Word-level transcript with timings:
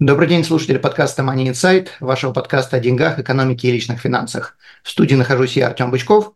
Добрый 0.00 0.28
день, 0.28 0.44
слушатели 0.44 0.78
подкаста 0.78 1.20
Money 1.20 1.50
Insight, 1.50 1.88
вашего 2.00 2.32
подкаста 2.32 2.78
о 2.78 2.80
деньгах, 2.80 3.18
экономике 3.18 3.68
и 3.68 3.72
личных 3.72 4.00
финансах. 4.00 4.56
В 4.82 4.88
студии 4.88 5.14
нахожусь 5.14 5.58
я, 5.58 5.66
Артем 5.66 5.90
Бычков. 5.90 6.32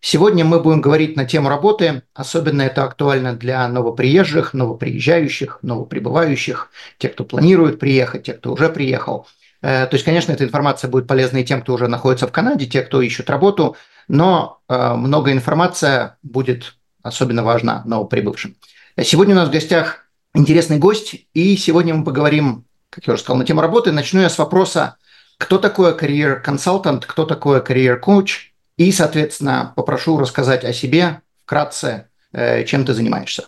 Сегодня 0.00 0.44
мы 0.44 0.60
будем 0.60 0.80
говорить 0.80 1.16
на 1.16 1.24
тему 1.24 1.48
работы. 1.48 2.04
Особенно 2.14 2.62
это 2.62 2.84
актуально 2.84 3.34
для 3.34 3.66
новоприезжих, 3.66 4.54
новоприезжающих, 4.54 5.58
новоприбывающих, 5.62 6.70
тех, 6.98 7.14
кто 7.14 7.24
планирует 7.24 7.80
приехать, 7.80 8.22
тех, 8.22 8.38
кто 8.38 8.52
уже 8.52 8.68
приехал. 8.68 9.26
Э, 9.62 9.86
то 9.86 9.94
есть, 9.94 10.04
конечно, 10.04 10.30
эта 10.30 10.44
информация 10.44 10.88
будет 10.88 11.08
полезна 11.08 11.38
и 11.38 11.44
тем, 11.44 11.62
кто 11.62 11.74
уже 11.74 11.88
находится 11.88 12.28
в 12.28 12.30
Канаде, 12.30 12.66
те, 12.66 12.82
кто 12.82 13.02
ищет 13.02 13.28
работу, 13.30 13.76
но 14.06 14.60
э, 14.68 14.94
много 14.94 15.32
информация 15.32 16.18
будет 16.22 16.76
особенно 17.02 17.42
важна 17.42 17.82
новоприбывшим. 17.84 18.54
Сегодня 19.02 19.34
у 19.34 19.38
нас 19.38 19.48
в 19.48 19.52
гостях 19.52 20.04
интересный 20.34 20.78
гость, 20.78 21.26
и 21.34 21.56
сегодня 21.56 21.94
мы 21.94 22.04
поговорим 22.04 22.67
как 22.90 23.06
я 23.06 23.14
уже 23.14 23.22
сказал, 23.22 23.38
на 23.38 23.44
тему 23.44 23.60
работы. 23.60 23.92
Начну 23.92 24.20
я 24.20 24.28
с 24.28 24.38
вопроса, 24.38 24.96
кто 25.38 25.58
такой 25.58 25.96
карьер-консультант, 25.96 27.06
кто 27.06 27.24
такой 27.24 27.62
карьер-коуч, 27.62 28.52
и, 28.76 28.92
соответственно, 28.92 29.72
попрошу 29.76 30.18
рассказать 30.18 30.64
о 30.64 30.72
себе 30.72 31.20
вкратце, 31.44 32.08
э, 32.32 32.64
чем 32.64 32.84
ты 32.84 32.94
занимаешься. 32.94 33.46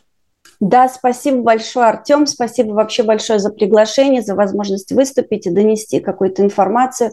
Да, 0.58 0.88
спасибо 0.88 1.38
большое, 1.42 1.86
Артем. 1.86 2.26
Спасибо 2.26 2.72
вообще 2.72 3.02
большое 3.02 3.38
за 3.38 3.50
приглашение, 3.50 4.22
за 4.22 4.34
возможность 4.34 4.92
выступить 4.92 5.46
и 5.46 5.50
донести 5.50 6.00
какую-то 6.00 6.42
информацию 6.42 7.12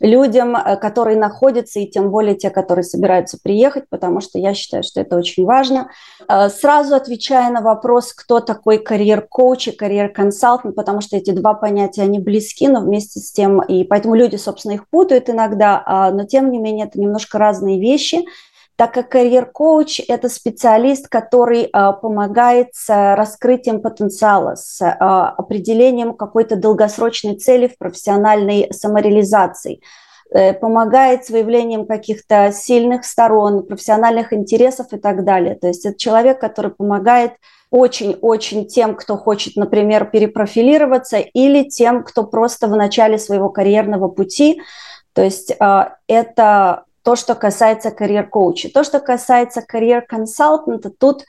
людям, 0.00 0.56
э, 0.56 0.76
которые 0.76 1.16
находятся, 1.18 1.80
и 1.80 1.86
тем 1.86 2.10
более 2.10 2.34
те, 2.34 2.50
которые 2.50 2.84
собираются 2.84 3.38
приехать, 3.42 3.88
потому 3.88 4.20
что 4.20 4.38
я 4.38 4.54
считаю, 4.54 4.82
что 4.82 5.00
это 5.00 5.16
очень 5.16 5.44
важно. 5.44 5.90
Э, 6.28 6.48
сразу 6.48 6.94
отвечая 6.94 7.50
на 7.50 7.60
вопрос, 7.60 8.12
кто 8.12 8.40
такой 8.40 8.78
карьер-коуч 8.78 9.68
и 9.68 9.72
карьер-консалтант, 9.72 10.74
потому 10.74 11.00
что 11.00 11.16
эти 11.16 11.30
два 11.30 11.54
понятия, 11.54 12.02
они 12.02 12.18
близки, 12.18 12.68
но 12.68 12.80
вместе 12.80 13.20
с 13.20 13.32
тем, 13.32 13.62
и 13.62 13.84
поэтому 13.84 14.14
люди, 14.14 14.36
собственно, 14.36 14.72
их 14.72 14.88
путают 14.88 15.28
иногда, 15.30 15.82
а, 15.84 16.10
но 16.10 16.24
тем 16.24 16.50
не 16.50 16.58
менее 16.58 16.86
это 16.86 17.00
немножко 17.00 17.38
разные 17.38 17.80
вещи 17.80 18.24
так 18.76 18.92
как 18.92 19.08
карьер-коуч– 19.08 20.02
это 20.08 20.28
специалист, 20.28 21.08
который 21.08 21.62
э, 21.62 21.92
помогает 22.02 22.68
с 22.74 23.14
раскрытием 23.16 23.80
потенциала, 23.80 24.54
с 24.54 24.82
э, 24.82 24.86
определением 24.86 26.14
какой-то 26.14 26.56
долгосрочной 26.56 27.36
цели 27.36 27.68
в 27.68 27.78
профессиональной 27.78 28.68
самореализации, 28.74 29.80
э, 30.30 30.52
помогает 30.52 31.24
с 31.24 31.30
выявлением 31.30 31.86
каких-то 31.86 32.52
сильных 32.52 33.06
сторон, 33.06 33.66
профессиональных 33.66 34.34
интересов 34.34 34.92
и 34.92 34.98
так 34.98 35.24
далее. 35.24 35.54
То 35.54 35.68
есть 35.68 35.86
это 35.86 35.96
человек, 35.96 36.38
который 36.38 36.70
помогает 36.70 37.32
очень-очень 37.70 38.68
тем, 38.68 38.94
кто 38.94 39.16
хочет, 39.16 39.56
например, 39.56 40.04
перепрофилироваться, 40.04 41.16
или 41.16 41.64
тем, 41.64 42.04
кто 42.04 42.24
просто 42.24 42.68
в 42.68 42.76
начале 42.76 43.16
своего 43.16 43.48
карьерного 43.48 44.08
пути. 44.08 44.60
То 45.14 45.22
есть 45.22 45.56
это 46.06 46.85
то, 47.06 47.14
что 47.14 47.36
касается 47.36 47.92
карьер-коуча. 47.92 48.68
То, 48.74 48.82
что 48.82 48.98
касается 48.98 49.62
карьер-консалтанта, 49.62 50.90
тут 50.90 51.22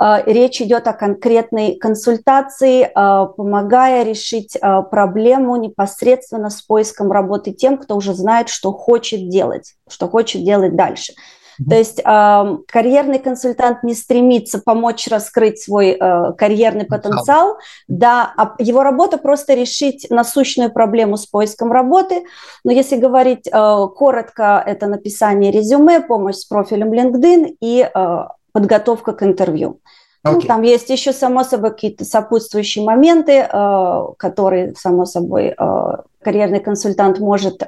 э, 0.00 0.22
речь 0.26 0.62
идет 0.62 0.86
о 0.86 0.92
конкретной 0.92 1.74
консультации, 1.74 2.84
э, 2.84 3.26
помогая 3.36 4.04
решить 4.04 4.54
э, 4.54 4.82
проблему 4.88 5.56
непосредственно 5.56 6.50
с 6.50 6.62
поиском 6.62 7.10
работы 7.10 7.50
тем, 7.50 7.78
кто 7.78 7.96
уже 7.96 8.14
знает, 8.14 8.48
что 8.48 8.70
хочет 8.70 9.28
делать, 9.28 9.74
что 9.90 10.08
хочет 10.08 10.44
делать 10.44 10.76
дальше. 10.76 11.14
То 11.68 11.76
есть 11.76 12.00
э, 12.00 12.58
карьерный 12.68 13.18
консультант 13.18 13.82
не 13.82 13.94
стремится 13.94 14.58
помочь 14.58 15.06
раскрыть 15.08 15.60
свой 15.60 15.96
э, 16.00 16.32
карьерный 16.32 16.84
потенциал, 16.84 17.58
да, 17.88 18.32
а 18.36 18.54
его 18.58 18.82
работа 18.82 19.18
просто 19.18 19.54
решить 19.54 20.06
насущную 20.10 20.72
проблему 20.72 21.16
с 21.16 21.26
поиском 21.26 21.72
работы. 21.72 22.24
Но 22.64 22.72
если 22.72 22.96
говорить 22.96 23.46
э, 23.46 23.86
коротко, 23.96 24.62
это 24.64 24.86
написание 24.86 25.52
резюме, 25.52 26.00
помощь 26.00 26.36
с 26.36 26.44
профилем 26.44 26.92
LinkedIn 26.92 27.56
и 27.60 27.88
э, 27.92 28.18
подготовка 28.52 29.12
к 29.12 29.22
интервью. 29.22 29.80
Okay. 30.26 30.32
Ну, 30.32 30.40
там 30.40 30.62
есть 30.62 30.88
еще, 30.88 31.12
само 31.12 31.44
собой, 31.44 31.70
какие-то 31.70 32.04
сопутствующие 32.06 32.84
моменты, 32.84 33.46
э, 33.46 34.02
которые, 34.16 34.74
само 34.74 35.04
собой, 35.04 35.54
э, 35.56 35.96
карьерный 36.22 36.60
консультант 36.60 37.18
может 37.20 37.62
э, 37.62 37.66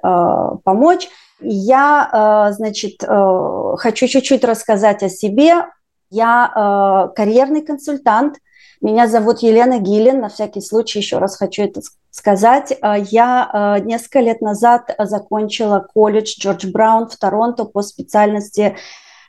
помочь. 0.64 1.08
Я, 1.40 2.48
э, 2.50 2.52
значит, 2.54 3.02
э, 3.02 3.74
хочу 3.76 4.06
чуть-чуть 4.06 4.44
рассказать 4.44 5.02
о 5.02 5.08
себе. 5.08 5.66
Я 6.10 7.08
э, 7.10 7.14
карьерный 7.14 7.62
консультант. 7.62 8.36
Меня 8.80 9.06
зовут 9.06 9.40
Елена 9.40 9.78
Гилин. 9.78 10.20
На 10.20 10.28
всякий 10.28 10.60
случай 10.60 11.00
еще 11.00 11.18
раз 11.18 11.36
хочу 11.36 11.62
это 11.62 11.80
сказать. 12.10 12.76
Я 13.08 13.80
несколько 13.82 14.20
лет 14.20 14.42
назад 14.42 14.94
закончила 14.98 15.86
колледж 15.94 16.34
Джордж 16.38 16.66
Браун 16.70 17.08
в 17.08 17.16
Торонто 17.16 17.64
по 17.64 17.80
специальности 17.80 18.76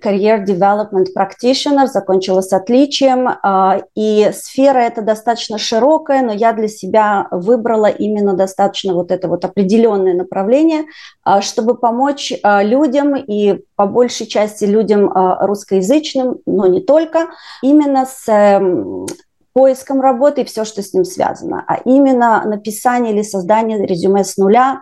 Career 0.04 0.46
Development 0.46 1.08
Practitioner, 1.16 1.88
закончила 1.88 2.42
с 2.42 2.54
отличием. 2.54 3.28
А, 3.28 3.82
и 3.96 4.32
сфера 4.34 4.80
эта 4.80 5.02
достаточно 5.02 5.58
широкая, 5.58 6.22
но 6.22 6.34
я 6.34 6.54
для 6.54 6.68
себя 6.68 7.28
выбрала 7.32 7.88
именно 7.88 8.34
достаточно 8.34 8.94
вот 8.94 9.12
это 9.12 9.28
вот 9.28 9.46
определенное 9.46 10.14
направление, 10.14 10.86
а, 11.24 11.42
чтобы 11.42 11.76
помочь 11.78 12.34
а, 12.44 12.64
людям 12.64 13.16
и 13.16 13.64
по 13.76 13.86
большей 13.86 14.28
части 14.28 14.66
людям 14.66 15.12
русскоязычным, 15.14 16.40
но 16.46 16.68
не 16.68 16.82
только, 16.82 17.28
именно 17.62 18.06
с 18.06 18.28
эм, 18.28 19.06
поиском 19.54 20.02
работы 20.02 20.42
и 20.42 20.46
все, 20.46 20.66
что 20.66 20.82
с 20.82 20.94
ним 20.94 21.06
связано, 21.06 21.64
а 21.68 21.78
именно 21.86 22.44
написание 22.46 23.14
или 23.14 23.22
создание 23.22 23.86
резюме 23.86 24.24
с 24.24 24.38
нуля, 24.38 24.82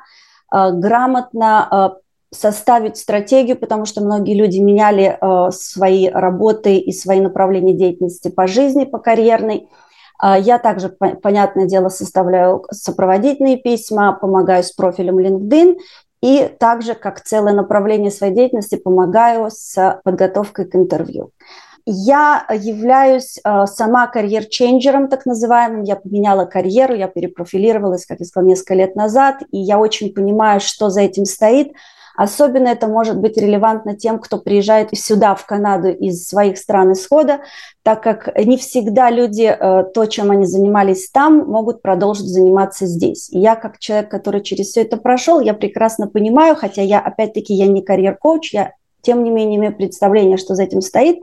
грамотно 0.52 1.97
составить 2.34 2.97
стратегию, 2.97 3.58
потому 3.58 3.86
что 3.86 4.02
многие 4.02 4.36
люди 4.36 4.59
меняли 4.59 5.18
э, 5.19 5.52
свои 5.52 6.09
работы 6.09 6.78
и 6.78 6.91
свои 6.91 7.19
направления 7.19 7.74
деятельности 7.74 8.30
по 8.30 8.47
жизни, 8.47 8.86
по 8.86 9.00
карьерной. 9.00 9.69
Э, 10.22 10.35
я 10.40 10.59
также, 10.59 10.90
по, 10.90 11.09
понятное 11.16 11.66
дело, 11.66 11.90
составляю 11.90 12.66
сопроводительные 12.72 13.58
письма, 13.58 14.14
помогаю 14.14 14.64
с 14.64 14.72
профилем 14.72 15.19
LinkedIn 15.19 15.78
и 16.22 16.50
также, 16.59 16.96
как 16.96 17.22
целое 17.22 17.53
направление 17.53 18.12
своей 18.12 18.34
деятельности, 18.34 18.75
помогаю 18.75 19.50
с 19.52 20.02
подготовкой 20.03 20.66
к 20.66 20.75
интервью. 20.75 21.31
Я 21.88 22.47
являюсь 22.50 23.38
э, 23.38 23.66
сама 23.68 24.08
карьер-ченджером, 24.08 25.08
так 25.08 25.28
называемым. 25.28 25.84
Я 25.84 25.96
поменяла 25.96 26.46
карьеру, 26.46 26.96
я 26.96 27.08
перепрофилировалась, 27.08 28.08
как 28.08 28.19
я 28.19 28.25
сказала, 28.25 28.50
несколько 28.50 28.74
лет 28.74 28.96
назад, 28.96 29.44
и 29.52 29.59
я 29.59 29.78
очень 29.78 30.12
понимаю, 30.12 30.59
что 30.59 30.90
за 30.90 31.02
этим 31.02 31.25
стоит– 31.25 31.72
Особенно 32.18 32.70
это 32.70 32.88
может 32.88 33.20
быть 33.20 33.38
релевантно 33.38 33.96
тем, 33.96 34.20
кто 34.20 34.38
приезжает 34.38 34.90
сюда, 34.98 35.36
в 35.36 35.46
Канаду, 35.46 35.90
из 35.90 36.28
своих 36.28 36.58
стран 36.58 36.94
исхода, 36.94 37.42
так 37.84 38.02
как 38.02 38.30
не 38.46 38.58
всегда 38.58 39.09
люди 39.09 39.44
э, 39.44 39.84
то, 39.94 40.06
чем 40.06 40.31
они 40.31 40.46
занимались 40.46 41.09
там, 41.09 41.46
могут 41.48 41.81
продолжить 41.81 42.28
заниматься 42.28 42.86
здесь. 42.86 43.30
И 43.30 43.40
я, 43.40 43.56
как 43.56 43.80
человек, 43.80 44.09
который 44.09 44.41
через 44.41 44.67
все 44.67 44.82
это 44.82 44.97
прошел, 44.97 45.40
я 45.40 45.53
прекрасно 45.53 46.08
понимаю, 46.08 46.56
хотя 46.56 46.82
я, 46.82 47.00
опять-таки, 47.00 47.53
я 47.53 47.67
не 47.67 47.82
карьер-коуч, 47.82 48.53
я, 48.53 48.73
тем 49.02 49.23
не 49.23 49.29
менее, 49.29 49.59
имею 49.59 49.76
представление, 49.76 50.38
что 50.38 50.56
за 50.56 50.64
этим 50.64 50.82
стоит, 50.82 51.17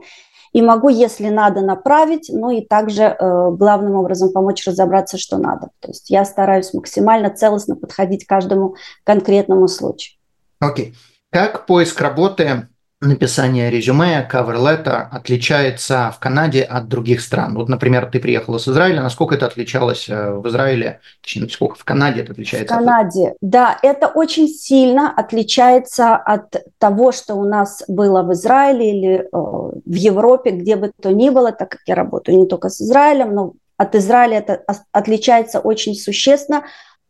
и 0.53 0.61
могу, 0.61 0.89
если 0.89 1.29
надо, 1.29 1.61
направить, 1.61 2.29
ну 2.31 2.51
и 2.51 2.61
также 2.61 3.03
э, 3.03 3.51
главным 3.51 3.95
образом 3.95 4.31
помочь 4.31 4.65
разобраться, 4.67 5.17
что 5.17 5.37
надо. 5.37 5.69
То 5.79 5.87
есть 5.89 6.11
я 6.11 6.23
стараюсь 6.25 6.73
максимально 6.73 7.31
целостно 7.31 7.75
подходить 7.75 8.25
к 8.25 8.29
каждому 8.29 8.75
конкретному 9.03 9.67
случаю. 9.67 10.15
Окей. 10.63 10.95
Как 11.31 11.65
поиск 11.65 11.99
работы, 11.99 12.67
написание 13.01 13.69
резюме, 13.69 14.27
cover 14.31 14.55
letter 14.55 15.07
отличается 15.11 16.13
в 16.15 16.19
Канаде 16.19 16.61
от 16.61 16.87
других 16.87 17.21
стран? 17.21 17.55
Вот, 17.55 17.67
например, 17.67 18.05
ты 18.05 18.19
приехала 18.19 18.59
с 18.59 18.67
Израиля, 18.67 19.01
насколько 19.01 19.35
это 19.35 19.47
отличалось 19.47 20.07
э, 20.07 20.31
в 20.31 20.47
Израиле, 20.47 21.01
точнее, 21.21 21.43
насколько 21.43 21.75
в 21.75 21.83
Канаде 21.83 22.21
это 22.21 22.31
отличается? 22.31 22.73
В 22.73 22.77
Канаде, 22.77 23.29
от... 23.29 23.37
да, 23.41 23.77
это 23.81 24.07
очень 24.07 24.47
сильно 24.47 25.11
отличается 25.11 26.15
от 26.15 26.55
того, 26.77 27.11
что 27.11 27.35
у 27.35 27.43
нас 27.43 27.83
было 27.87 28.23
в 28.23 28.31
Израиле 28.33 28.97
или 28.97 29.15
э, 29.19 29.27
в 29.31 29.93
Европе, 29.93 30.51
где 30.51 30.75
бы 30.75 30.91
то 31.01 31.11
ни 31.11 31.29
было, 31.29 31.51
так 31.51 31.71
как 31.71 31.81
я 31.87 31.95
работаю 31.95 32.37
не 32.37 32.47
только 32.47 32.69
с 32.69 32.79
Израилем, 32.81 33.33
но 33.33 33.53
от 33.77 33.95
Израиля 33.95 34.37
это 34.37 34.63
отличается 34.91 35.59
очень 35.59 35.95
существенно 35.95 36.63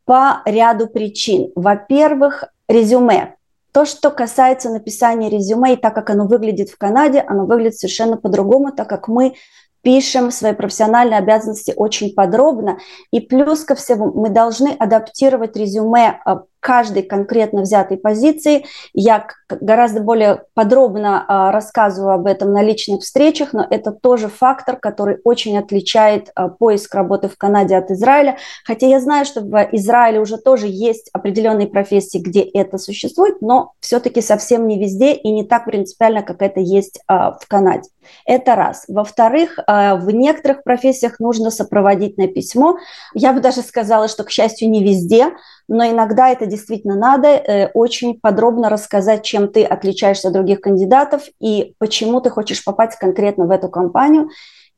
по 0.05 0.41
ряду 0.45 0.87
причин. 0.87 1.51
Во-первых, 1.55 2.45
резюме. 2.67 3.35
То, 3.73 3.85
что 3.85 4.11
касается 4.11 4.69
написания 4.69 5.29
резюме 5.29 5.73
и 5.73 5.77
так 5.77 5.95
как 5.95 6.11
оно 6.11 6.27
выглядит 6.27 6.69
в 6.69 6.77
Канаде, 6.77 7.23
оно 7.27 7.45
выглядит 7.45 7.79
совершенно 7.79 8.17
по-другому, 8.17 8.71
так 8.71 8.87
как 8.87 9.07
мы 9.07 9.33
пишем 9.81 10.31
свои 10.31 10.53
профессиональные 10.53 11.17
обязанности 11.17 11.73
очень 11.75 12.13
подробно. 12.13 12.77
И 13.11 13.19
плюс 13.19 13.63
ко 13.63 13.75
всему 13.75 14.13
мы 14.13 14.29
должны 14.29 14.69
адаптировать 14.69 15.57
резюме 15.57 16.21
а, 16.23 16.43
каждой 16.63 17.03
конкретно 17.03 17.61
взятой 17.61 17.97
позиции. 17.97 18.65
Я 18.93 19.27
гораздо 19.49 19.99
более 19.99 20.43
подробно 20.53 21.25
а, 21.27 21.51
рассказываю 21.51 22.13
об 22.13 22.25
этом 22.25 22.53
на 22.53 22.63
личных 22.63 23.01
встречах, 23.01 23.51
но 23.51 23.67
это 23.69 23.91
тоже 23.91 24.29
фактор, 24.29 24.77
который 24.77 25.17
очень 25.25 25.57
отличает 25.57 26.31
а, 26.35 26.47
поиск 26.47 26.95
работы 26.95 27.27
в 27.27 27.37
Канаде 27.37 27.75
от 27.75 27.91
Израиля. 27.91 28.37
Хотя 28.65 28.87
я 28.87 29.01
знаю, 29.01 29.25
что 29.25 29.41
в 29.41 29.69
Израиле 29.73 30.21
уже 30.21 30.37
тоже 30.37 30.67
есть 30.67 31.09
определенные 31.11 31.67
профессии, 31.67 32.19
где 32.19 32.41
это 32.41 32.77
существует, 32.77 33.41
но 33.41 33.73
все-таки 33.81 34.21
совсем 34.21 34.65
не 34.65 34.79
везде 34.79 35.13
и 35.13 35.31
не 35.31 35.43
так 35.43 35.65
принципиально, 35.65 36.23
как 36.23 36.41
это 36.41 36.61
есть 36.61 37.01
а, 37.07 37.33
в 37.33 37.45
Канаде. 37.47 37.89
Это 38.25 38.55
раз. 38.55 38.85
Во-вторых, 38.87 39.59
в 39.67 40.07
некоторых 40.11 40.63
профессиях 40.63 41.19
нужно 41.19 41.51
сопроводительное 41.51 42.27
письмо. 42.27 42.77
Я 43.13 43.33
бы 43.33 43.39
даже 43.39 43.61
сказала, 43.61 44.07
что, 44.07 44.23
к 44.23 44.29
счастью, 44.29 44.69
не 44.69 44.83
везде, 44.83 45.31
но 45.67 45.85
иногда 45.85 46.29
это 46.29 46.45
действительно 46.45 46.95
надо 46.95 47.29
э, 47.29 47.67
очень 47.73 48.19
подробно 48.19 48.69
рассказать, 48.69 49.23
чем 49.23 49.47
ты 49.47 49.63
отличаешься 49.63 50.27
от 50.27 50.33
других 50.33 50.61
кандидатов 50.61 51.23
и 51.39 51.73
почему 51.77 52.21
ты 52.21 52.29
хочешь 52.29 52.63
попасть 52.63 52.97
конкретно 52.97 53.45
в 53.45 53.51
эту 53.51 53.69
компанию. 53.69 54.29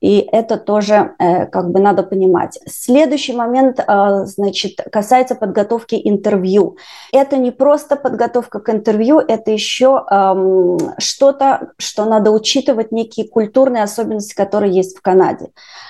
И 0.02 0.20
это 0.32 0.58
тоже 0.58 1.16
э, 1.20 1.46
как 1.46 1.72
бы 1.72 1.80
надо 1.80 2.04
понимать. 2.04 2.60
Следующий 2.68 3.34
момент, 3.34 3.80
э, 3.80 4.26
значит, 4.26 4.82
касается 4.92 5.36
подготовки 5.36 6.00
интервью. 6.04 6.78
Это 7.14 7.38
не 7.38 7.52
просто 7.52 7.96
подготовка 7.96 8.60
к 8.60 8.70
интервью, 8.70 9.20
это 9.20 9.52
еще 9.52 10.06
э, 10.10 10.78
что-то, 11.00 11.72
что 11.78 12.06
надо 12.06 12.32
учитывать, 12.32 12.92
некие 12.92 13.28
культурные 13.28 13.84
особенности, 13.84 14.36
которые 14.36 14.74
есть 14.74 14.98
в 14.98 15.02
Канаде. 15.02 15.48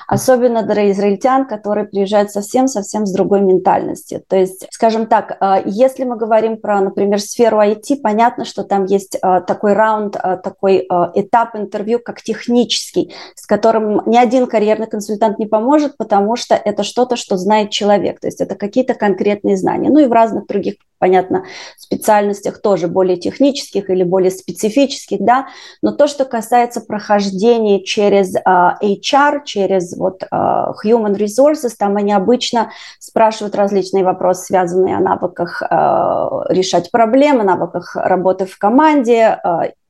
Особенно 0.07 0.61
для 0.61 0.91
израильтян, 0.91 1.47
которые 1.47 1.85
приезжают 1.85 2.31
совсем-совсем 2.31 3.07
с 3.07 3.11
другой 3.11 3.41
ментальностью. 3.41 4.21
То 4.27 4.35
есть, 4.35 4.67
скажем 4.69 5.07
так, 5.07 5.37
э, 5.41 5.63
если 5.65 6.03
мы 6.03 6.15
говорим 6.15 6.57
про, 6.57 6.79
например, 6.79 7.19
сферу 7.19 7.59
IT, 7.59 7.97
понятно, 8.03 8.45
что 8.45 8.63
там 8.63 8.85
есть 8.85 9.19
такой 9.19 9.73
раунд, 9.73 10.13
такой 10.43 10.87
этап 11.15 11.55
интервью, 11.55 11.99
как 11.99 12.21
технический, 12.21 13.13
с 13.35 13.45
которым 13.45 13.94
ни 14.05 14.17
один 14.17 14.47
карьерный 14.47 14.87
консультант 14.87 15.39
не 15.39 15.45
поможет, 15.45 15.97
потому 15.97 16.35
что 16.35 16.55
это 16.55 16.83
что-то, 16.83 17.15
что 17.15 17.37
знает 17.37 17.71
человек, 17.71 18.19
то 18.19 18.27
есть 18.27 18.41
это 18.41 18.55
какие-то 18.55 18.93
конкретные 18.93 19.57
знания. 19.57 19.89
Ну 19.89 19.99
и 19.99 20.07
в 20.07 20.11
разных 20.11 20.47
других 20.47 20.75
понятно, 20.97 21.45
специальностях 21.77 22.61
тоже 22.61 22.87
более 22.87 23.17
технических 23.17 23.89
или 23.89 24.03
более 24.03 24.31
специфических, 24.31 25.19
да, 25.19 25.47
но 25.81 25.91
то, 25.91 26.07
что 26.07 26.25
касается 26.25 26.81
прохождения 26.81 27.83
через 27.83 28.33
а, 28.43 28.77
HR, 28.81 29.41
через 29.45 29.95
вот 29.95 30.23
uh, 30.23 30.71
Human 30.83 31.15
Resources, 31.15 31.73
там 31.77 31.97
они 31.97 32.13
обычно 32.13 32.71
спрашивают 32.99 33.55
различные 33.55 34.03
вопросы, 34.03 34.45
связанные 34.45 34.97
о 34.97 34.99
навыках 34.99 35.61
uh, 35.61 36.43
решать 36.49 36.91
проблемы, 36.91 37.43
навыках 37.43 37.95
работы 37.95 38.45
в 38.45 38.57
команде 38.57 39.39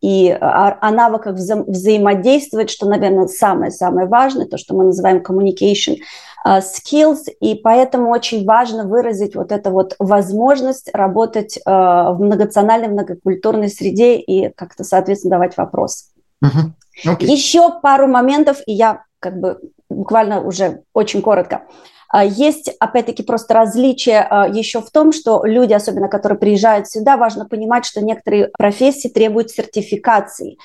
и 0.05 0.29
о, 0.29 0.77
о 0.79 0.91
навыках 0.91 1.35
вза 1.35 1.63
взаимодействовать, 1.63 2.69
что, 2.69 2.87
наверное, 2.87 3.27
самое-самое 3.27 4.07
важное, 4.07 4.45
то, 4.45 4.57
что 4.57 4.75
мы 4.75 4.85
называем 4.85 5.23
communication, 5.23 5.97
Э, 6.45 6.59
skills, 6.59 7.23
и 7.39 7.55
поэтому 7.55 8.11
очень 8.11 8.45
важно 8.45 8.85
выразить 8.85 9.35
вот 9.35 9.51
эту 9.51 9.71
вот 9.71 9.95
возможность 9.97 10.91
работать 10.93 11.57
э, 11.57 11.61
в 11.65 12.17
многонациональной, 12.19 12.89
многокультурной 12.89 13.69
среде 13.69 14.17
и 14.17 14.53
как-то, 14.53 14.83
соответственно, 14.83 15.31
давать 15.31 15.57
вопрос. 15.57 16.11
Uh-huh. 16.43 16.71
Okay. 17.03 17.25
Еще 17.25 17.71
пару 17.81 18.07
моментов, 18.07 18.59
и 18.67 18.73
я 18.73 19.05
как 19.19 19.39
бы 19.39 19.59
буквально 19.89 20.41
уже 20.41 20.83
очень 20.93 21.23
коротко. 21.23 21.55
Э, 21.55 21.94
есть, 22.13 22.69
опять-таки, 22.79 23.23
просто 23.23 23.53
различие 23.53 24.27
еще 24.53 24.81
в 24.81 24.91
том, 24.91 25.11
что 25.11 25.43
люди, 25.45 25.73
особенно 25.73 26.07
которые 26.07 26.37
приезжают 26.37 26.87
сюда, 26.87 27.17
важно 27.17 27.45
понимать, 27.45 27.85
что 27.85 28.01
некоторые 28.01 28.49
профессии 28.57 29.07
требуют 29.07 29.51
сертификации. 29.51 30.57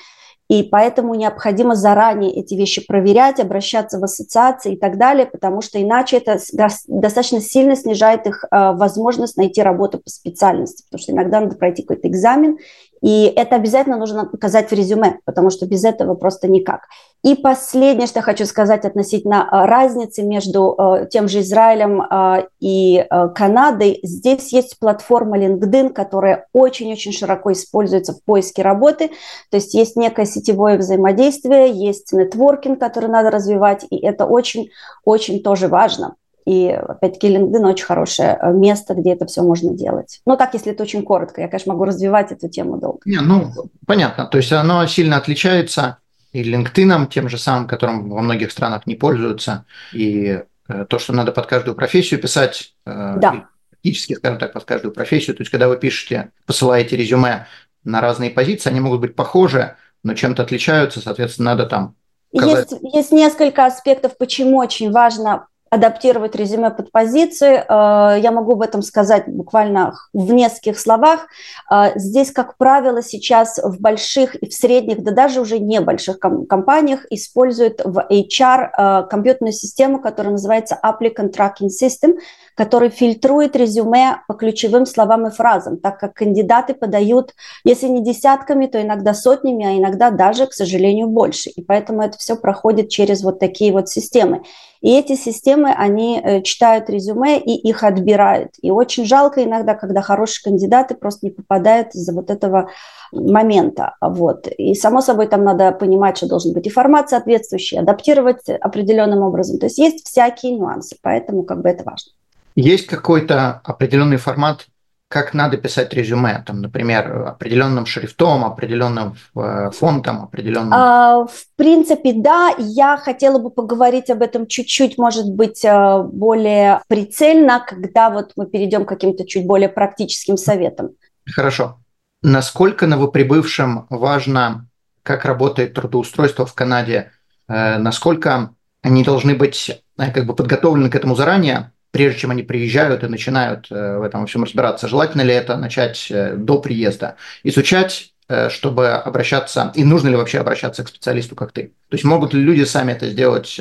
И 0.51 0.63
поэтому 0.63 1.15
необходимо 1.15 1.75
заранее 1.75 2.33
эти 2.33 2.55
вещи 2.55 2.85
проверять, 2.85 3.39
обращаться 3.39 3.99
в 3.99 4.03
ассоциации 4.03 4.73
и 4.73 4.75
так 4.77 4.97
далее, 4.97 5.25
потому 5.25 5.61
что 5.61 5.81
иначе 5.81 6.17
это 6.17 6.39
достаточно 6.87 7.39
сильно 7.39 7.73
снижает 7.77 8.27
их 8.27 8.43
э, 8.43 8.73
возможность 8.73 9.37
найти 9.37 9.61
работу 9.61 9.99
по 9.99 10.09
специальности, 10.09 10.83
потому 10.83 11.01
что 11.01 11.13
иногда 11.13 11.39
надо 11.39 11.55
пройти 11.55 11.83
какой-то 11.83 12.09
экзамен, 12.09 12.57
и 13.01 13.25
это 13.35 13.55
обязательно 13.55 13.97
нужно 13.97 14.25
показать 14.25 14.69
в 14.69 14.73
резюме, 14.73 15.19
потому 15.25 15.49
что 15.49 15.65
без 15.65 15.83
этого 15.83 16.13
просто 16.13 16.47
никак. 16.47 16.81
И 17.23 17.35
последнее, 17.35 18.07
что 18.07 18.21
хочу 18.21 18.45
сказать 18.45 18.85
относительно 18.85 19.47
а, 19.47 19.67
разницы 19.67 20.23
между 20.23 20.75
а, 20.77 21.05
тем 21.05 21.27
же 21.27 21.41
Израилем 21.41 22.01
а, 22.01 22.45
и 22.59 23.05
Канадой. 23.35 23.99
Здесь 24.03 24.53
есть 24.53 24.79
платформа 24.79 25.37
LinkedIn, 25.37 25.89
которая 25.93 26.47
очень-очень 26.53 27.11
широко 27.11 27.51
используется 27.51 28.13
в 28.13 28.23
поиске 28.23 28.61
работы. 28.61 29.09
То 29.49 29.57
есть 29.57 29.73
есть 29.73 29.95
некое 29.95 30.25
сетевое 30.25 30.77
взаимодействие, 30.77 31.71
есть 31.71 32.11
нетворкинг, 32.13 32.79
который 32.79 33.09
надо 33.09 33.29
развивать, 33.31 33.85
и 33.89 33.97
это 33.97 34.25
очень-очень 34.25 35.43
тоже 35.43 35.67
важно. 35.67 36.15
И, 36.45 36.69
опять-таки, 36.69 37.35
LinkedIn 37.35 37.69
очень 37.69 37.85
хорошее 37.85 38.37
э, 38.41 38.51
место, 38.51 38.95
где 38.95 39.13
это 39.13 39.25
все 39.25 39.43
можно 39.43 39.73
делать. 39.73 40.21
Ну, 40.25 40.35
так, 40.37 40.53
если 40.53 40.71
это 40.71 40.83
очень 40.83 41.03
коротко. 41.03 41.41
Я, 41.41 41.47
конечно, 41.47 41.73
могу 41.73 41.85
развивать 41.85 42.31
эту 42.31 42.49
тему 42.49 42.77
долго. 42.77 42.99
Не, 43.05 43.21
ну, 43.21 43.51
понятно. 43.85 44.25
То 44.25 44.37
есть 44.37 44.51
оно 44.51 44.85
сильно 44.87 45.17
отличается 45.17 45.97
и 46.33 46.43
LinkedIn, 46.43 47.07
тем 47.09 47.29
же 47.29 47.37
самым, 47.37 47.67
которым 47.67 48.09
во 48.09 48.21
многих 48.21 48.51
странах 48.51 48.87
не 48.87 48.95
пользуются, 48.95 49.65
и 49.93 50.43
э, 50.67 50.85
то, 50.85 50.99
что 50.99 51.13
надо 51.13 51.31
под 51.31 51.45
каждую 51.45 51.75
профессию 51.75 52.21
писать, 52.21 52.73
э, 52.85 53.15
да. 53.17 53.47
практически, 53.69 54.13
скажем 54.13 54.39
так, 54.39 54.53
под 54.53 54.63
каждую 54.63 54.93
профессию. 54.93 55.35
То 55.35 55.41
есть, 55.41 55.51
когда 55.51 55.67
вы 55.67 55.77
пишете, 55.77 56.31
посылаете 56.45 56.95
резюме 56.95 57.47
на 57.83 58.01
разные 58.01 58.29
позиции, 58.29 58.69
они 58.69 58.79
могут 58.79 59.01
быть 59.01 59.15
похожи, 59.15 59.75
но 60.03 60.13
чем-то 60.13 60.43
отличаются, 60.43 61.01
соответственно, 61.01 61.51
надо 61.51 61.65
там 61.65 61.95
Есть, 62.31 62.73
есть 62.81 63.11
несколько 63.11 63.65
аспектов, 63.65 64.17
почему 64.17 64.57
очень 64.57 64.91
важно 64.91 65.47
адаптировать 65.71 66.35
резюме 66.35 66.69
под 66.69 66.91
позиции. 66.91 67.55
Э, 67.55 68.19
я 68.19 68.31
могу 68.31 68.51
об 68.53 68.61
этом 68.61 68.81
сказать 68.81 69.23
буквально 69.27 69.93
в 70.11 70.33
нескольких 70.33 70.77
словах. 70.77 71.27
Э, 71.71 71.93
здесь, 71.95 72.31
как 72.31 72.57
правило, 72.57 73.01
сейчас 73.01 73.57
в 73.57 73.79
больших 73.79 74.35
и 74.35 74.49
в 74.49 74.53
средних, 74.53 75.01
да 75.01 75.11
даже 75.13 75.39
уже 75.39 75.59
небольших 75.59 76.19
компаниях 76.19 77.05
используют 77.09 77.81
в 77.85 78.05
HR 78.09 78.69
э, 78.77 79.07
компьютерную 79.09 79.53
систему, 79.53 80.01
которая 80.01 80.33
называется 80.33 80.77
Applicant 80.83 81.33
Tracking 81.33 81.69
System, 81.69 82.17
который 82.55 82.89
фильтрует 82.89 83.55
резюме 83.55 84.23
по 84.27 84.33
ключевым 84.33 84.85
словам 84.85 85.27
и 85.27 85.31
фразам, 85.31 85.77
так 85.77 85.97
как 85.99 86.15
кандидаты 86.15 86.73
подают, 86.73 87.33
если 87.63 87.87
не 87.87 88.03
десятками, 88.03 88.67
то 88.67 88.81
иногда 88.81 89.13
сотнями, 89.13 89.65
а 89.65 89.77
иногда 89.77 90.11
даже, 90.11 90.47
к 90.47 90.53
сожалению, 90.53 91.07
больше. 91.07 91.49
И 91.49 91.63
поэтому 91.63 92.01
это 92.01 92.17
все 92.17 92.35
проходит 92.35 92.89
через 92.89 93.23
вот 93.23 93.39
такие 93.39 93.71
вот 93.71 93.87
системы. 93.87 94.43
И 94.81 94.97
эти 94.97 95.15
системы, 95.15 95.71
они 95.71 96.19
э, 96.19 96.41
читают 96.41 96.89
резюме 96.89 97.39
и 97.39 97.51
их 97.51 97.83
отбирают. 97.83 98.51
И 98.61 98.71
очень 98.71 99.05
жалко 99.05 99.43
иногда, 99.43 99.75
когда 99.75 100.01
хорошие 100.01 100.43
кандидаты 100.43 100.95
просто 100.95 101.27
не 101.27 101.31
попадают 101.31 101.93
из-за 101.93 102.13
вот 102.13 102.31
этого 102.31 102.69
момента. 103.11 103.95
Вот. 104.01 104.47
И, 104.47 104.73
само 104.73 105.01
собой, 105.01 105.27
там 105.27 105.43
надо 105.43 105.71
понимать, 105.71 106.17
что 106.17 106.27
должен 106.27 106.53
быть 106.53 106.65
и 106.65 106.71
формат 106.71 107.09
соответствующий, 107.09 107.79
адаптировать 107.79 108.49
определенным 108.49 109.21
образом. 109.21 109.59
То 109.59 109.67
есть 109.67 109.77
есть 109.77 110.07
всякие 110.07 110.53
нюансы, 110.55 110.97
поэтому 111.01 111.43
как 111.43 111.61
бы 111.61 111.69
это 111.69 111.83
важно. 111.83 112.11
Есть 112.55 112.87
какой-то 112.87 113.61
определенный 113.63 114.17
формат 114.17 114.65
как 115.11 115.33
надо 115.33 115.57
писать 115.57 115.93
резюме, 115.93 116.41
там, 116.47 116.61
например, 116.61 117.27
определенным 117.27 117.85
шрифтом, 117.85 118.45
определенным 118.45 119.17
э, 119.35 119.69
фонтом, 119.71 120.23
определенным... 120.23 120.73
А, 120.73 121.25
в 121.25 121.45
принципе, 121.57 122.13
да, 122.13 122.55
я 122.57 122.95
хотела 122.95 123.37
бы 123.37 123.49
поговорить 123.49 124.09
об 124.09 124.21
этом 124.21 124.47
чуть-чуть, 124.47 124.97
может 124.97 125.29
быть, 125.29 125.65
э, 125.65 126.03
более 126.03 126.81
прицельно, 126.87 127.63
когда 127.67 128.09
вот 128.09 128.31
мы 128.37 128.47
перейдем 128.47 128.85
к 128.85 128.89
каким-то 128.89 129.27
чуть 129.27 129.45
более 129.45 129.67
практическим 129.67 130.37
советам. 130.37 130.91
Хорошо. 131.29 131.79
Насколько 132.23 132.87
новоприбывшим 132.87 133.87
важно, 133.89 134.69
как 135.03 135.25
работает 135.25 135.73
трудоустройство 135.73 136.45
в 136.45 136.53
Канаде, 136.53 137.11
э, 137.49 137.77
насколько 137.77 138.55
они 138.81 139.03
должны 139.03 139.35
быть 139.35 139.83
как 139.97 140.25
бы 140.25 140.35
подготовлены 140.35 140.89
к 140.89 140.95
этому 140.95 141.15
заранее, 141.15 141.73
прежде 141.91 142.19
чем 142.19 142.31
они 142.31 142.43
приезжают 142.43 143.03
и 143.03 143.07
начинают 143.07 143.67
э, 143.69 143.97
в 143.97 144.03
этом 144.03 144.25
всем 144.25 144.43
разбираться. 144.43 144.87
Желательно 144.87 145.21
ли 145.21 145.33
это 145.33 145.57
начать 145.57 146.07
э, 146.09 146.35
до 146.35 146.59
приезда? 146.59 147.17
Изучать, 147.43 148.13
э, 148.29 148.49
чтобы 148.49 148.89
обращаться, 148.89 149.71
и 149.75 149.83
нужно 149.83 150.07
ли 150.07 150.15
вообще 150.15 150.39
обращаться 150.39 150.83
к 150.83 150.89
специалисту, 150.89 151.35
как 151.35 151.51
ты? 151.51 151.73
То 151.89 151.95
есть 151.95 152.05
могут 152.05 152.33
ли 152.33 152.41
люди 152.41 152.63
сами 152.63 152.93
это 152.93 153.09
сделать 153.09 153.59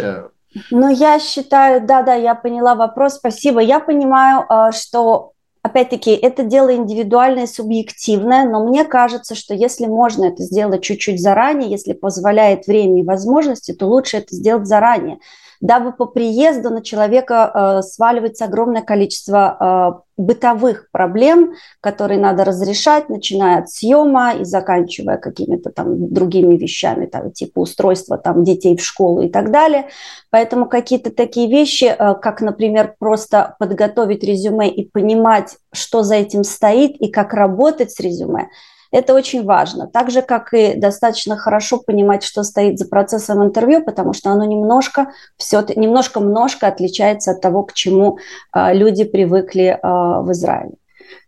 Ну, 0.70 0.88
я 0.92 1.18
считаю, 1.18 1.84
да-да, 1.87 2.14
я 2.14 2.34
поняла 2.34 2.75
вопрос, 2.75 3.16
спасибо. 3.16 3.60
Я 3.60 3.80
понимаю, 3.80 4.46
что 4.72 5.32
Опять-таки, 5.62 6.12
это 6.12 6.42
дело 6.42 6.75
индивидуальное, 6.75 7.46
субъективное, 7.46 8.49
но 8.49 8.66
мне 8.66 8.82
кажется, 8.84 9.34
что 9.34 9.52
если 9.52 9.84
можно 9.84 10.25
это 10.25 10.42
сделать 10.42 10.82
чуть-чуть 10.82 11.20
заранее, 11.20 11.70
если 11.70 11.92
позволяет 11.92 12.66
время 12.66 13.00
и 13.00 13.04
возможности, 13.04 13.72
то 13.72 13.87
лучше 13.87 14.16
это 14.16 14.34
сделать 14.34 14.66
заранее 14.66 15.18
дабы 15.61 15.93
по 15.93 16.07
приезду 16.07 16.71
на 16.71 16.83
человека 16.83 17.50
э, 17.52 17.83
сваливается 17.83 18.47
огромное 18.47 18.83
количество 18.83 20.02
э, 20.17 20.21
бытовых 20.23 20.90
проблем, 20.90 21.52
которые 21.81 22.19
надо 22.19 22.45
разрешать, 22.45 23.09
начиная 23.11 23.61
от 23.61 23.71
съема 23.71 24.33
и 24.35 24.45
заканчивая 24.45 25.19
какими-то 25.19 25.71
там 25.71 26.12
другими 26.12 26.57
вещами, 26.57 27.07
там, 27.07 27.31
типа 27.31 27.61
устройства 27.61 28.17
там, 28.17 28.43
детей 28.43 28.76
в 28.76 28.83
школу 28.83 29.23
и 29.23 29.29
так 29.29 29.50
далее. 29.50 29.88
Поэтому 30.31 30.67
какие-то 30.67 31.11
такие 31.11 31.50
вещи, 31.50 31.85
э, 31.85 32.14
как, 32.14 32.40
например, 32.40 32.95
просто 32.99 33.57
подготовить 33.59 34.25
резюме 34.25 34.71
и 34.71 34.88
понимать, 34.88 35.57
что 35.73 36.02
за 36.02 36.17
этим 36.17 36.43
стоит 36.43 36.93
и 36.97 37.09
как 37.09 37.35
работать 37.35 37.93
с 37.93 38.00
резюме– 38.00 38.49
это 38.90 39.14
очень 39.14 39.44
важно. 39.44 39.87
Так 39.87 40.11
же, 40.11 40.23
как 40.23 40.52
и 40.52 40.75
достаточно 40.75 41.37
хорошо 41.37 41.78
понимать, 41.78 42.23
что 42.23 42.42
стоит 42.42 42.78
за 42.78 42.88
процессом 42.88 43.44
интервью, 43.44 43.85
потому 43.85 44.12
что 44.12 44.30
оно 44.30 44.44
немножко, 44.44 45.12
все, 45.37 45.62
немножко-множко 45.62 46.66
отличается 46.66 47.32
от 47.32 47.40
того, 47.40 47.62
к 47.62 47.73
чему 47.73 48.18
э, 48.54 48.75
люди 48.75 49.04
привыкли 49.04 49.78
э, 49.78 49.78
в 49.82 50.32
Израиле. 50.32 50.75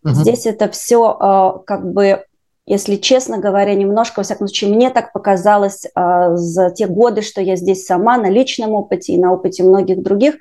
Угу. 0.05 0.15
Здесь 0.15 0.47
это 0.47 0.69
все 0.69 1.11
э, 1.11 1.15
а, 1.21 1.59
как 1.65 1.93
бы 1.93 2.25
если 2.65 2.95
честно 2.97 3.39
говоря, 3.39 3.75
немножко, 3.75 4.21
во 4.21 4.23
всяком 4.23 4.47
случае, 4.47 4.73
мне 4.73 4.91
так 4.91 5.13
показалось 5.13 5.85
э, 5.85 6.37
за 6.37 6.71
те 6.71 6.87
годы, 6.87 7.21
что 7.21 7.41
я 7.41 7.57
здесь 7.57 7.85
сама 7.85 8.17
на 8.19 8.31
личном 8.31 8.71
опыте 8.73 9.15
и 9.15 9.19
на 9.19 9.33
опыте 9.33 9.65
многих 9.65 10.01
других, 10.03 10.37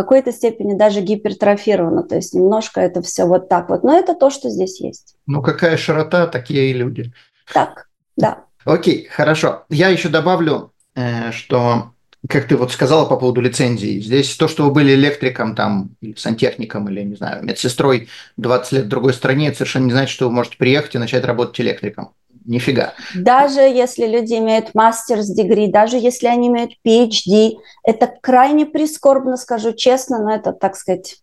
какой-то 0.00 0.32
степени 0.32 0.74
даже 0.74 1.00
гипертрофировано, 1.00 2.02
то 2.02 2.16
есть 2.16 2.32
немножко 2.34 2.80
это 2.80 3.02
все 3.02 3.24
вот 3.26 3.48
так 3.48 3.68
вот. 3.68 3.84
Но 3.84 3.98
это 3.98 4.14
то, 4.14 4.30
что 4.30 4.48
здесь 4.48 4.80
есть. 4.80 5.16
Ну, 5.26 5.42
какая 5.42 5.76
широта, 5.76 6.26
такие 6.26 6.70
и 6.70 6.72
люди. 6.72 7.12
Так, 7.52 7.88
да. 8.16 8.44
Окей, 8.64 9.06
хорошо. 9.06 9.64
Я 9.68 9.88
еще 9.88 10.08
добавлю, 10.08 10.72
э, 10.94 11.32
что, 11.32 11.92
как 12.28 12.48
ты 12.48 12.56
вот 12.56 12.72
сказала 12.72 13.06
по 13.06 13.16
поводу 13.16 13.42
лицензии, 13.42 14.00
здесь 14.00 14.34
то, 14.36 14.48
что 14.48 14.64
вы 14.64 14.70
были 14.70 14.94
электриком, 14.94 15.54
там, 15.54 15.90
или 16.00 16.14
сантехником, 16.16 16.88
или, 16.88 17.02
не 17.02 17.16
знаю, 17.16 17.44
медсестрой 17.44 18.08
20 18.38 18.72
лет 18.72 18.84
в 18.86 18.88
другой 18.88 19.12
стране, 19.12 19.48
это 19.48 19.58
совершенно 19.58 19.84
не 19.84 19.92
значит, 19.92 20.14
что 20.14 20.28
вы 20.28 20.34
можете 20.34 20.56
приехать 20.56 20.94
и 20.94 20.98
начать 20.98 21.24
работать 21.24 21.60
электриком 21.60 22.12
нифига. 22.44 22.94
Даже 23.14 23.60
если 23.60 24.06
люди 24.06 24.34
имеют 24.34 24.74
мастерс 24.74 25.26
дегри, 25.26 25.68
даже 25.68 25.96
если 25.96 26.26
они 26.26 26.48
имеют 26.48 26.72
PhD, 26.86 27.56
это 27.84 28.12
крайне 28.20 28.66
прискорбно, 28.66 29.36
скажу 29.36 29.72
честно, 29.72 30.22
но 30.22 30.34
это, 30.34 30.52
так 30.52 30.76
сказать, 30.76 31.16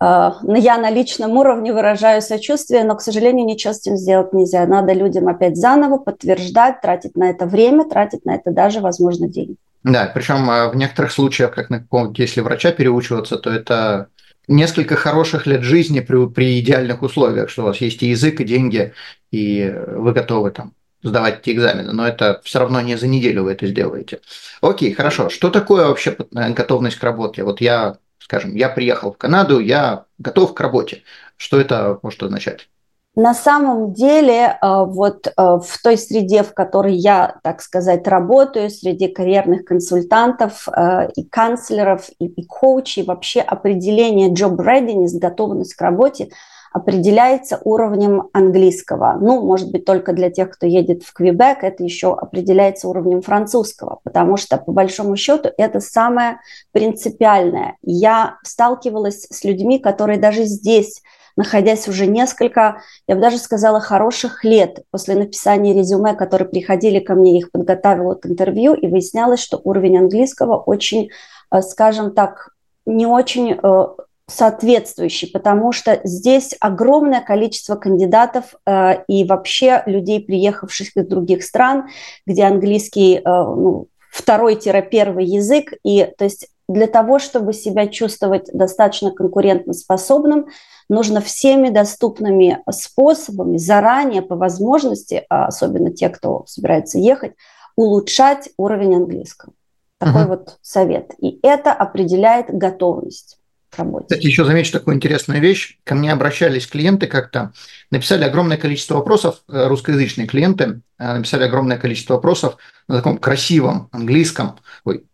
э, 0.00 0.30
я 0.56 0.78
на 0.78 0.90
личном 0.90 1.36
уровне 1.36 1.72
выражаю 1.72 2.22
сочувствие, 2.22 2.84
но, 2.84 2.96
к 2.96 3.02
сожалению, 3.02 3.46
ничего 3.46 3.72
с 3.72 3.80
этим 3.80 3.96
сделать 3.96 4.32
нельзя. 4.32 4.66
Надо 4.66 4.92
людям 4.92 5.28
опять 5.28 5.56
заново 5.56 5.98
подтверждать, 5.98 6.80
тратить 6.80 7.16
на 7.16 7.30
это 7.30 7.46
время, 7.46 7.84
тратить 7.84 8.24
на 8.24 8.34
это 8.34 8.50
даже, 8.50 8.80
возможно, 8.80 9.28
деньги. 9.28 9.56
Да, 9.84 10.10
причем 10.14 10.50
э, 10.50 10.70
в 10.70 10.76
некоторых 10.76 11.12
случаях, 11.12 11.54
как 11.54 11.68
если 12.16 12.40
врача 12.40 12.72
переучиваться, 12.72 13.36
то 13.36 13.50
это 13.50 14.08
несколько 14.48 14.96
хороших 14.96 15.46
лет 15.46 15.62
жизни 15.62 16.00
при, 16.00 16.26
при 16.28 16.60
идеальных 16.60 17.02
условиях, 17.02 17.50
что 17.50 17.62
у 17.62 17.66
вас 17.66 17.78
есть 17.78 18.02
и 18.02 18.08
язык, 18.08 18.40
и 18.40 18.44
деньги, 18.44 18.92
и 19.30 19.74
вы 19.86 20.12
готовы 20.12 20.50
там 20.50 20.74
сдавать 21.02 21.40
эти 21.40 21.54
экзамены, 21.54 21.92
но 21.92 22.08
это 22.08 22.40
все 22.44 22.58
равно 22.58 22.80
не 22.80 22.96
за 22.96 23.06
неделю 23.06 23.44
вы 23.44 23.52
это 23.52 23.66
сделаете. 23.66 24.20
Окей, 24.60 24.92
хорошо. 24.92 25.28
Что 25.28 25.50
такое 25.50 25.86
вообще 25.86 26.16
э, 26.16 26.52
готовность 26.52 26.96
к 26.96 27.04
работе? 27.04 27.44
Вот 27.44 27.60
я, 27.60 27.98
скажем, 28.18 28.54
я 28.54 28.70
приехал 28.70 29.12
в 29.12 29.18
Канаду, 29.18 29.60
я 29.60 30.06
готов 30.18 30.54
к 30.54 30.60
работе. 30.60 31.02
Что 31.36 31.60
это 31.60 31.98
может 32.02 32.22
означать? 32.22 32.68
На 33.16 33.32
самом 33.32 33.92
деле, 33.92 34.58
э, 34.60 34.84
вот 34.86 35.28
э, 35.28 35.32
в 35.36 35.82
той 35.82 35.96
среде, 35.96 36.42
в 36.42 36.52
которой 36.52 36.94
я, 36.94 37.36
так 37.44 37.62
сказать, 37.62 38.08
работаю, 38.08 38.70
среди 38.70 39.06
карьерных 39.06 39.64
консультантов 39.64 40.66
э, 40.68 41.10
и 41.14 41.22
канцлеров, 41.22 42.08
и, 42.18 42.26
и 42.26 42.44
коучей, 42.44 43.04
вообще 43.04 43.40
определение 43.40 44.32
job 44.32 44.56
readiness, 44.56 45.16
готовность 45.16 45.74
к 45.74 45.80
работе, 45.80 46.30
определяется 46.72 47.60
уровнем 47.62 48.30
английского. 48.32 49.16
Ну, 49.20 49.46
может 49.46 49.70
быть, 49.70 49.84
только 49.84 50.12
для 50.12 50.28
тех, 50.28 50.50
кто 50.50 50.66
едет 50.66 51.04
в 51.04 51.12
Квебек, 51.12 51.62
это 51.62 51.84
еще 51.84 52.14
определяется 52.14 52.88
уровнем 52.88 53.22
французского, 53.22 54.00
потому 54.02 54.36
что, 54.36 54.56
по 54.56 54.72
большому 54.72 55.14
счету, 55.14 55.50
это 55.56 55.78
самое 55.78 56.40
принципиальное. 56.72 57.76
Я 57.82 58.38
сталкивалась 58.42 59.28
с 59.30 59.44
людьми, 59.44 59.78
которые 59.78 60.18
даже 60.18 60.42
здесь 60.46 61.00
находясь 61.36 61.88
уже 61.88 62.06
несколько, 62.06 62.82
я 63.06 63.14
бы 63.14 63.20
даже 63.20 63.38
сказала, 63.38 63.80
хороших 63.80 64.44
лет 64.44 64.84
после 64.90 65.14
написания 65.14 65.74
резюме, 65.74 66.14
которые 66.14 66.48
приходили 66.48 67.00
ко 67.00 67.14
мне, 67.14 67.38
их 67.38 67.50
подготавливала 67.50 68.14
к 68.14 68.26
интервью, 68.26 68.74
и 68.74 68.86
выяснялось, 68.86 69.40
что 69.40 69.60
уровень 69.62 69.98
английского 69.98 70.56
очень, 70.56 71.10
э, 71.50 71.62
скажем 71.62 72.12
так, 72.12 72.50
не 72.86 73.06
очень 73.06 73.58
э, 73.60 73.86
соответствующий, 74.26 75.30
потому 75.30 75.72
что 75.72 76.00
здесь 76.04 76.54
огромное 76.60 77.20
количество 77.20 77.76
кандидатов 77.76 78.54
э, 78.66 79.04
и 79.08 79.24
вообще 79.24 79.82
людей, 79.86 80.20
приехавших 80.20 80.96
из 80.96 81.06
других 81.06 81.42
стран, 81.44 81.88
где 82.26 82.44
английский 82.44 83.20
ну, 83.24 83.88
второй-первый 84.10 85.24
язык, 85.24 85.72
и 85.82 86.08
то 86.16 86.24
есть 86.24 86.48
для 86.68 86.86
того, 86.86 87.18
чтобы 87.18 87.52
себя 87.52 87.88
чувствовать 87.88 88.48
достаточно 88.52 89.10
конкурентоспособным, 89.10 90.46
нужно 90.88 91.20
всеми 91.20 91.68
доступными 91.68 92.60
способами 92.70 93.56
заранее 93.56 94.22
по 94.22 94.36
возможности, 94.36 95.24
а 95.28 95.46
особенно 95.46 95.90
те, 95.90 96.08
кто 96.08 96.44
собирается 96.46 96.98
ехать, 96.98 97.32
улучшать 97.76 98.50
уровень 98.56 98.96
английского. 98.96 99.52
Такой 99.98 100.22
uh-huh. 100.22 100.28
вот 100.28 100.58
совет. 100.60 101.12
И 101.18 101.38
это 101.42 101.72
определяет 101.72 102.46
готовность 102.48 103.38
к 103.70 103.78
работе. 103.78 104.06
Кстати, 104.08 104.26
еще 104.26 104.44
замечу 104.44 104.72
такую 104.72 104.96
интересную 104.96 105.40
вещь. 105.40 105.78
Ко 105.84 105.94
мне 105.94 106.12
обращались 106.12 106.66
клиенты 106.66 107.06
как-то, 107.06 107.52
написали 107.90 108.24
огромное 108.24 108.56
количество 108.56 108.96
вопросов, 108.96 109.42
э, 109.48 109.66
русскоязычные 109.66 110.26
клиенты, 110.26 110.80
э, 110.98 111.16
написали 111.16 111.44
огромное 111.44 111.78
количество 111.78 112.14
вопросов 112.14 112.56
на 112.88 112.96
таком 112.96 113.18
красивом 113.18 113.88
английском, 113.92 114.58
ой, 114.84 115.04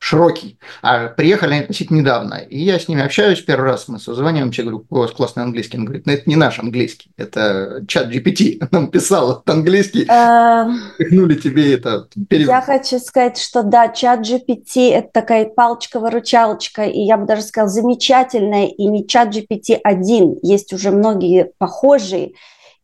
широкий. 0.00 0.58
А 0.82 1.08
приехали 1.08 1.52
они 1.52 1.60
относительно 1.60 1.98
недавно. 1.98 2.34
И 2.34 2.58
я 2.58 2.78
с 2.78 2.88
ними 2.88 3.02
общаюсь 3.02 3.42
первый 3.42 3.66
раз, 3.66 3.86
мы 3.86 4.00
созваниваемся, 4.00 4.62
говорю, 4.62 4.86
у 4.88 4.96
вас 4.96 5.12
классный 5.12 5.42
английский. 5.42 5.76
Он 5.76 5.84
говорит, 5.84 6.06
ну 6.06 6.12
это 6.12 6.22
не 6.24 6.36
наш 6.36 6.58
английский, 6.58 7.12
это 7.18 7.84
чат 7.86 8.10
GPT 8.10 8.66
нам 8.70 8.90
писал 8.90 9.32
этот 9.32 9.48
английский. 9.50 10.06
Пихнули 10.06 11.36
эм, 11.36 11.40
тебе 11.40 11.74
это. 11.74 12.08
Я 12.30 12.62
хочу 12.62 12.98
сказать, 12.98 13.38
что 13.38 13.62
да, 13.62 13.88
чат 13.88 14.20
GPT– 14.20 14.90
это 14.92 15.10
такая 15.12 15.44
палочка-выручалочка, 15.44 16.84
и 16.84 17.00
я 17.00 17.18
бы 17.18 17.26
даже 17.26 17.42
сказала, 17.42 17.68
замечательная, 17.68 18.66
и 18.66 18.86
не 18.86 19.06
чат 19.06 19.36
GPT 19.36 19.78
один, 19.84 20.38
есть 20.42 20.72
уже 20.72 20.90
многие 20.90 21.52
похожие, 21.58 22.32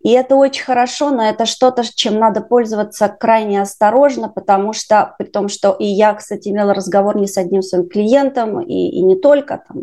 и 0.01 0.11
это 0.11 0.37
очень 0.37 0.65
хорошо, 0.65 1.11
но 1.11 1.25
это 1.29 1.47
что-то, 1.47 1.83
чем 1.83 2.19
надо 2.19 2.41
пользоваться 2.41 3.09
крайне 3.09 3.61
осторожно, 3.61 4.29
потому 4.29 4.73
что, 4.73 5.15
при 5.19 5.27
том, 5.27 5.49
что 5.49 5.73
и 5.73 5.87
я, 5.87 6.15
кстати, 6.15 6.49
имела 6.49 6.75
разговор 6.75 7.17
не 7.17 7.27
с 7.27 7.37
одним 7.37 7.63
своим 7.63 7.89
клиентом, 7.89 8.61
и, 8.61 8.73
и 8.73 9.03
не 9.03 9.17
только 9.17 9.63
там, 9.67 9.79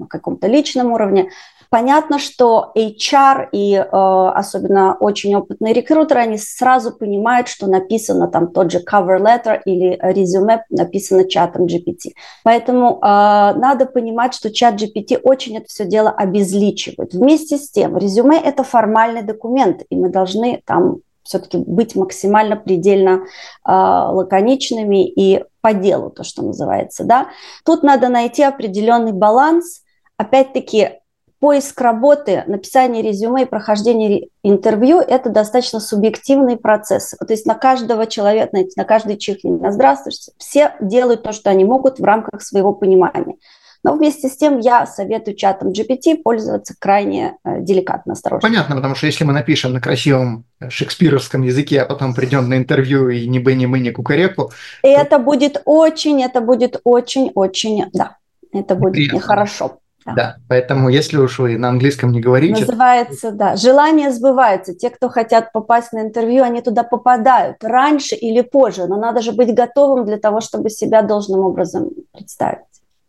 на 0.00 0.06
каком-то 0.06 0.46
личном 0.46 0.92
уровне, 0.92 1.30
Понятно, 1.70 2.18
что 2.18 2.72
HR 2.74 3.48
и 3.52 3.74
э, 3.74 3.84
особенно 3.84 4.96
очень 5.00 5.34
опытные 5.34 5.74
рекрутеры, 5.74 6.20
они 6.20 6.38
сразу 6.38 6.92
понимают, 6.92 7.48
что 7.48 7.66
написано 7.66 8.28
там 8.28 8.52
тот 8.52 8.72
же 8.72 8.78
cover 8.78 9.20
letter 9.20 9.60
или 9.66 9.98
резюме 10.00 10.64
написано 10.70 11.28
чатом 11.28 11.66
GPT. 11.66 12.12
Поэтому 12.42 12.96
э, 12.96 13.00
надо 13.02 13.84
понимать, 13.84 14.32
что 14.32 14.50
чат 14.50 14.76
GPT 14.80 15.18
очень 15.22 15.58
это 15.58 15.66
все 15.68 15.84
дело 15.84 16.10
обезличивает. 16.10 17.12
Вместе 17.12 17.58
с 17.58 17.70
тем, 17.70 17.98
резюме– 17.98 18.40
это 18.44 18.62
формальный 18.62 19.22
документ, 19.22 19.82
и 19.90 19.96
мы 19.96 20.08
должны 20.08 20.62
там 20.64 20.98
все-таки 21.22 21.58
быть 21.58 21.94
максимально 21.94 22.56
предельно 22.56 23.20
э, 23.20 23.70
лаконичными 23.70 25.06
и 25.06 25.44
по 25.60 25.74
делу, 25.74 26.08
то, 26.08 26.24
что 26.24 26.42
называется. 26.42 27.04
Да? 27.04 27.28
Тут 27.64 27.82
надо 27.82 28.08
найти 28.08 28.42
определенный 28.42 29.12
баланс. 29.12 29.82
Опять-таки, 30.16 31.00
поиск 31.40 31.80
работы, 31.80 32.44
написание 32.46 33.02
резюме 33.02 33.42
и 33.42 33.46
прохождение 33.46 34.28
интервью– 34.42 34.98
это 35.06 35.30
достаточно 35.30 35.80
субъективный 35.80 36.56
процесс. 36.56 37.14
То 37.18 37.32
есть 37.32 37.46
на 37.46 37.54
каждого 37.54 38.06
человека, 38.06 38.56
на 38.76 38.84
каждый 38.84 39.16
чихни, 39.16 39.50
на 39.50 39.72
здравствуйте, 39.72 40.32
все 40.38 40.74
делают 40.80 41.22
то, 41.22 41.32
что 41.32 41.50
они 41.50 41.64
могут 41.64 41.98
в 41.98 42.04
рамках 42.04 42.42
своего 42.42 42.72
понимания. 42.72 43.36
Но 43.84 43.94
вместе 43.94 44.28
с 44.28 44.36
тем 44.36 44.58
я 44.58 44.86
советую 44.86 45.36
чатом 45.36 45.70
GPT 45.70 46.22
пользоваться 46.22 46.74
крайне 46.78 47.36
э, 47.44 47.60
деликатно, 47.60 48.14
осторожно. 48.14 48.48
Понятно, 48.48 48.74
потому 48.74 48.96
что 48.96 49.06
если 49.06 49.22
мы 49.22 49.32
напишем 49.32 49.72
на 49.72 49.80
красивом 49.80 50.44
шекспировском 50.68 51.42
языке, 51.42 51.82
а 51.82 51.86
потом 51.86 52.12
придем 52.12 52.48
на 52.48 52.56
интервью 52.56 53.08
и 53.08 53.26
ни 53.28 53.38
бы 53.38 53.54
ни 53.54 53.66
мы, 53.66 53.78
ни 53.78 53.90
кукареку. 53.90 54.50
И 54.82 54.88
то... 54.88 55.00
это 55.00 55.18
будет 55.20 55.62
очень, 55.64 56.22
это 56.24 56.40
будет 56.40 56.80
очень-очень, 56.82 57.84
да, 57.92 58.16
это 58.52 58.74
будет 58.74 58.94
Приятно. 58.94 59.16
нехорошо. 59.16 59.78
Да. 60.08 60.14
да, 60.14 60.36
поэтому 60.48 60.88
если 60.88 61.18
уж 61.18 61.38
вы 61.38 61.58
на 61.58 61.68
английском 61.68 62.12
не 62.12 62.20
говорите... 62.20 62.60
Называется, 62.60 63.30
да, 63.32 63.56
желание 63.56 64.10
сбывается. 64.10 64.74
Те, 64.74 64.90
кто 64.90 65.08
хотят 65.08 65.52
попасть 65.52 65.92
на 65.92 66.00
интервью, 66.00 66.42
они 66.42 66.62
туда 66.62 66.82
попадают 66.82 67.62
раньше 67.62 68.14
или 68.14 68.40
позже, 68.40 68.86
но 68.86 68.96
надо 68.96 69.20
же 69.20 69.32
быть 69.32 69.54
готовым 69.54 70.06
для 70.06 70.18
того, 70.18 70.40
чтобы 70.40 70.70
себя 70.70 71.02
должным 71.02 71.40
образом 71.40 71.90
представить. 72.12 72.64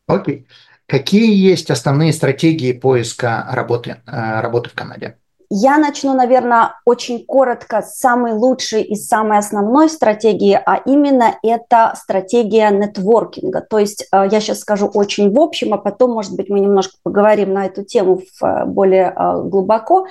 Окей. 0.08 0.48
Какие 0.88 1.36
есть 1.36 1.70
основные 1.70 2.12
стратегии 2.12 2.74
поиска 2.74 3.48
работы, 3.52 4.02
э, 4.08 4.42
работы 4.42 4.70
в 4.72 4.74
Канаде? 4.74 5.18
Я 5.52 5.80
начну, 5.80 6.14
наверное, 6.14 6.76
очень 6.86 7.26
коротко 7.26 7.82
с 7.82 7.98
самой 7.98 8.34
лучшей 8.34 8.84
и 8.84 8.94
самой 8.94 9.40
основной 9.40 9.90
стратегии, 9.90 10.54
а 10.54 10.76
именно 10.86 11.40
это 11.42 11.94
стратегия 12.00 12.70
нетворкинга. 12.70 13.62
То 13.62 13.80
есть 13.80 14.08
э, 14.12 14.28
я 14.30 14.42
сейчас 14.42 14.60
скажу 14.60 14.86
очень 14.94 15.34
в 15.34 15.40
общем, 15.40 15.74
а 15.74 15.80
потом, 15.80 16.12
может 16.12 16.36
быть, 16.36 16.50
мы 16.50 16.60
немножко 16.60 16.98
поговорим 17.02 17.54
на 17.54 17.66
эту 17.66 17.84
тему 17.84 18.22
э, 18.44 18.66
более 18.66 19.12
э, 19.16 19.42
глубоко. 19.44 20.06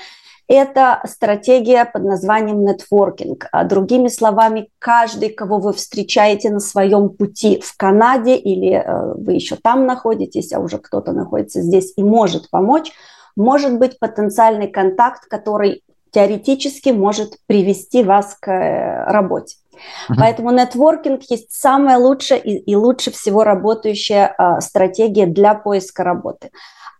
Это 0.48 1.00
стратегия 1.06 1.84
под 1.84 2.02
названием 2.02 2.64
нетворкинг. 2.64 3.46
А 3.52 3.62
другими 3.62 4.08
словами, 4.08 4.70
каждый, 4.80 5.28
кого 5.28 5.58
вы 5.58 5.72
встречаете 5.72 6.50
на 6.50 6.58
своем 6.58 7.10
пути 7.10 7.60
в 7.62 7.76
Канаде 7.76 8.34
или 8.34 8.84
вы 9.18 9.34
еще 9.34 9.56
там 9.56 9.86
находитесь, 9.86 10.52
а 10.52 10.58
уже 10.58 10.78
кто-то 10.78 11.12
находится 11.12 11.60
здесь 11.60 11.92
и 11.96 12.02
может 12.02 12.50
помочь– 12.50 12.90
может 13.38 13.78
быть 13.78 13.98
потенциальный 13.98 14.68
контакт, 14.68 15.24
который 15.24 15.82
теоретически 16.10 16.90
может 16.90 17.36
привести 17.46 18.02
вас 18.02 18.36
к 18.40 18.50
э, 18.50 19.04
работе. 19.10 19.56
Uh-huh. 19.74 20.14
Поэтому 20.18 20.50
нетворкинг 20.50 21.22
есть 21.30 21.52
самая 21.52 21.98
лучшая 21.98 22.38
и, 22.38 22.56
и 22.56 22.74
лучше 22.74 23.10
всего 23.12 23.44
работающая 23.44 24.34
а, 24.36 24.60
стратегия 24.60 25.26
для 25.26 25.54
поиска 25.54 26.02
работы. 26.02 26.50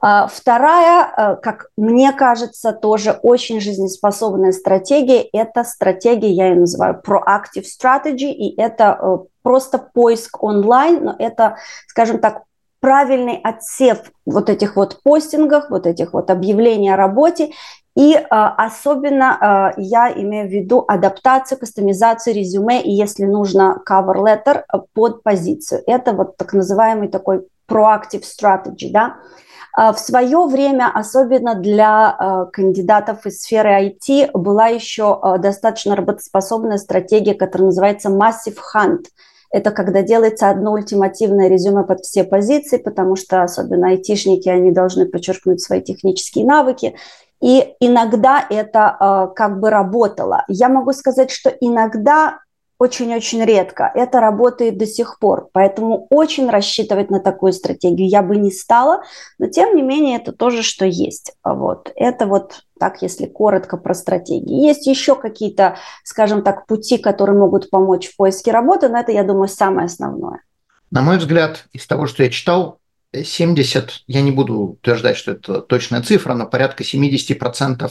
А, 0.00 0.28
вторая, 0.28 1.04
а, 1.04 1.34
как 1.36 1.70
мне 1.76 2.12
кажется, 2.12 2.72
тоже 2.72 3.18
очень 3.22 3.60
жизнеспособная 3.60 4.52
стратегия, 4.52 5.22
это 5.32 5.64
стратегия, 5.64 6.30
я 6.30 6.48
ее 6.50 6.60
называю 6.60 7.02
proactive 7.04 7.64
strategy, 7.64 8.30
и 8.30 8.60
это 8.60 8.92
а, 8.92 9.24
просто 9.42 9.78
поиск 9.78 10.40
онлайн, 10.42 11.04
но 11.04 11.16
это, 11.18 11.56
скажем 11.88 12.20
так, 12.20 12.42
правильный 12.80 13.40
отсев 13.42 14.12
вот 14.26 14.50
этих 14.50 14.76
вот 14.76 15.02
постингов, 15.02 15.70
вот 15.70 15.86
этих 15.86 16.12
вот 16.12 16.30
объявлений 16.30 16.90
о 16.90 16.96
работе. 16.96 17.50
И 17.96 18.14
а, 18.14 18.54
особенно 18.54 19.36
а, 19.40 19.74
я 19.76 20.12
имею 20.12 20.48
в 20.48 20.52
виду 20.52 20.84
адаптацию, 20.86 21.58
кастомизацию 21.58 22.34
резюме 22.34 22.80
и, 22.80 22.92
если 22.92 23.24
нужно, 23.24 23.82
cover 23.88 24.14
letter 24.14 24.62
под 24.94 25.24
позицию. 25.24 25.82
Это 25.86 26.12
вот 26.12 26.36
так 26.36 26.52
называемый 26.52 27.08
такой 27.08 27.46
proactive 27.68 28.22
strategy, 28.22 28.92
да. 28.92 29.16
А, 29.76 29.92
в 29.92 29.98
свое 29.98 30.46
время, 30.46 30.90
особенно 30.94 31.56
для 31.56 32.10
а, 32.10 32.44
кандидатов 32.46 33.26
из 33.26 33.40
сферы 33.40 33.70
IT, 33.88 34.30
была 34.32 34.68
еще 34.68 35.18
а, 35.20 35.38
достаточно 35.38 35.96
работоспособная 35.96 36.78
стратегия, 36.78 37.34
которая 37.34 37.66
называется 37.66 38.10
Massive 38.10 38.58
Hunt– 38.74 39.06
это 39.50 39.70
когда 39.70 40.02
делается 40.02 40.50
одно 40.50 40.72
ультимативное 40.72 41.48
резюме 41.48 41.84
под 41.84 42.00
все 42.00 42.24
позиции, 42.24 42.78
потому 42.78 43.16
что 43.16 43.42
особенно 43.42 43.88
айтишники, 43.88 44.48
они 44.48 44.72
должны 44.72 45.06
подчеркнуть 45.06 45.60
свои 45.60 45.80
технические 45.80 46.44
навыки. 46.44 46.94
И 47.40 47.74
иногда 47.80 48.44
это 48.50 48.96
э, 48.98 49.34
как 49.34 49.60
бы 49.60 49.70
работало. 49.70 50.44
Я 50.48 50.68
могу 50.68 50.92
сказать, 50.92 51.30
что 51.30 51.50
иногда 51.50 52.40
очень-очень 52.78 53.44
редко. 53.44 53.90
Это 53.92 54.20
работает 54.20 54.78
до 54.78 54.86
сих 54.86 55.18
пор. 55.18 55.48
Поэтому 55.52 56.06
очень 56.10 56.48
рассчитывать 56.48 57.10
на 57.10 57.18
такую 57.20 57.52
стратегию 57.52 58.08
я 58.08 58.22
бы 58.22 58.36
не 58.36 58.52
стала. 58.52 59.02
Но 59.38 59.48
тем 59.48 59.74
не 59.74 59.82
менее 59.82 60.18
это 60.18 60.32
тоже, 60.32 60.62
что 60.62 60.86
есть. 60.86 61.32
Вот. 61.42 61.90
Это 61.96 62.26
вот 62.26 62.62
так, 62.78 63.02
если 63.02 63.26
коротко 63.26 63.76
про 63.76 63.94
стратегии. 63.94 64.66
Есть 64.66 64.86
еще 64.86 65.16
какие-то, 65.16 65.76
скажем 66.04 66.42
так, 66.42 66.66
пути, 66.66 66.98
которые 66.98 67.36
могут 67.36 67.68
помочь 67.70 68.08
в 68.08 68.16
поиске 68.16 68.52
работы, 68.52 68.88
но 68.88 68.98
это, 69.00 69.10
я 69.10 69.24
думаю, 69.24 69.48
самое 69.48 69.86
основное. 69.86 70.42
На 70.92 71.02
мой 71.02 71.18
взгляд, 71.18 71.64
из 71.72 71.86
того, 71.86 72.06
что 72.06 72.22
я 72.22 72.30
читал, 72.30 72.78
70, 73.12 74.04
я 74.06 74.22
не 74.22 74.30
буду 74.30 74.60
утверждать, 74.60 75.16
что 75.16 75.32
это 75.32 75.60
точная 75.62 76.02
цифра, 76.02 76.34
но 76.34 76.46
порядка 76.46 76.84
70% 76.84 77.90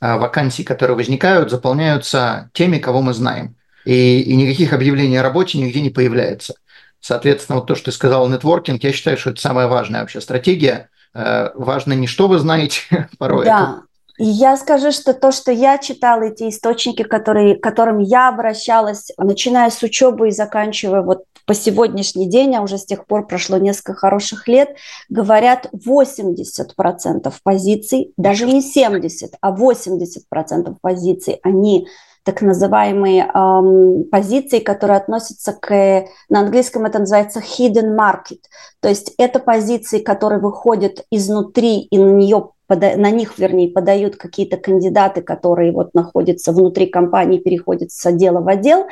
а, 0.00 0.18
вакансий, 0.18 0.64
которые 0.64 0.96
возникают, 0.96 1.50
заполняются 1.50 2.50
теми, 2.52 2.78
кого 2.78 3.00
мы 3.00 3.14
знаем 3.14 3.56
и, 3.88 4.20
и 4.20 4.36
никаких 4.36 4.74
объявлений 4.74 5.16
о 5.16 5.22
работе 5.22 5.56
нигде 5.56 5.80
не 5.80 5.88
появляется. 5.88 6.54
Соответственно, 7.00 7.56
вот 7.58 7.68
то, 7.68 7.74
что 7.74 7.86
ты 7.86 7.92
сказал, 7.92 8.28
нетворкинг, 8.28 8.84
я 8.84 8.92
считаю, 8.92 9.16
что 9.16 9.30
это 9.30 9.40
самая 9.40 9.66
важная 9.66 10.00
вообще 10.00 10.20
стратегия. 10.20 10.90
Э, 11.14 11.52
важно 11.54 11.94
не 11.94 12.06
что 12.06 12.28
вы 12.28 12.38
знаете 12.38 13.08
порой. 13.18 13.46
Да. 13.46 13.80
И 14.18 14.26
я 14.26 14.58
скажу, 14.58 14.92
что 14.92 15.14
то, 15.14 15.32
что 15.32 15.52
я 15.52 15.78
читала, 15.78 16.24
эти 16.24 16.50
источники, 16.50 17.02
которые, 17.02 17.54
к 17.56 17.62
которым 17.62 18.00
я 18.00 18.28
обращалась, 18.28 19.10
начиная 19.16 19.70
с 19.70 19.82
учебы 19.82 20.28
и 20.28 20.32
заканчивая 20.32 21.00
вот 21.00 21.22
по 21.46 21.54
сегодняшний 21.54 22.28
день, 22.28 22.54
а 22.56 22.60
уже 22.60 22.76
с 22.76 22.84
тех 22.84 23.06
пор 23.06 23.26
прошло 23.26 23.56
несколько 23.56 23.94
хороших 23.94 24.48
лет, 24.48 24.76
говорят 25.08 25.70
80% 25.72 27.32
позиций, 27.42 28.12
даже 28.18 28.44
не 28.44 28.60
70, 28.60 29.36
а 29.40 29.56
80% 29.56 30.76
позиций, 30.82 31.40
они 31.42 31.88
так 32.28 32.42
называемые 32.42 33.22
эм, 33.22 34.04
позиции, 34.10 34.58
которые 34.58 34.98
относятся 34.98 35.54
к, 35.54 36.04
на 36.28 36.40
английском 36.40 36.84
это 36.84 36.98
называется 36.98 37.40
hidden 37.40 37.96
market, 37.96 38.40
то 38.80 38.90
есть 38.90 39.14
это 39.16 39.38
позиции, 39.38 40.00
которые 40.00 40.38
выходят 40.38 41.06
изнутри 41.10 41.78
и 41.90 41.96
на 41.96 42.10
нее 42.10 42.50
на 42.68 43.10
них, 43.10 43.38
вернее, 43.38 43.70
подают 43.70 44.16
какие-то 44.16 44.58
кандидаты, 44.58 45.22
которые 45.22 45.72
вот 45.72 45.94
находятся 45.94 46.52
внутри 46.52 46.84
компании, 46.88 47.38
переходят 47.38 47.92
с 47.92 48.04
отдела 48.04 48.42
в 48.42 48.48
отдел, 48.48 48.86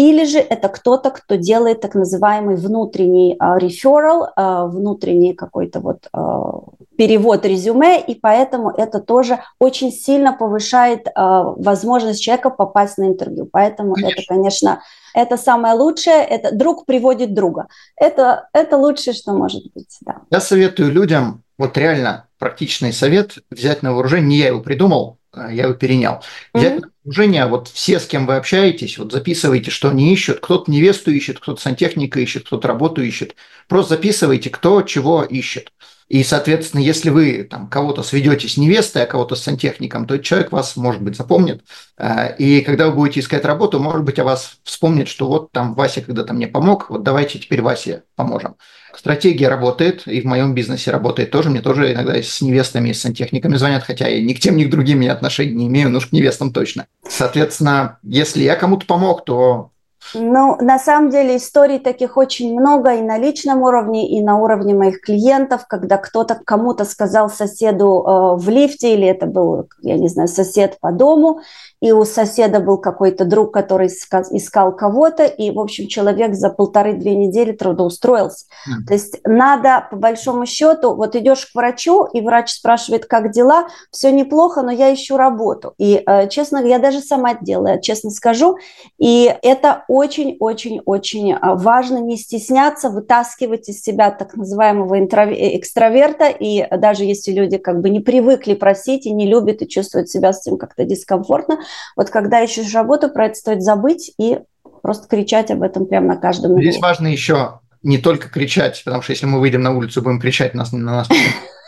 или 0.00 0.24
же 0.24 0.38
это 0.38 0.68
кто-то, 0.68 1.10
кто 1.10 1.34
делает 1.34 1.82
так 1.82 1.94
называемый 1.94 2.56
внутренний 2.56 3.36
referral, 3.38 4.28
uh, 4.34 4.66
внутренний 4.66 5.34
какой-то 5.34 5.80
вот 5.80 6.08
uh, 6.16 6.72
перевод 6.96 7.44
резюме, 7.44 8.00
и 8.00 8.14
поэтому 8.14 8.70
это 8.70 9.00
тоже 9.00 9.40
очень 9.58 9.92
сильно 9.92 10.32
повышает 10.32 11.06
uh, 11.06 11.54
возможность 11.62 12.22
человека 12.22 12.48
попасть 12.48 12.96
на 12.96 13.08
интервью. 13.08 13.46
Поэтому 13.52 13.92
конечно. 13.94 14.20
это, 14.20 14.26
конечно, 14.26 14.82
это 15.12 15.36
самое 15.36 15.74
лучшее, 15.74 16.24
это 16.24 16.56
друг 16.56 16.86
приводит 16.86 17.34
друга. 17.34 17.66
Это, 17.96 18.48
это 18.54 18.78
лучшее, 18.78 19.12
что 19.12 19.32
может 19.32 19.64
быть. 19.74 19.98
Да. 20.00 20.22
Я 20.30 20.40
советую 20.40 20.92
людям, 20.92 21.42
вот 21.58 21.76
реально 21.76 22.26
практичный 22.38 22.94
совет, 22.94 23.34
взять 23.50 23.82
на 23.82 23.92
вооружение, 23.92 24.28
не 24.28 24.36
я 24.36 24.46
его 24.48 24.60
придумал, 24.60 25.18
а 25.18 25.19
я 25.34 25.64
его 25.64 25.74
перенял. 25.74 26.24
Взять 26.52 26.80
mm-hmm. 26.80 26.90
вооружение, 27.04 27.46
вот 27.46 27.68
все, 27.68 28.00
с 28.00 28.06
кем 28.06 28.26
вы 28.26 28.36
общаетесь, 28.36 28.98
вот 28.98 29.12
записывайте, 29.12 29.70
что 29.70 29.90
они 29.90 30.12
ищут. 30.12 30.40
Кто-то 30.40 30.70
невесту 30.70 31.10
ищет, 31.10 31.38
кто-то 31.38 31.60
сантехника 31.60 32.20
ищет, 32.20 32.46
кто-то 32.46 32.68
работу 32.68 33.02
ищет. 33.02 33.36
Просто 33.68 33.94
записывайте, 33.94 34.50
кто 34.50 34.82
чего 34.82 35.22
ищет. 35.22 35.72
И, 36.10 36.24
соответственно, 36.24 36.80
если 36.80 37.08
вы 37.08 37.44
там 37.44 37.68
кого-то 37.68 38.02
сведете 38.02 38.48
с 38.48 38.56
невестой, 38.56 39.04
а 39.04 39.06
кого-то 39.06 39.36
с 39.36 39.44
сантехником, 39.44 40.08
то 40.08 40.18
человек 40.18 40.50
вас, 40.50 40.74
может 40.74 41.00
быть, 41.00 41.16
запомнит. 41.16 41.62
А, 41.96 42.26
и 42.26 42.62
когда 42.62 42.88
вы 42.88 42.94
будете 42.94 43.20
искать 43.20 43.44
работу, 43.44 43.78
может 43.78 44.02
быть, 44.02 44.18
о 44.18 44.24
вас 44.24 44.56
вспомнит, 44.64 45.06
что 45.06 45.28
вот 45.28 45.52
там 45.52 45.74
Вася 45.74 46.00
когда-то 46.00 46.34
мне 46.34 46.48
помог, 46.48 46.90
вот 46.90 47.04
давайте 47.04 47.38
теперь 47.38 47.62
Васе 47.62 48.02
поможем. 48.16 48.56
Стратегия 48.92 49.46
работает, 49.46 50.08
и 50.08 50.20
в 50.20 50.24
моем 50.24 50.52
бизнесе 50.52 50.90
работает 50.90 51.30
тоже. 51.30 51.48
Мне 51.48 51.60
тоже 51.60 51.92
иногда 51.92 52.20
с 52.20 52.40
невестами, 52.40 52.90
с 52.90 53.02
сантехниками 53.02 53.54
звонят, 53.54 53.84
хотя 53.84 54.08
я 54.08 54.20
ни 54.20 54.32
к 54.32 54.40
тем, 54.40 54.56
ни 54.56 54.64
к 54.64 54.70
другим 54.70 54.98
я 55.02 55.12
отношений 55.12 55.54
не 55.54 55.68
имею, 55.68 55.90
но 55.90 55.98
уж 55.98 56.08
к 56.08 56.12
невестам 56.12 56.52
точно. 56.52 56.88
Соответственно, 57.08 58.00
если 58.02 58.42
я 58.42 58.56
кому-то 58.56 58.84
помог, 58.84 59.24
то 59.24 59.70
ну, 60.14 60.56
на 60.60 60.78
самом 60.78 61.10
деле 61.10 61.36
историй 61.36 61.78
таких 61.78 62.16
очень 62.16 62.58
много 62.58 62.94
и 62.94 63.02
на 63.02 63.18
личном 63.18 63.62
уровне, 63.62 64.08
и 64.08 64.22
на 64.22 64.38
уровне 64.38 64.74
моих 64.74 65.00
клиентов, 65.00 65.66
когда 65.68 65.98
кто-то 65.98 66.40
кому-то 66.44 66.84
сказал 66.84 67.30
соседу 67.30 68.04
э, 68.06 68.36
в 68.36 68.48
лифте, 68.48 68.94
или 68.94 69.06
это 69.06 69.26
был, 69.26 69.68
я 69.82 69.96
не 69.96 70.08
знаю, 70.08 70.28
сосед 70.28 70.78
по 70.80 70.90
дому, 70.90 71.40
и 71.80 71.92
у 71.92 72.04
соседа 72.04 72.60
был 72.60 72.78
какой-то 72.78 73.24
друг, 73.24 73.52
который 73.52 73.86
искал 73.86 74.74
кого-то, 74.74 75.24
и, 75.24 75.50
в 75.50 75.58
общем, 75.58 75.86
человек 75.86 76.34
за 76.34 76.50
полторы-две 76.50 77.14
недели 77.14 77.52
трудоустроился. 77.52 78.46
Mm. 78.68 78.86
То 78.86 78.94
есть 78.94 79.20
надо, 79.24 79.86
по 79.90 79.96
большому 79.96 80.46
счету, 80.46 80.94
вот 80.94 81.16
идешь 81.16 81.46
к 81.46 81.54
врачу, 81.54 82.04
и 82.04 82.20
врач 82.20 82.52
спрашивает, 82.52 83.06
как 83.06 83.30
дела, 83.30 83.68
все 83.90 84.12
неплохо, 84.12 84.62
но 84.62 84.70
я 84.70 84.92
ищу 84.92 85.16
работу. 85.16 85.74
И, 85.78 86.02
э, 86.04 86.28
честно, 86.28 86.58
я 86.58 86.78
даже 86.78 87.00
сама 87.00 87.34
делаю, 87.34 87.80
честно 87.80 88.10
скажу, 88.10 88.58
и 88.98 89.34
это 89.42 89.84
очень-очень-очень 89.90 91.32
а, 91.32 91.56
важно 91.56 91.98
не 91.98 92.16
стесняться, 92.16 92.90
вытаскивать 92.90 93.68
из 93.68 93.82
себя 93.82 94.12
так 94.12 94.36
называемого 94.36 94.94
э, 94.94 95.56
экстраверта, 95.58 96.28
и 96.28 96.64
даже 96.78 97.02
если 97.04 97.32
люди 97.32 97.58
как 97.58 97.80
бы 97.80 97.90
не 97.90 97.98
привыкли 97.98 98.54
просить 98.54 99.06
и 99.06 99.12
не 99.12 99.26
любят 99.26 99.62
и 99.62 99.68
чувствуют 99.68 100.08
себя 100.08 100.32
с 100.32 100.46
этим 100.46 100.58
как-то 100.58 100.84
дискомфортно, 100.84 101.58
вот 101.96 102.08
когда 102.08 102.40
ищешь 102.40 102.72
работу, 102.72 103.08
про 103.08 103.26
это 103.26 103.34
стоит 103.34 103.62
забыть 103.62 104.12
и 104.16 104.38
просто 104.80 105.08
кричать 105.08 105.50
об 105.50 105.62
этом 105.62 105.86
прямо 105.86 106.14
на 106.14 106.16
каждом. 106.16 106.56
Здесь 106.60 106.78
важно 106.78 107.08
еще 107.08 107.58
не 107.82 107.98
только 107.98 108.28
кричать, 108.28 108.80
потому 108.84 109.02
что 109.02 109.10
если 109.10 109.26
мы 109.26 109.40
выйдем 109.40 109.62
на 109.62 109.76
улицу, 109.76 110.02
будем 110.02 110.20
кричать, 110.20 110.54
нас, 110.54 110.70
на 110.70 110.78
нас 110.78 111.08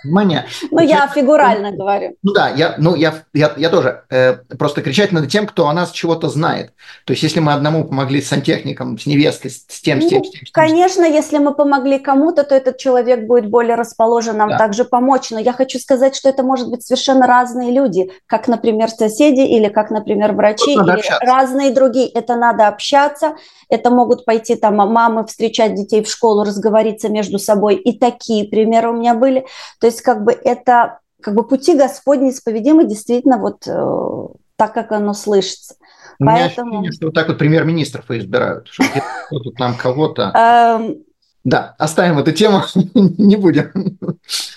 внимание. 0.04 0.46
Ну, 0.70 0.80
я 0.80 1.08
фигурально 1.08 1.72
говорю. 1.72 2.16
Ну 2.22 2.32
да, 2.32 2.48
я, 2.50 2.74
ну, 2.78 2.94
я, 2.94 3.14
я, 3.32 3.52
я 3.56 3.70
тоже. 3.70 4.04
Э, 4.10 4.34
просто 4.58 4.82
кричать 4.82 5.12
над 5.12 5.28
тем, 5.28 5.46
кто 5.46 5.68
о 5.68 5.72
нас 5.72 5.90
чего-то 5.90 6.28
знает. 6.28 6.72
То 7.04 7.12
есть, 7.12 7.22
если 7.22 7.40
мы 7.40 7.52
одному 7.52 7.84
помогли 7.84 8.20
с 8.20 8.28
сантехником, 8.28 8.98
с 8.98 9.06
невесткой, 9.06 9.50
с 9.50 9.80
тем, 9.80 10.00
с 10.00 10.08
тем, 10.08 10.24
с 10.24 10.30
тем. 10.30 10.40
С 10.46 10.50
тем 10.50 10.52
конечно, 10.52 11.04
с 11.04 11.08
если 11.08 11.38
мы 11.38 11.54
помогли 11.54 11.98
кому-то, 11.98 12.44
то 12.44 12.54
этот 12.54 12.78
человек 12.78 13.26
будет 13.26 13.48
более 13.48 13.74
расположен 13.74 14.36
нам 14.36 14.50
да. 14.50 14.58
также 14.58 14.84
помочь. 14.84 15.30
Но 15.30 15.38
я 15.38 15.52
хочу 15.52 15.78
сказать, 15.78 16.16
что 16.16 16.28
это 16.28 16.42
может 16.42 16.70
быть 16.70 16.82
совершенно 16.82 17.26
разные 17.26 17.70
люди, 17.70 18.10
как, 18.26 18.48
например, 18.48 18.88
соседи 18.90 19.40
или 19.40 19.68
как, 19.68 19.90
например, 19.90 20.32
врачи, 20.32 20.72
или 20.72 20.90
общаться. 20.90 21.24
разные 21.24 21.70
другие. 21.70 22.08
Это 22.08 22.36
надо 22.36 22.68
общаться, 22.68 23.36
это 23.68 23.90
могут 23.90 24.24
пойти 24.24 24.54
там 24.54 24.76
мамы 24.76 25.26
встречать 25.26 25.74
детей 25.74 26.02
в 26.02 26.08
школу, 26.08 26.44
разговориться 26.44 27.08
между 27.08 27.38
собой. 27.38 27.76
И 27.76 27.98
такие 27.98 28.48
примеры 28.48 28.90
у 28.90 28.96
меня 28.96 29.14
были. 29.14 29.46
То 29.80 29.86
есть 29.86 29.91
как 30.00 30.24
бы 30.24 30.32
это 30.32 31.00
как 31.20 31.34
бы 31.34 31.46
пути 31.46 31.76
Господни 31.76 32.30
исповедимы 32.30 32.84
действительно 32.84 33.38
вот 33.38 33.66
э, 33.66 34.26
так, 34.56 34.74
как 34.74 34.92
оно 34.92 35.14
слышится. 35.14 35.74
У 36.18 36.24
меня 36.24 36.46
Поэтому... 36.46 36.68
ощущение, 36.68 36.92
что 36.92 37.06
вот 37.06 37.14
так 37.14 37.28
вот 37.28 37.38
премьер-министров 37.38 38.10
и 38.10 38.18
избирают, 38.18 38.68
что 38.68 38.84
тут 39.30 39.58
нам 39.58 39.76
кого-то... 39.76 40.32
Эм, 40.34 41.04
да, 41.44 41.74
оставим 41.78 42.18
эту 42.18 42.32
тему, 42.32 42.62
не 42.94 43.36
будем. 43.36 43.98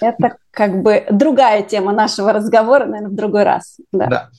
Это 0.01 0.37
как 0.51 0.81
бы 0.83 1.05
другая 1.09 1.63
тема 1.63 1.91
нашего 1.91 2.33
разговора, 2.33 2.85
наверное, 2.85 3.09
в 3.09 3.15
другой 3.15 3.43
раз. 3.43 3.77
Да. 3.91 4.07
да. 4.07 4.29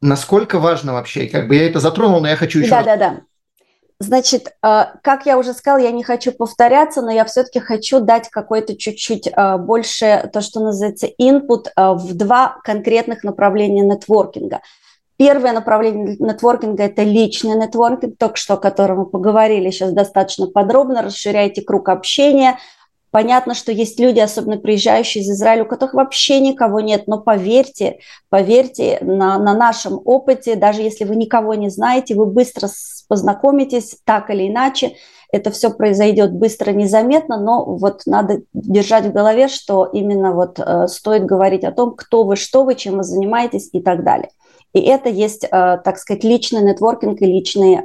Насколько 0.00 0.58
важно 0.58 0.94
вообще, 0.94 1.26
как 1.26 1.48
бы 1.48 1.56
я 1.56 1.66
это 1.66 1.80
затронул, 1.80 2.20
но 2.20 2.28
я 2.28 2.36
хочу 2.36 2.60
еще... 2.60 2.70
Да, 2.70 2.78
раз... 2.78 2.86
да, 2.86 2.96
да. 2.96 3.20
Значит, 3.98 4.48
э, 4.62 4.84
как 5.02 5.24
я 5.24 5.38
уже 5.38 5.54
сказала, 5.54 5.78
я 5.78 5.90
не 5.90 6.04
хочу 6.04 6.32
повторяться, 6.32 7.00
но 7.00 7.10
я 7.10 7.24
все-таки 7.24 7.60
хочу 7.60 8.00
дать 8.00 8.28
какой-то 8.28 8.76
чуть-чуть 8.76 9.26
э, 9.26 9.56
больше, 9.56 10.28
то, 10.32 10.42
что 10.42 10.60
называется, 10.60 11.08
input 11.20 11.68
э, 11.74 11.92
в 11.92 12.14
два 12.14 12.58
конкретных 12.62 13.24
направления 13.24 13.82
нетворкинга. 13.82 14.60
Первое 15.16 15.52
направление 15.52 16.16
нетворкинга– 16.18 16.82
это 16.84 17.02
личный 17.02 17.56
нетворкинг, 17.56 18.18
только 18.18 18.36
что 18.36 18.54
о 18.54 18.58
котором 18.58 18.98
мы 18.98 19.06
поговорили 19.06 19.70
сейчас 19.70 19.92
достаточно 19.92 20.46
подробно. 20.46 21.00
Расширяйте 21.00 21.62
круг 21.62 21.88
общения– 21.88 22.58
Понятно, 23.16 23.54
что 23.54 23.72
есть 23.72 23.98
люди, 23.98 24.20
особенно 24.20 24.58
приезжающие 24.58 25.24
из 25.24 25.30
Израиля, 25.30 25.62
у 25.62 25.66
которых 25.66 25.94
вообще 25.94 26.38
никого 26.38 26.80
нет, 26.80 27.06
но 27.06 27.18
поверьте, 27.18 28.00
поверьте, 28.28 28.98
на, 29.00 29.38
на 29.38 29.54
нашем 29.54 29.98
опыте, 30.04 30.54
даже 30.54 30.82
если 30.82 31.04
вы 31.04 31.16
никого 31.16 31.54
не 31.54 31.70
знаете, 31.70 32.14
вы 32.14 32.26
быстро 32.26 32.68
познакомитесь 33.08 33.96
так 34.04 34.28
или 34.28 34.46
иначе, 34.46 34.96
это 35.32 35.50
все 35.50 35.70
произойдет 35.70 36.34
быстро, 36.34 36.72
незаметно, 36.72 37.40
но 37.40 37.64
вот 37.64 38.02
надо 38.04 38.42
держать 38.52 39.06
в 39.06 39.12
голове, 39.12 39.48
что 39.48 39.86
именно 39.86 40.34
вот 40.34 40.58
э, 40.58 40.86
стоит 40.86 41.24
говорить 41.24 41.64
о 41.64 41.72
том, 41.72 41.94
кто 41.96 42.24
вы, 42.24 42.36
что 42.36 42.64
вы, 42.64 42.74
чем 42.74 42.98
вы 42.98 43.02
занимаетесь 43.02 43.70
и 43.72 43.80
так 43.80 44.04
далее. 44.04 44.28
И 44.76 44.80
это 44.80 45.08
есть, 45.08 45.44
э, 45.44 45.48
так 45.48 45.96
сказать, 45.96 46.22
личный 46.22 46.60
нетворкинг 46.60 47.22
и 47.22 47.24
личные 47.24 47.78
э, 47.78 47.80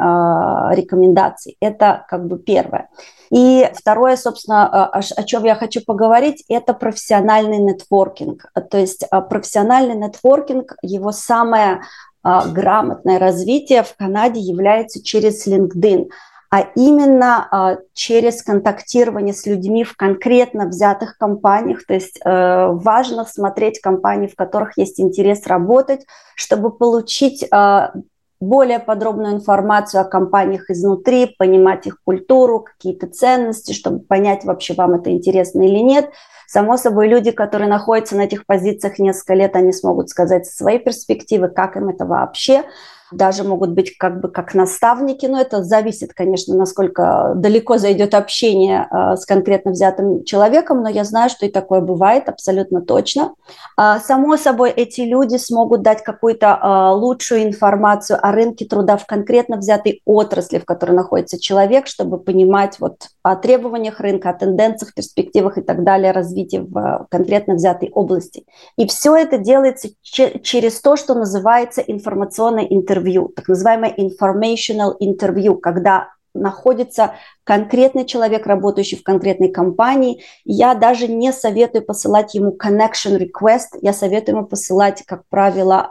рекомендации. 0.76 1.56
Это 1.62 2.06
как 2.10 2.28
бы 2.28 2.38
первое. 2.38 2.90
И 3.30 3.66
второе, 3.74 4.18
собственно, 4.18 4.92
э, 4.94 5.00
о 5.00 5.24
чем 5.24 5.46
я 5.46 5.56
хочу 5.56 5.80
поговорить, 5.86 6.44
это 6.50 6.74
профессиональный 6.74 7.60
нетворкинг. 7.60 8.52
То 8.70 8.78
есть 8.78 9.06
профессиональный 9.30 9.96
нетворкинг, 9.96 10.76
его 10.82 11.14
самое 11.14 11.80
грамотное 12.24 13.18
развитие 13.18 13.84
в 13.84 13.96
Канаде 13.96 14.42
является 14.42 15.02
через 15.02 15.48
LinkedIn 15.48 16.10
а 16.52 16.68
именно 16.76 17.48
а, 17.50 17.78
через 17.94 18.44
контактирование 18.44 19.34
с 19.34 19.46
людьми 19.46 19.86
в 19.86 19.96
конкретно 19.96 20.68
взятых 20.68 21.18
компаниях. 21.18 21.86
То 21.86 21.94
есть 21.94 22.20
э, 22.24 22.68
важно 22.74 23.24
смотреть 23.24 23.80
компании, 23.80 24.28
в 24.28 24.36
которых 24.36 24.78
есть 24.78 25.00
интерес 25.00 25.48
работать, 25.48 26.06
чтобы 26.36 26.72
получить 26.72 27.48
а, 27.52 27.94
более 28.42 28.80
подробную 28.80 29.36
информацию 29.36 30.02
о 30.02 30.04
компаниях 30.04 30.70
изнутри, 30.70 31.34
понимать 31.40 31.88
их 31.88 32.04
культуру, 32.04 32.60
какие-то 32.60 33.08
ценности, 33.08 33.72
чтобы 33.72 34.00
понять, 34.00 34.44
вообще 34.44 34.74
вам 34.74 34.96
это 34.96 35.10
интересно 35.10 35.62
или 35.62 35.80
нет. 35.80 36.10
Само 36.48 36.76
собой, 36.76 37.08
люди, 37.08 37.32
которые 37.32 37.70
находятся 37.70 38.18
на 38.18 38.24
этих 38.24 38.46
позициях 38.46 39.00
несколько 39.00 39.36
лет, 39.36 39.56
они 39.56 39.72
смогут 39.72 40.10
сказать 40.10 40.48
своей 40.48 40.80
перспективы, 40.80 41.48
как 41.48 41.78
им 41.78 41.88
это 41.88 42.06
вообще 42.06 42.66
даже 43.12 43.44
могут 43.44 43.72
быть 43.72 43.98
как 43.98 44.22
бы 44.22 44.30
как 44.30 44.54
наставники, 44.54 45.26
но 45.26 45.40
это 45.40 45.64
зависит, 45.64 46.14
конечно, 46.14 46.56
насколько 46.56 47.34
далеко 47.36 47.78
зайдет 47.78 48.14
общение 48.14 48.88
э, 48.90 49.16
с 49.18 49.26
конкретно 49.26 49.72
взятым 49.72 50.24
человеком, 50.24 50.82
но 50.82 50.90
я 50.90 51.04
знаю, 51.04 51.30
что 51.30 51.46
и 51.46 51.50
такое 51.50 51.82
бывает 51.82 52.30
абсолютно 52.30 52.82
точно. 52.82 53.34
Э, 53.78 54.00
само 54.06 54.38
собой, 54.38 54.72
эти 54.72 55.02
люди 55.02 55.38
смогут 55.38 55.82
дать 55.82 56.04
какую-то 56.04 56.60
э, 56.62 56.96
лучшую 56.96 57.44
информацию 57.44 58.20
о 58.22 58.32
рынке 58.32 58.66
труда 58.66 58.98
в 58.98 59.06
конкретно 59.06 59.58
взятой 59.58 60.02
отрасли, 60.06 60.60
в 60.60 60.66
которой 60.66 60.94
находится 60.94 61.40
человек, 61.40 61.88
чтобы 61.88 62.18
понимать 62.18 62.80
вот 62.80 63.08
о 63.24 63.36
требованиях 63.36 64.00
рынка, 64.00 64.30
о 64.30 64.34
тенденциях, 64.34 64.94
перспективах 64.94 65.58
и 65.58 65.62
так 65.62 65.84
далее 65.84 66.12
развития 66.12 66.62
в 66.62 67.08
конкретно 67.10 67.56
взятой 67.56 67.90
области. 67.92 68.46
И 68.78 68.88
все 68.88 69.16
это 69.16 69.38
делается 69.38 69.90
через 70.02 70.82
то, 70.82 70.96
что 70.96 71.14
называется 71.14 71.82
информационное 71.82 72.66
интервью, 72.66 73.32
так 73.36 73.48
называемое 73.48 73.94
informational 73.98 74.94
interview, 75.00 75.58
когда 75.58 76.10
находится 76.34 77.16
конкретный 77.44 78.06
человек, 78.06 78.48
работающий 78.48 78.98
в 78.98 79.04
конкретной 79.04 79.50
компании. 79.50 80.24
Я 80.46 80.76
даже 80.76 81.08
не 81.08 81.34
советую 81.34 81.86
посылать 81.86 82.34
ему 82.36 82.56
connection 82.56 83.20
request, 83.20 83.78
я 83.82 83.94
советую 83.94 84.38
ему 84.38 84.48
посылать, 84.48 85.04
как 85.06 85.24
правило, 85.30 85.90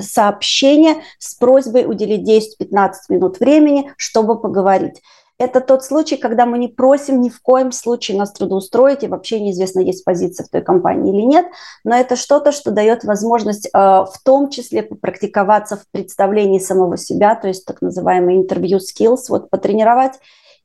сообщение 0.00 1.02
с 1.18 1.34
просьбой 1.34 1.84
уделить 1.86 2.26
10-15 2.26 2.92
минут 3.10 3.38
времени, 3.38 3.92
чтобы 3.98 4.40
поговорить. 4.40 5.02
Это 5.38 5.60
тот 5.60 5.84
случай, 5.84 6.16
когда 6.16 6.46
мы 6.46 6.56
не 6.56 6.68
просим 6.68 7.20
ни 7.20 7.28
в 7.28 7.42
коем 7.42 7.70
случае 7.70 8.16
нас 8.16 8.32
трудоустроить, 8.32 9.02
и 9.02 9.08
вообще 9.08 9.38
неизвестно, 9.38 9.80
есть 9.80 10.02
позиция 10.02 10.46
в 10.46 10.48
той 10.48 10.62
компании 10.62 11.14
или 11.14 11.22
нет, 11.22 11.46
но 11.84 11.94
это 11.94 12.16
что-то, 12.16 12.52
что 12.52 12.70
дает 12.70 13.04
возможность 13.04 13.66
э, 13.66 13.70
в 13.72 14.14
том 14.24 14.48
числе 14.48 14.82
попрактиковаться 14.82 15.76
в 15.76 15.86
представлении 15.90 16.58
самого 16.58 16.96
себя, 16.96 17.34
то 17.34 17.48
есть 17.48 17.66
так 17.66 17.82
называемый 17.82 18.36
интервью 18.36 18.78
skills, 18.78 19.24
вот 19.28 19.50
потренировать 19.50 20.14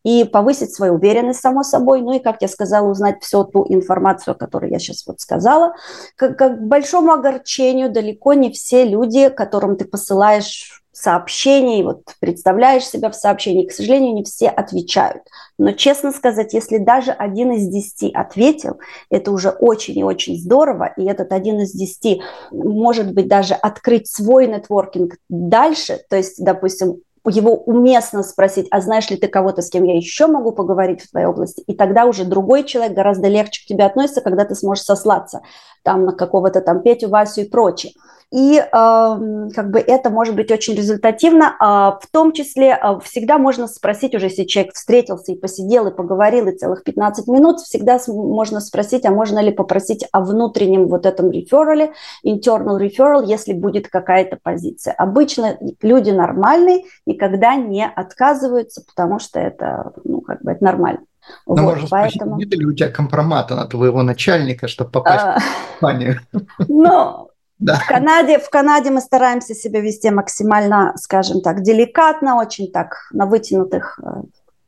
и 0.03 0.23
повысить 0.23 0.73
свою 0.73 0.93
уверенность, 0.93 1.41
само 1.41 1.63
собой, 1.63 2.01
ну 2.01 2.13
и, 2.13 2.19
как 2.19 2.41
я 2.41 2.47
сказала, 2.47 2.89
узнать 2.89 3.21
всю 3.21 3.43
ту 3.43 3.65
информацию, 3.69 4.36
которую 4.36 4.71
я 4.71 4.79
сейчас 4.79 5.05
вот 5.05 5.19
сказала. 5.19 5.73
Как, 6.15 6.38
к 6.38 6.57
большому 6.62 7.12
огорчению 7.12 7.91
далеко 7.91 8.34
не 8.34 8.51
все 8.51 8.86
люди, 8.86 9.29
которым 9.29 9.75
ты 9.75 9.86
посылаешь 9.86 10.81
сообщений, 10.91 11.84
вот 11.84 12.04
представляешь 12.19 12.86
себя 12.86 13.10
в 13.10 13.15
сообщении, 13.15 13.65
к 13.65 13.71
сожалению, 13.71 14.13
не 14.13 14.23
все 14.23 14.49
отвечают. 14.49 15.23
Но, 15.58 15.71
честно 15.71 16.12
сказать, 16.12 16.54
если 16.54 16.77
даже 16.77 17.12
один 17.12 17.51
из 17.54 17.67
десяти 17.67 18.12
ответил, 18.12 18.80
это 19.10 19.32
уже 19.32 19.49
очень 19.49 19.97
и 19.97 20.04
очень 20.04 20.38
здорово, 20.38 20.93
и 20.97 21.06
этот 21.06 21.32
один 21.32 21.60
из 21.60 21.71
десяти 21.71 22.21
может 22.51 23.13
быть 23.13 23.27
даже 23.27 23.54
открыть 23.54 24.08
свой 24.08 24.47
нетворкинг 24.47 25.17
дальше, 25.30 25.99
то 26.10 26.17
есть, 26.17 26.43
допустим, 26.43 27.01
его 27.27 27.55
уместно 27.55 28.23
спросить, 28.23 28.67
а 28.71 28.81
знаешь 28.81 29.10
ли 29.10 29.17
ты 29.17 29.27
кого-то, 29.27 29.62
с 29.62 29.69
кем 29.69 29.84
я 29.84 29.95
еще 29.95 30.27
могу 30.27 30.51
поговорить 30.51 31.01
в 31.01 31.10
твоей 31.10 31.27
области? 31.27 31.62
И 31.67 31.73
тогда 31.73 32.05
уже 32.05 32.25
другой 32.25 32.63
человек 32.63 32.93
гораздо 32.93 33.27
легче 33.27 33.63
к 33.63 33.67
тебе 33.67 33.86
относится, 33.86 34.21
когда 34.21 34.45
ты 34.45 34.55
сможешь 34.55 34.84
сослаться 34.84 35.41
там 35.84 36.05
на 36.05 36.13
какого-то 36.13 36.62
там 36.62 36.81
Петю, 36.81 37.10
Васю 37.10 37.41
и 37.41 37.49
прочее 37.49 37.93
и 38.31 38.60
э, 38.60 38.63
как 38.71 39.71
бы 39.71 39.79
это 39.79 40.10
может 40.10 40.36
быть 40.36 40.51
очень 40.51 40.73
результативно. 40.73 41.53
А 41.60 41.99
в 42.01 42.07
том 42.07 42.31
числе 42.31 42.79
э, 42.81 42.99
всегда 43.03 43.38
можно 43.38 43.67
спросить, 43.67 44.15
уже 44.15 44.27
если 44.27 44.45
человек 44.45 44.73
встретился 44.73 45.34
и 45.34 45.36
посидел, 45.36 45.88
и 45.88 45.95
поговорил, 45.95 46.47
и 46.47 46.55
целых 46.55 46.86
15 46.86 47.27
минут, 47.27 47.60
всегда 47.60 47.99
можно 48.07 48.62
спросить, 48.62 49.05
а 49.05 49.12
можно 49.12 49.39
ли 49.39 49.51
попросить 49.51 50.05
о 50.13 50.21
внутреннем 50.21 50.88
вот 50.88 51.05
этом 51.05 51.29
реферале, 51.29 51.91
internal 52.25 52.79
referral, 52.79 53.25
если 53.25 53.51
будет 53.51 53.89
какая-то 53.89 54.38
позиция. 54.41 54.93
Обычно 54.93 55.57
люди 55.81 56.12
нормальные 56.12 56.86
никогда 57.13 57.56
не 57.56 57.86
отказываются, 57.86 58.84
потому 58.86 59.19
что 59.19 59.39
это, 59.39 59.93
ну, 60.04 60.21
как 60.21 60.41
бы 60.41 60.52
это 60.52 60.63
нормально. 60.63 61.02
Но 61.45 61.56
вот, 61.56 61.62
можно 61.62 61.88
поэтому... 61.89 62.36
спросить, 62.36 62.52
нет 62.52 62.60
ли 62.60 62.65
у 62.65 62.74
тебя 62.74 62.89
компромата 62.89 63.56
на 63.56 63.65
твоего 63.65 64.04
начальника, 64.04 64.67
чтобы 64.67 64.91
попасть 64.91 65.24
а... 65.24 65.39
в 65.39 65.80
компанию? 65.80 66.19
Ну, 66.67 67.30
Да. 67.60 67.76
В, 67.76 67.88
Канаде, 67.88 68.39
в 68.39 68.50
Канаде 68.50 68.89
мы 68.89 69.02
стараемся 69.02 69.54
себя 69.54 69.82
вести 69.82 70.10
максимально, 70.10 70.93
скажем 70.97 71.41
так, 71.41 71.62
деликатно, 71.62 72.38
очень 72.38 72.71
так 72.71 72.95
на 73.12 73.28
вытянутых 73.28 74.00
э, 74.04 74.21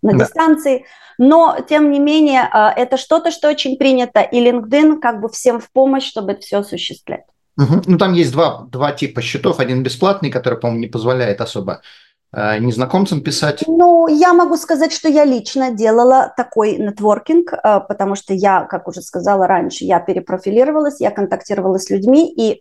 на 0.03 0.12
да. 0.12 0.25
дистанции, 0.25 0.86
но 1.17 1.58
тем 1.67 1.91
не 1.91 1.99
менее 1.99 2.41
э, 2.41 2.82
это 2.82 2.97
что-то, 2.97 3.32
что 3.32 3.49
очень 3.49 3.77
принято, 3.77 4.21
и 4.21 4.45
LinkedIn 4.45 4.99
как 4.99 5.21
бы 5.21 5.29
всем 5.29 5.60
в 5.60 5.71
помощь, 5.71 6.03
чтобы 6.03 6.34
это 6.34 6.41
все 6.41 6.60
осуществлять. 6.60 7.23
Угу. 7.58 7.84
Ну 7.88 7.97
там 7.97 8.13
есть 8.13 8.32
два, 8.32 8.67
два 8.71 8.91
типа 8.91 9.21
счетов, 9.21 9.60
один 9.60 9.82
бесплатный, 9.84 10.29
который, 10.29 10.60
по-моему, 10.60 10.82
не 10.82 10.88
позволяет 10.88 11.41
особо 11.41 11.82
незнакомцам 12.34 13.22
писать? 13.22 13.63
Ну, 13.67 14.08
я 14.08 14.34
могу 14.34 14.58
сказать, 14.58 14.91
что 14.91 15.08
я 15.08 15.24
лично 15.24 15.72
делала 15.72 16.34
такой 16.36 16.78
нетворкинг, 16.78 17.54
э, 17.54 17.80
потому 17.88 18.15
что 18.15 18.34
я, 18.34 18.63
как 18.63 18.88
уже 18.88 19.02
сказала 19.02 19.48
раньше, 19.48 19.86
я 19.86 20.00
перепрофилировалась, 20.00 21.00
я 21.00 21.12
контактировала 21.12 21.78
с 21.78 21.89
людьми, 21.89 22.34
и 22.36 22.58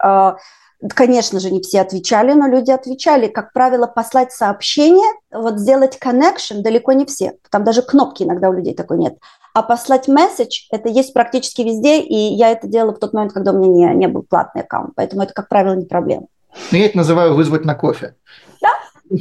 Конечно 0.97 1.39
же, 1.39 1.53
не 1.53 1.61
все 1.61 1.81
отвечали, 1.81 2.33
но 2.33 2.49
люди 2.49 2.73
отвечали. 2.73 3.29
Как 3.29 3.53
правило, 3.53 3.87
послать 3.87 4.33
сообщение, 4.33 5.09
вот 5.31 5.59
сделать 5.61 5.97
connection 6.03 6.63
далеко 6.63 6.93
не 6.93 7.07
все. 7.07 7.35
Там 7.51 7.63
даже 7.63 7.83
кнопки 7.83 8.25
иногда 8.25 8.51
у 8.51 8.53
людей 8.53 8.75
такой 8.75 8.99
нет. 8.99 9.17
А 9.55 9.63
послать 9.63 10.09
месседж, 10.09 10.67
это 10.73 10.89
есть 10.89 11.13
практически 11.13 11.63
везде, 11.63 12.01
и 12.01 12.17
я 12.35 12.51
это 12.51 12.67
делала 12.67 12.95
в 12.95 12.99
тот 12.99 13.13
момент, 13.13 13.33
когда 13.33 13.53
у 13.53 13.59
меня 13.59 13.93
не, 13.93 13.99
не 13.99 14.09
был 14.09 14.23
платный 14.23 14.63
аккаунт. 14.63 14.95
Поэтому 14.97 15.23
это, 15.23 15.33
как 15.35 15.49
правило, 15.49 15.75
не 15.75 15.85
проблема. 15.85 16.27
Ну, 16.73 16.79
я 16.79 16.87
это 16.87 16.97
называю 16.97 17.35
вызвать 17.35 17.65
на 17.65 17.75
кофе. 17.75 18.17
Да, 18.61 18.71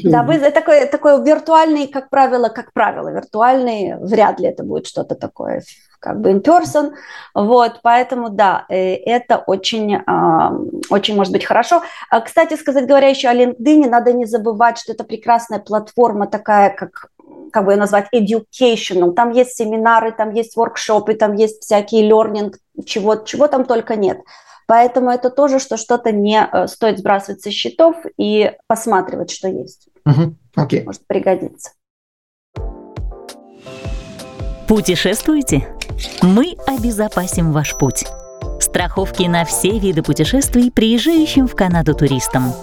да, 0.04 0.24
вы, 0.24 0.40
такой, 0.52 0.86
такой 0.86 1.24
виртуальный, 1.24 1.88
как 1.88 2.10
правило, 2.10 2.50
как 2.50 2.74
правило, 2.74 3.10
виртуальный, 3.10 3.96
вряд 4.00 4.40
ли 4.40 4.48
это 4.48 4.64
будет 4.64 4.88
что-то 4.88 5.16
такое 5.16 5.64
как 6.00 6.20
бы 6.20 6.32
in 6.32 6.42
person, 6.42 6.94
вот, 7.36 7.82
поэтому, 7.84 8.30
да, 8.30 8.66
э, 8.70 8.96
это 8.96 9.38
очень, 9.38 9.98
а, 10.08 10.52
очень 10.90 11.16
может 11.16 11.32
быть 11.32 11.46
хорошо. 11.46 11.84
А, 12.10 12.22
кстати 12.22 12.56
сказать, 12.56 12.88
говоря 12.88 13.10
еще 13.10 13.30
о 13.30 13.36
LinkedIn, 13.36 13.88
надо 13.88 14.12
не 14.12 14.26
забывать, 14.26 14.80
что 14.80 14.94
это 14.94 15.04
прекрасная 15.04 15.60
платформа 15.60 16.26
такая, 16.26 16.72
как 16.72 17.12
как 17.52 17.66
бы 17.66 17.74
ее 17.74 17.78
назвать, 17.78 18.08
educational. 18.14 19.12
Там 19.12 19.32
есть 19.32 19.58
семинары, 19.58 20.12
там 20.12 20.32
есть 20.34 20.56
воркшопы, 20.56 21.14
там 21.14 21.34
есть 21.36 21.64
всякие 21.64 22.10
learning, 22.10 22.56
чего, 22.86 23.18
чего 23.18 23.48
там 23.48 23.66
только 23.66 23.96
нет. 23.96 24.20
Поэтому 24.72 25.12
это 25.12 25.30
тоже, 25.30 25.60
что 25.60 25.76
что-то 25.76 26.14
не 26.14 26.42
э, 26.42 26.66
стоит 26.68 27.00
сбрасывать 27.00 27.42
со 27.42 27.52
счетов 27.52 27.98
и 28.16 28.54
посматривать, 28.68 29.30
что 29.30 29.50
есть. 29.50 29.90
Угу. 30.06 30.36
Okay. 30.56 30.86
Может 30.86 31.06
пригодиться. 31.08 31.72
Путешествуете? 34.70 35.68
Мы 36.22 36.56
обезопасим 36.66 37.52
ваш 37.52 37.78
путь. 37.78 38.06
Страховки 38.62 39.24
на 39.24 39.44
все 39.44 39.78
виды 39.78 40.04
путешествий 40.04 40.72
приезжающим 40.72 41.50
в 41.50 41.56
Канаду 41.58 41.94
туристам. 41.94 42.54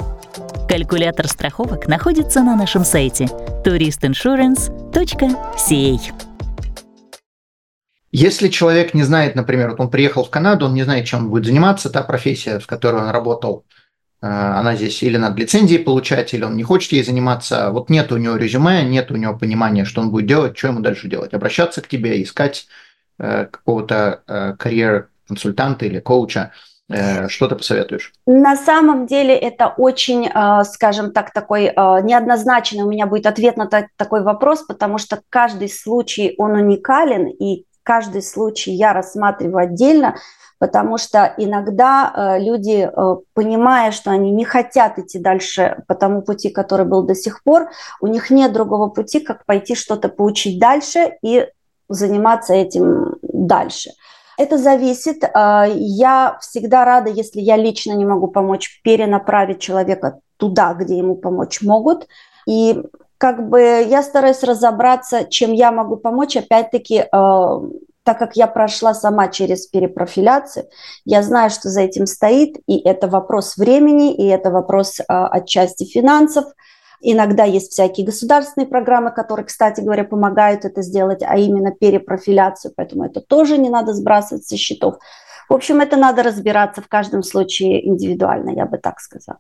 Калькулятор 0.66 1.28
страховок 1.28 1.88
находится 1.88 2.42
на 2.42 2.56
нашем 2.56 2.86
сайте 2.86 3.26
touristinsurance.ca. 3.66 6.27
Если 8.10 8.48
человек 8.48 8.94
не 8.94 9.02
знает, 9.02 9.34
например, 9.34 9.70
вот 9.70 9.80
он 9.80 9.90
приехал 9.90 10.24
в 10.24 10.30
Канаду, 10.30 10.66
он 10.66 10.74
не 10.74 10.82
знает, 10.82 11.06
чем 11.06 11.30
будет 11.30 11.44
заниматься, 11.44 11.90
та 11.90 12.02
профессия, 12.02 12.58
в 12.58 12.66
которой 12.66 13.02
он 13.02 13.10
работал, 13.10 13.64
э, 14.22 14.26
она 14.26 14.76
здесь 14.76 15.02
или 15.02 15.16
надо 15.16 15.38
лицензии 15.40 15.78
получать, 15.78 16.32
или 16.34 16.44
он 16.44 16.56
не 16.56 16.62
хочет 16.62 16.92
ей 16.92 17.04
заниматься, 17.04 17.70
вот 17.70 17.90
нет 17.90 18.10
у 18.12 18.16
него 18.16 18.36
резюме, 18.36 18.82
нет 18.82 19.10
у 19.10 19.16
него 19.16 19.36
понимания, 19.36 19.84
что 19.84 20.00
он 20.00 20.10
будет 20.10 20.26
делать, 20.26 20.56
что 20.56 20.68
ему 20.68 20.80
дальше 20.80 21.08
делать, 21.08 21.34
обращаться 21.34 21.82
к 21.82 21.88
тебе, 21.88 22.22
искать 22.22 22.66
Э, 23.20 23.46
какого-то 23.46 24.22
э, 24.28 24.54
карьер-консультанта 24.58 25.86
или 25.86 25.98
коуча, 25.98 26.52
что 27.28 27.48
ты 27.48 27.54
посоветуешь? 27.54 28.14
На 28.24 28.56
самом 28.56 29.06
деле 29.06 29.36
это 29.36 29.66
очень, 29.76 30.26
скажем 30.64 31.12
так, 31.12 31.34
такой 31.34 31.64
неоднозначный 31.64 32.82
у 32.82 32.88
меня 32.88 33.04
будет 33.04 33.26
ответ 33.26 33.58
на 33.58 33.68
такой 33.68 34.22
вопрос, 34.22 34.62
потому 34.62 34.96
что 34.96 35.20
каждый 35.28 35.68
случай, 35.68 36.34
он 36.38 36.52
уникален, 36.52 37.26
и 37.26 37.66
каждый 37.88 38.20
случай 38.20 38.72
я 38.72 38.92
рассматриваю 38.92 39.64
отдельно, 39.64 40.16
потому 40.58 40.98
что 40.98 41.32
иногда 41.38 42.36
люди, 42.38 42.86
понимая, 43.32 43.92
что 43.92 44.10
они 44.10 44.30
не 44.30 44.44
хотят 44.44 44.98
идти 44.98 45.18
дальше 45.18 45.82
по 45.88 45.94
тому 45.94 46.20
пути, 46.20 46.50
который 46.50 46.84
был 46.84 47.04
до 47.04 47.14
сих 47.14 47.42
пор, 47.42 47.70
у 48.02 48.06
них 48.06 48.28
нет 48.28 48.52
другого 48.52 48.88
пути, 48.88 49.20
как 49.20 49.46
пойти 49.46 49.74
что-то 49.74 50.10
поучить 50.10 50.60
дальше 50.60 51.16
и 51.22 51.46
заниматься 51.88 52.52
этим 52.52 53.14
дальше. 53.22 53.92
Это 54.36 54.58
зависит. 54.58 55.24
А, 55.32 55.66
я 55.66 56.36
всегда 56.42 56.84
рада, 56.84 57.08
если 57.08 57.40
я 57.40 57.56
лично 57.56 57.92
не 57.92 58.04
могу 58.04 58.28
помочь, 58.28 58.82
перенаправить 58.84 59.60
человека 59.60 60.20
туда, 60.36 60.74
где 60.74 60.98
ему 60.98 61.16
помочь 61.16 61.62
могут. 61.62 62.06
И 62.46 62.82
как 63.18 63.48
бы 63.48 63.60
я 63.60 64.02
стараюсь 64.02 64.42
разобраться, 64.42 65.24
чем 65.24 65.52
я 65.52 65.72
могу 65.72 65.96
помочь. 65.96 66.36
Опять-таки, 66.36 67.04
а, 67.12 67.60
так 68.04 68.18
как 68.18 68.36
я 68.36 68.46
прошла 68.46 68.94
сама 68.94 69.28
через 69.28 69.66
перепрофиляцию, 69.66 70.66
я 71.04 71.22
знаю, 71.22 71.50
что 71.50 71.68
за 71.68 71.82
этим 71.82 72.06
стоит, 72.06 72.56
и 72.66 72.78
это 72.78 73.08
вопрос 73.08 73.56
времени, 73.56 74.14
и 74.14 74.26
это 74.26 74.50
вопрос 74.50 75.00
а, 75.08 75.28
отчасти 75.28 75.84
финансов– 75.84 76.44
Иногда 77.00 77.44
есть 77.44 77.72
всякие 77.72 78.04
государственные 78.04 78.66
программы, 78.66 79.12
которые, 79.12 79.46
кстати 79.46 79.80
говоря, 79.80 80.04
помогают 80.04 80.64
это 80.64 80.82
сделать, 80.82 81.22
а 81.22 81.36
именно 81.38 81.70
перепрофиляцию, 81.70 82.72
поэтому 82.76 83.04
это 83.04 83.20
тоже 83.20 83.56
не 83.56 83.70
надо 83.70 83.94
сбрасывать 83.94 84.46
со 84.46 84.56
счетов. 84.56 84.96
В 85.48 85.54
общем, 85.54 85.80
это 85.80 85.96
надо 85.96 86.22
разбираться 86.22 86.82
в 86.82 86.88
каждом 86.88 87.22
случае 87.22 87.86
индивидуально, 87.86 88.50
я 88.50 88.66
бы 88.66 88.78
так 88.78 89.00
сказала. 89.00 89.38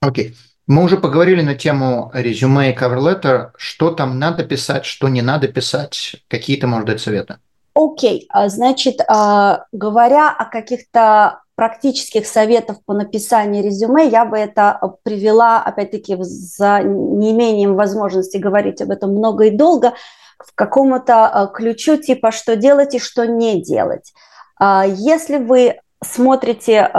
Окей. 0.00 0.30
Okay. 0.30 0.34
Мы 0.66 0.82
уже 0.82 0.96
поговорили 0.96 1.42
на 1.42 1.54
тему 1.54 2.10
резюме 2.12 2.72
и 2.72 2.76
cover 2.76 2.98
letter. 2.98 3.50
Что 3.56 3.92
там 3.92 4.18
надо 4.18 4.44
писать, 4.44 4.84
что 4.84 5.08
не 5.08 5.22
надо 5.22 5.46
писать? 5.46 6.16
Какие 6.28 6.56
ты 6.56 6.66
можешь 6.66 6.86
дать 6.86 7.00
советы? 7.00 7.36
Окей, 7.74 8.28
okay. 8.34 8.48
значит, 8.48 9.00
а, 9.06 9.66
говоря 9.70 10.30
о 10.30 10.46
каких-то 10.46 11.42
практических 11.56 12.26
советов 12.26 12.78
по 12.84 12.94
написанию 12.94 13.62
резюме, 13.62 14.08
я 14.08 14.24
бы 14.24 14.36
это 14.38 14.80
привела, 15.02 15.62
опять-таки, 15.62 16.16
за 16.20 16.82
неимением 16.82 17.76
возможности 17.76 18.38
говорить 18.38 18.82
об 18.82 18.90
этом 18.90 19.12
много 19.12 19.44
и 19.44 19.50
долго, 19.50 19.92
к 20.38 20.54
какому-то 20.54 21.30
э, 21.32 21.56
ключу 21.56 21.96
типа 21.96 22.30
«что 22.30 22.56
делать 22.56 22.94
и 22.94 22.98
что 22.98 23.26
не 23.26 23.62
делать». 23.62 24.12
А, 24.58 24.84
если 24.86 25.38
вы 25.38 25.78
смотрите, 26.04 26.90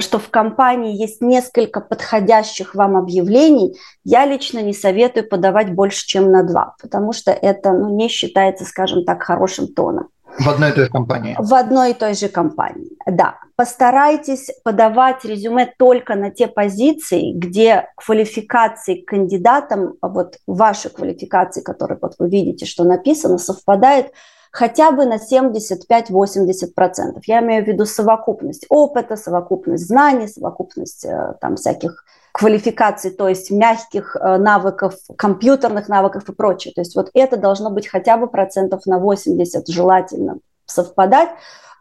что 0.00 0.18
в 0.18 0.28
компании 0.30 1.00
есть 1.00 1.20
несколько 1.20 1.80
подходящих 1.80 2.74
вам 2.74 2.96
объявлений, 2.96 3.76
я 4.04 4.26
лично 4.26 4.60
не 4.60 4.72
советую 4.72 5.28
подавать 5.28 5.72
больше, 5.72 6.06
чем 6.06 6.30
на 6.30 6.42
два, 6.42 6.74
потому 6.82 7.12
что 7.12 7.30
это 7.30 7.72
ну, 7.72 7.96
не 7.96 8.08
считается, 8.08 8.64
скажем 8.64 9.04
так, 9.04 9.22
хорошим 9.22 9.68
тоном. 9.68 10.08
В 10.38 10.48
одной 10.48 10.70
и 10.70 10.72
той 10.72 10.84
же 10.84 10.90
компании. 10.90 11.36
В 11.38 11.54
одной 11.54 11.90
и 11.92 11.94
той 11.94 12.14
же 12.14 12.28
компании, 12.28 12.90
да. 13.06 13.36
Постарайтесь 13.56 14.50
подавать 14.64 15.24
резюме 15.24 15.72
только 15.78 16.16
на 16.16 16.30
те 16.30 16.48
позиции, 16.48 17.32
где 17.32 17.86
квалификации 17.96 19.02
к 19.02 19.08
кандидатам, 19.08 19.94
вот 20.02 20.38
ваши 20.48 20.88
квалификации, 20.88 21.62
которые 21.62 21.98
вот 22.02 22.14
вы 22.18 22.28
видите, 22.28 22.66
что 22.66 22.82
написано, 22.82 23.38
совпадает 23.38 24.12
хотя 24.54 24.92
бы 24.92 25.04
на 25.04 25.16
75-80%. 25.16 27.20
Я 27.26 27.40
имею 27.40 27.64
в 27.64 27.66
виду 27.66 27.84
совокупность 27.86 28.66
опыта, 28.68 29.16
совокупность 29.16 29.88
знаний, 29.88 30.28
совокупность 30.28 31.04
э, 31.04 31.34
там 31.40 31.56
всяких 31.56 32.04
квалификаций, 32.30 33.10
то 33.10 33.28
есть 33.28 33.50
мягких 33.50 34.14
э, 34.14 34.36
навыков, 34.36 34.94
компьютерных 35.16 35.88
навыков 35.88 36.28
и 36.28 36.32
прочее. 36.32 36.72
То 36.72 36.82
есть 36.82 36.94
вот 36.94 37.10
это 37.14 37.36
должно 37.36 37.70
быть 37.70 37.88
хотя 37.88 38.16
бы 38.16 38.28
процентов 38.28 38.86
на 38.86 39.00
80 39.00 39.66
желательно 39.66 40.38
совпадать. 40.66 41.30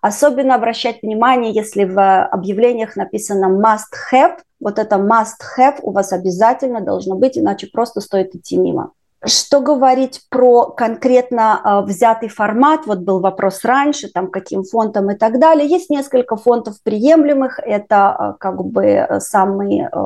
Особенно 0.02 0.56
обращать 0.56 1.04
внимание, 1.04 1.54
если 1.54 1.86
в 1.86 2.26
объявлениях 2.26 2.96
написано 2.96 3.56
must 3.56 3.94
have, 4.12 4.40
вот 4.60 4.80
это 4.80 4.96
must 4.96 5.44
have 5.60 5.78
у 5.84 5.92
вас 5.92 6.12
обязательно 6.12 6.82
должно 6.82 7.18
быть, 7.18 7.38
иначе 7.38 7.68
просто 7.72 8.02
стоит 8.02 8.34
идти 8.34 8.58
мимо. 8.58 8.94
Что 9.26 9.62
говорить 9.62 10.22
про 10.30 10.66
конкретно 10.66 11.62
э, 11.64 11.86
взятый 11.86 12.28
формат? 12.28 12.86
Вот 12.86 13.00
был 13.00 13.22
вопрос 13.22 13.64
раньше, 13.64 14.10
там 14.10 14.28
каким 14.30 14.64
фонтом 14.64 15.12
и 15.12 15.16
так 15.16 15.40
далее. 15.40 15.68
Есть 15.68 15.90
несколько 15.90 16.36
фонтов 16.36 16.76
приемлемых. 16.84 17.60
Это 17.60 18.16
э, 18.20 18.34
как 18.40 18.64
бы 18.66 19.08
самые 19.20 19.90
э, 19.94 20.00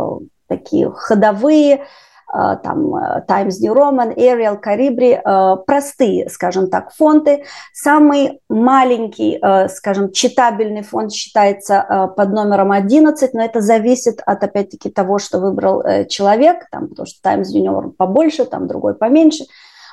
такие 0.48 0.92
ходовые, 0.92 1.76
э, 1.76 1.86
там 2.64 2.96
э, 2.96 3.24
Times 3.28 3.60
New 3.62 3.74
Roman, 3.74 4.16
Arial, 4.16 4.62
Calibri, 4.62 5.20
э, 5.24 5.58
простые, 5.66 6.30
скажем 6.30 6.70
так, 6.70 6.94
фонты. 6.94 7.44
Самый 7.74 8.42
маленький, 8.50 9.42
скажем, 9.70 10.12
читабельный 10.12 10.84
фонд 10.84 11.12
считается 11.12 12.12
под 12.16 12.30
номером 12.30 12.72
11, 12.72 13.34
но 13.34 13.44
это 13.44 13.62
зависит 13.62 14.22
от, 14.26 14.44
опять-таки, 14.44 14.90
того, 14.90 15.20
что 15.20 15.40
выбрал 15.40 15.84
человек, 16.08 16.68
там, 16.72 16.90
потому 16.90 17.06
что 17.06 17.22
Times 17.22 17.54
New 17.54 17.72
Roman 17.72 17.92
побольше, 17.92 18.46
там 18.46 18.68
другой 18.68 18.96
поменьше. 18.96 19.46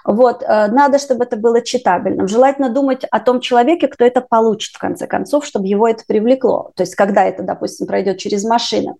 Вот, 0.05 0.43
э, 0.43 0.67
надо, 0.69 0.99
чтобы 0.99 1.25
это 1.25 1.37
было 1.37 1.63
читабельным. 1.63 2.29
Желательно 2.29 2.69
думать 2.69 3.05
о 3.11 3.21
том 3.21 3.41
человеке, 3.41 3.89
кто 3.89 4.05
это 4.05 4.21
получит 4.21 4.75
в 4.75 4.79
конце 4.79 5.07
концов, 5.07 5.47
чтобы 5.47 5.67
его 5.67 5.89
это 5.89 6.05
привлекло. 6.07 6.73
То 6.77 6.83
есть, 6.83 6.95
когда 6.95 7.25
это, 7.25 7.43
допустим, 7.43 7.87
пройдет 7.87 8.19
через 8.19 8.45
машины. 8.45 8.97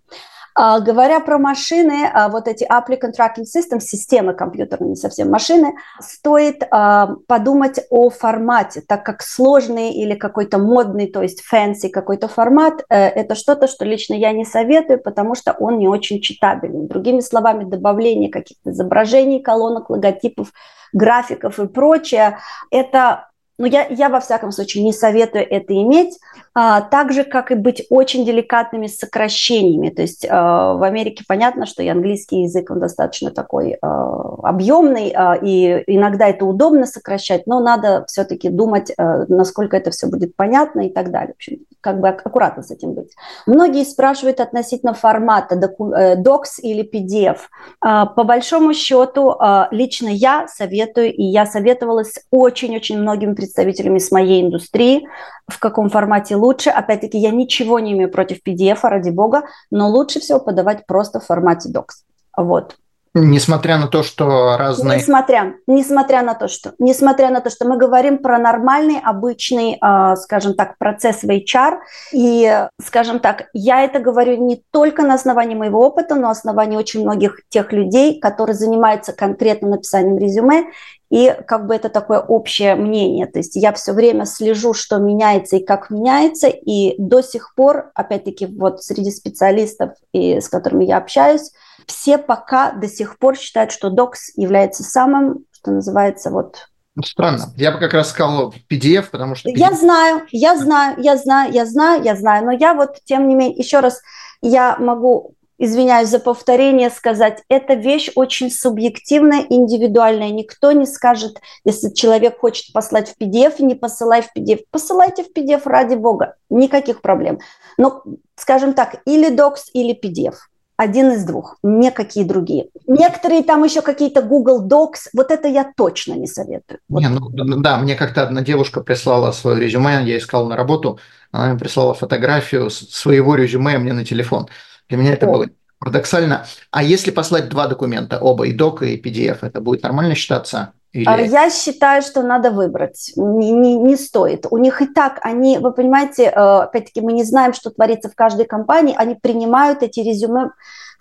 А, 0.57 0.79
говоря 0.79 1.19
про 1.19 1.37
машины, 1.37 2.09
а, 2.13 2.29
вот 2.29 2.47
эти 2.47 2.63
applicant 2.63 3.11
tracking 3.19 3.43
systems, 3.43 3.81
системы 3.81 4.33
компьютерные, 4.33 4.91
не 4.91 4.95
совсем 4.95 5.29
машины, 5.29 5.75
стоит 5.99 6.63
а, 6.71 7.15
подумать 7.27 7.81
о 7.89 8.09
формате, 8.09 8.81
так 8.87 9.05
как 9.05 9.21
сложный 9.21 9.91
или 9.91 10.15
какой-то 10.15 10.57
модный, 10.57 11.07
то 11.07 11.21
есть 11.21 11.43
fancy 11.51 11.89
какой-то 11.89 12.29
формат, 12.29 12.85
э, 12.89 12.95
это 12.95 13.35
что-то, 13.35 13.67
что 13.67 13.83
лично 13.83 14.13
я 14.13 14.31
не 14.31 14.45
советую, 14.45 15.01
потому 15.01 15.35
что 15.35 15.51
он 15.59 15.77
не 15.77 15.89
очень 15.89 16.21
читабельный. 16.21 16.87
Другими 16.87 17.19
словами, 17.19 17.65
добавление 17.65 18.31
каких-то 18.31 18.71
изображений, 18.71 19.41
колонок, 19.41 19.89
логотипов, 19.89 20.53
графиков 20.93 21.59
и 21.59 21.67
прочее, 21.67 22.37
это 22.71 23.27
но 23.57 23.67
я, 23.67 23.87
я 23.87 24.09
во 24.09 24.19
всяком 24.19 24.51
случае 24.51 24.83
не 24.83 24.93
советую 24.93 25.45
это 25.49 25.73
иметь, 25.73 26.19
а, 26.53 26.81
так 26.81 27.11
же, 27.11 27.23
как 27.23 27.51
и 27.51 27.55
быть 27.55 27.85
очень 27.89 28.25
деликатными 28.25 28.87
с 28.87 28.97
сокращениями. 28.97 29.89
То 29.89 30.01
есть 30.01 30.25
а, 30.29 30.73
в 30.73 30.83
Америке 30.83 31.23
понятно, 31.27 31.65
что 31.65 31.83
и 31.83 31.87
английский 31.87 32.43
язык, 32.43 32.71
он 32.71 32.79
достаточно 32.79 33.31
такой 33.31 33.77
а, 33.81 34.35
объемный, 34.43 35.11
а, 35.15 35.35
и 35.35 35.83
иногда 35.87 36.27
это 36.27 36.45
удобно 36.45 36.85
сокращать, 36.85 37.47
но 37.47 37.59
надо 37.59 38.05
все-таки 38.07 38.49
думать, 38.49 38.91
а, 38.97 39.25
насколько 39.27 39.77
это 39.77 39.91
все 39.91 40.07
будет 40.07 40.35
понятно 40.35 40.87
и 40.87 40.89
так 40.89 41.11
далее. 41.11 41.33
В 41.33 41.37
общем, 41.37 41.57
как 41.85 41.99
бы 41.99 42.09
аккуратно 42.09 42.63
с 42.63 42.71
этим 42.71 42.93
быть. 42.93 43.11
Многие 43.45 43.83
спрашивают 43.85 44.39
относительно 44.39 44.95
формата, 44.95 45.55
э, 45.55 46.15
docs 46.15 46.59
или 46.63 46.81
PDF. 46.81 47.41
А, 47.79 48.07
по 48.07 48.23
большому 48.23 48.73
счету, 48.73 49.35
а, 49.37 49.67
лично 49.69 50.07
я 50.07 50.47
советую, 50.47 51.13
и 51.13 51.21
я 51.21 51.45
советовала 51.45 52.03
с 52.03 52.19
очень-очень 52.31 52.99
многими 52.99 53.35
представителями 53.45 53.99
с 53.99 54.11
моей 54.11 54.43
индустрии, 54.43 55.07
в 55.47 55.59
каком 55.59 55.89
формате 55.89 56.35
лучше. 56.35 56.69
Опять-таки, 56.71 57.17
я 57.17 57.31
ничего 57.31 57.79
не 57.79 57.93
имею 57.93 58.11
против 58.11 58.39
PDF, 58.45 58.79
ради 58.83 59.11
бога, 59.11 59.43
но 59.71 59.89
лучше 59.89 60.19
всего 60.19 60.39
подавать 60.39 60.85
просто 60.87 61.19
в 61.19 61.25
формате 61.25 61.69
Docs. 61.69 62.03
Вот. 62.37 62.75
Несмотря 63.17 63.77
на 63.77 63.87
то, 63.87 64.03
что 64.03 64.57
разные... 64.57 64.97
Несмотря, 64.97 65.53
несмотря 65.67 66.21
на 66.21 66.33
то, 66.33 66.49
что, 66.49 66.73
несмотря 66.79 67.29
на 67.29 67.39
то, 67.39 67.49
что 67.49 67.65
мы 67.65 67.77
говорим 67.77 68.17
про 68.17 68.37
нормальный, 68.37 68.99
обычный, 69.01 69.79
э, 69.81 70.15
скажем 70.17 70.53
так, 70.53 70.77
процесс 70.77 71.23
в 71.23 71.29
HR, 71.29 71.77
и, 72.11 72.67
скажем 72.85 73.19
так, 73.21 73.45
я 73.53 73.85
это 73.85 73.99
говорю 73.99 74.35
не 74.45 74.61
только 74.69 75.03
на 75.03 75.13
основании 75.13 75.55
моего 75.55 75.79
опыта, 75.87 76.15
но 76.15 76.23
на 76.23 76.31
основании 76.31 76.75
очень 76.75 77.03
многих 77.03 77.39
тех 77.47 77.71
людей, 77.71 78.19
которые 78.19 78.53
занимаются 78.53 79.13
конкретно 79.13 79.69
написанием 79.69 80.17
резюме, 80.17 80.65
и 81.09 81.33
как 81.47 81.67
бы 81.67 81.75
это 81.75 81.87
такое 81.87 82.19
общее 82.19 82.75
мнение. 82.75 83.27
То 83.27 83.39
есть 83.39 83.55
я 83.55 83.71
все 83.71 83.93
время 83.93 84.25
слежу, 84.25 84.73
что 84.73 84.97
меняется 84.97 85.55
и 85.55 85.63
как 85.63 85.89
меняется, 85.89 86.47
и 86.47 86.95
до 86.97 87.21
сих 87.21 87.55
пор, 87.55 87.91
опять-таки, 87.95 88.45
вот 88.45 88.83
среди 88.83 89.11
специалистов, 89.11 89.91
и 90.11 90.41
с 90.41 90.49
которыми 90.49 90.83
я 90.83 90.97
общаюсь, 90.97 91.51
все 91.87 92.17
пока 92.17 92.71
до 92.71 92.87
сих 92.87 93.17
пор 93.17 93.37
считают, 93.37 93.71
что 93.71 93.89
Docs 93.89 94.33
является 94.35 94.83
самым, 94.83 95.45
что 95.51 95.71
называется, 95.71 96.29
вот 96.29 96.67
Странно. 97.03 97.51
Я 97.57 97.73
бы 97.73 97.79
как 97.79 97.93
раз 97.93 98.11
сказал 98.11 98.53
PDF, 98.71 99.07
потому 99.11 99.35
что... 99.35 99.49
PDF... 99.49 99.57
Я 99.57 99.73
знаю, 99.73 100.21
я 100.31 100.55
знаю, 100.55 100.95
я 101.01 101.17
знаю, 101.17 101.51
я 101.51 101.65
знаю, 101.65 102.03
я 102.03 102.15
знаю, 102.15 102.45
но 102.45 102.51
я 102.53 102.73
вот, 102.73 102.99
тем 103.03 103.27
не 103.27 103.35
менее, 103.35 103.57
еще 103.57 103.81
раз, 103.81 104.01
я 104.41 104.77
могу, 104.77 105.33
извиняюсь 105.57 106.07
за 106.07 106.19
повторение, 106.19 106.89
сказать, 106.89 107.43
эта 107.49 107.73
вещь 107.73 108.11
очень 108.15 108.49
субъективная, 108.49 109.45
индивидуальная. 109.49 110.29
Никто 110.29 110.71
не 110.71 110.85
скажет, 110.85 111.41
если 111.65 111.89
человек 111.89 112.39
хочет 112.39 112.71
послать 112.71 113.09
в 113.09 113.21
PDF, 113.21 113.61
не 113.61 113.75
посылай 113.75 114.21
в 114.21 114.29
PDF. 114.37 114.61
Посылайте 114.71 115.23
в 115.23 115.33
PDF, 115.35 115.63
ради 115.65 115.95
бога, 115.95 116.35
никаких 116.49 117.01
проблем. 117.01 117.39
Но, 117.77 118.03
скажем 118.37 118.73
так, 118.73 119.01
или 119.05 119.29
Docs, 119.29 119.63
или 119.73 119.99
PDF 120.01 120.35
один 120.77 121.11
из 121.11 121.23
двух, 121.23 121.57
никакие 121.63 122.25
другие. 122.25 122.67
Некоторые 122.87 123.43
там 123.43 123.63
еще 123.63 123.81
какие-то 123.81 124.21
Google 124.21 124.67
Docs, 124.67 125.09
вот 125.13 125.31
это 125.31 125.47
я 125.47 125.71
точно 125.75 126.13
не 126.13 126.27
советую. 126.27 126.79
Вот. 126.89 126.99
Не, 127.01 127.09
ну, 127.09 127.29
да, 127.61 127.77
мне 127.77 127.95
как-то 127.95 128.23
одна 128.23 128.41
девушка 128.41 128.81
прислала 128.81 129.31
свое 129.31 129.59
резюме, 129.59 130.03
я 130.03 130.17
искал 130.17 130.47
на 130.47 130.55
работу, 130.55 130.99
она 131.31 131.49
мне 131.49 131.59
прислала 131.59 131.93
фотографию 131.93 132.69
своего 132.69 133.35
резюме 133.35 133.77
мне 133.77 133.93
на 133.93 134.05
телефон. 134.05 134.47
Для 134.89 134.97
меня 134.97 135.13
это 135.13 135.27
О. 135.27 135.31
было 135.31 135.47
парадоксально. 135.79 136.45
А 136.71 136.83
если 136.83 137.11
послать 137.11 137.49
два 137.49 137.67
документа, 137.67 138.19
оба, 138.19 138.47
и 138.47 138.51
док, 138.51 138.81
и 138.81 138.97
PDF, 138.97 139.39
это 139.41 139.61
будет 139.61 139.83
нормально 139.83 140.15
считаться? 140.15 140.73
Или... 140.95 141.09
А 141.09 141.19
я 141.19 141.49
считаю, 141.49 142.01
что 142.01 142.21
надо 142.23 142.51
выбрать. 142.51 143.11
Не, 143.17 143.51
не, 143.51 143.75
не 143.75 143.97
стоит. 143.97 144.45
У 144.49 144.57
них 144.57 144.81
и 144.81 144.87
так, 144.87 145.19
они, 145.23 145.57
вы 145.57 145.73
понимаете, 145.73 146.23
э, 146.23 146.29
опять-таки 146.29 147.01
мы 147.01 147.11
не 147.11 147.25
знаем, 147.25 147.53
что 147.53 147.69
творится 147.69 148.09
в 148.09 148.15
каждой 148.15 148.45
компании, 148.45 148.95
они 148.97 149.15
принимают 149.15 149.83
эти 149.83 149.99
резюме 149.99 150.51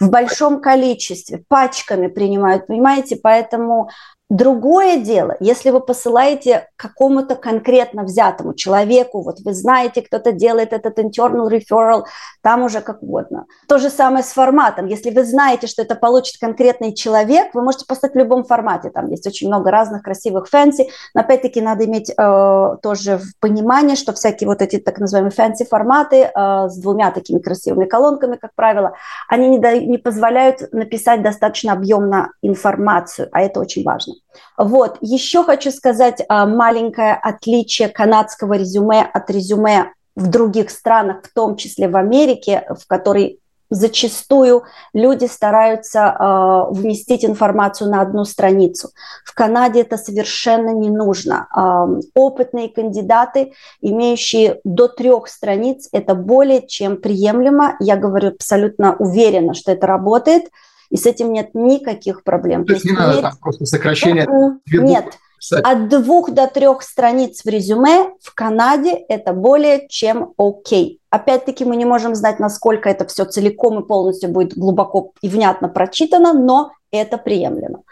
в 0.00 0.10
большом 0.10 0.60
количестве, 0.60 1.44
пачками 1.46 2.08
принимают, 2.08 2.66
понимаете, 2.66 3.14
поэтому 3.22 3.88
Другое 4.30 4.96
дело, 4.96 5.36
если 5.38 5.68
вы 5.68 5.80
посылаете 5.80 6.68
какому-то 6.76 7.36
конкретно 7.36 8.04
взятому 8.04 8.54
человеку, 8.54 9.20
вот 9.20 9.40
вы 9.40 9.52
знаете, 9.52 10.00
кто-то 10.00 10.32
делает 10.32 10.72
этот 10.72 10.98
internal 10.98 11.50
referral, 11.50 12.04
там 12.42 12.62
уже 12.62 12.80
как 12.80 13.02
угодно. 13.02 13.44
То 13.68 13.76
же 13.76 13.90
самое 13.90 14.24
с 14.24 14.32
форматом. 14.32 14.86
Если 14.86 15.10
вы 15.10 15.24
знаете, 15.24 15.66
что 15.66 15.82
это 15.82 15.94
получит 15.94 16.40
конкретный 16.40 16.94
человек, 16.94 17.54
вы 17.54 17.62
можете 17.62 17.84
послать 17.86 18.14
в 18.14 18.16
любом 18.16 18.44
формате. 18.44 18.88
Там 18.88 19.10
есть 19.10 19.26
очень 19.26 19.48
много 19.48 19.70
разных 19.70 20.02
красивых 20.02 20.48
fancy, 20.48 20.88
но 21.14 21.20
опять-таки 21.20 21.60
надо 21.60 21.84
иметь 21.84 22.10
э, 22.10 22.76
тоже 22.82 23.18
в 23.18 23.38
понимании, 23.40 23.94
что 23.94 24.14
всякие 24.14 24.48
вот 24.48 24.62
эти 24.62 24.78
так 24.78 24.98
называемые 24.98 25.32
fancy 25.32 25.66
форматы 25.66 26.22
э, 26.22 26.68
с 26.70 26.78
двумя 26.78 27.10
такими 27.10 27.40
красивыми 27.40 27.84
колонками, 27.84 28.36
как 28.36 28.54
правило, 28.54 28.94
они 29.28 29.50
не, 29.50 29.58
да, 29.58 29.76
не 29.76 29.98
позволяют 29.98 30.72
написать 30.72 31.20
достаточно 31.20 31.74
объемно 31.74 32.30
информацию, 32.40 33.28
а 33.30 33.42
это 33.42 33.60
очень 33.60 33.84
важно. 33.84 34.13
Вот, 34.56 34.98
еще 35.00 35.44
хочу 35.44 35.70
сказать 35.70 36.24
а, 36.28 36.46
маленькое 36.46 37.14
отличие 37.14 37.88
канадского 37.88 38.54
резюме 38.54 39.02
от 39.02 39.30
резюме 39.30 39.92
в 40.16 40.28
других 40.28 40.70
странах, 40.70 41.24
в 41.24 41.32
том 41.34 41.56
числе 41.56 41.88
в 41.88 41.96
Америке, 41.96 42.66
в 42.70 42.86
которой 42.86 43.40
зачастую 43.70 44.64
люди 44.92 45.26
стараются 45.26 45.98
э, 46.00 46.74
вместить 46.74 47.24
информацию 47.24 47.90
на 47.90 48.00
одну 48.00 48.24
страницу. 48.24 48.90
В 49.24 49.34
Канаде 49.34 49.80
это 49.80 49.96
совершенно 49.96 50.70
не 50.70 50.90
нужно. 50.90 51.48
Э, 51.54 52.00
опытные 52.14 52.68
кандидаты, 52.68 53.52
имеющие 53.80 54.60
до 54.64 54.88
трех 54.88 55.28
страниц, 55.28 55.88
это 55.92 56.14
более 56.14 56.66
чем 56.66 56.98
приемлемо. 56.98 57.76
Я 57.80 57.96
говорю 57.96 58.28
абсолютно 58.28 58.96
уверенно, 58.96 59.54
что 59.54 59.72
это 59.72 59.86
работает 59.86 60.44
и 60.90 60.96
с 60.96 61.06
этим 61.06 61.32
нет 61.32 61.50
никаких 61.54 62.22
проблем. 62.24 62.62
То, 62.62 62.68
То 62.68 62.72
есть 62.74 62.84
не 62.84 62.92
надо 62.92 63.22
там 63.22 63.36
просто 63.40 63.66
сокращение? 63.66 64.26
Нет, 64.70 65.18
от 65.50 65.88
двух 65.88 66.30
до 66.30 66.46
трех 66.46 66.82
страниц 66.82 67.42
в 67.44 67.48
резюме 67.48 68.10
в 68.20 68.34
Канаде 68.34 68.92
это 69.08 69.32
более 69.32 69.86
чем 69.88 70.32
окей. 70.38 71.00
Опять-таки 71.10 71.64
мы 71.64 71.76
не 71.76 71.84
можем 71.84 72.14
знать, 72.14 72.40
насколько 72.40 72.88
это 72.88 73.06
все 73.06 73.24
целиком 73.24 73.80
и 73.80 73.86
полностью 73.86 74.30
будет 74.30 74.56
глубоко 74.56 75.12
и 75.20 75.28
внятно 75.28 75.68
прочитано, 75.68 76.32
но 76.32 76.72
это 77.02 77.18
приемлемо. 77.18 77.82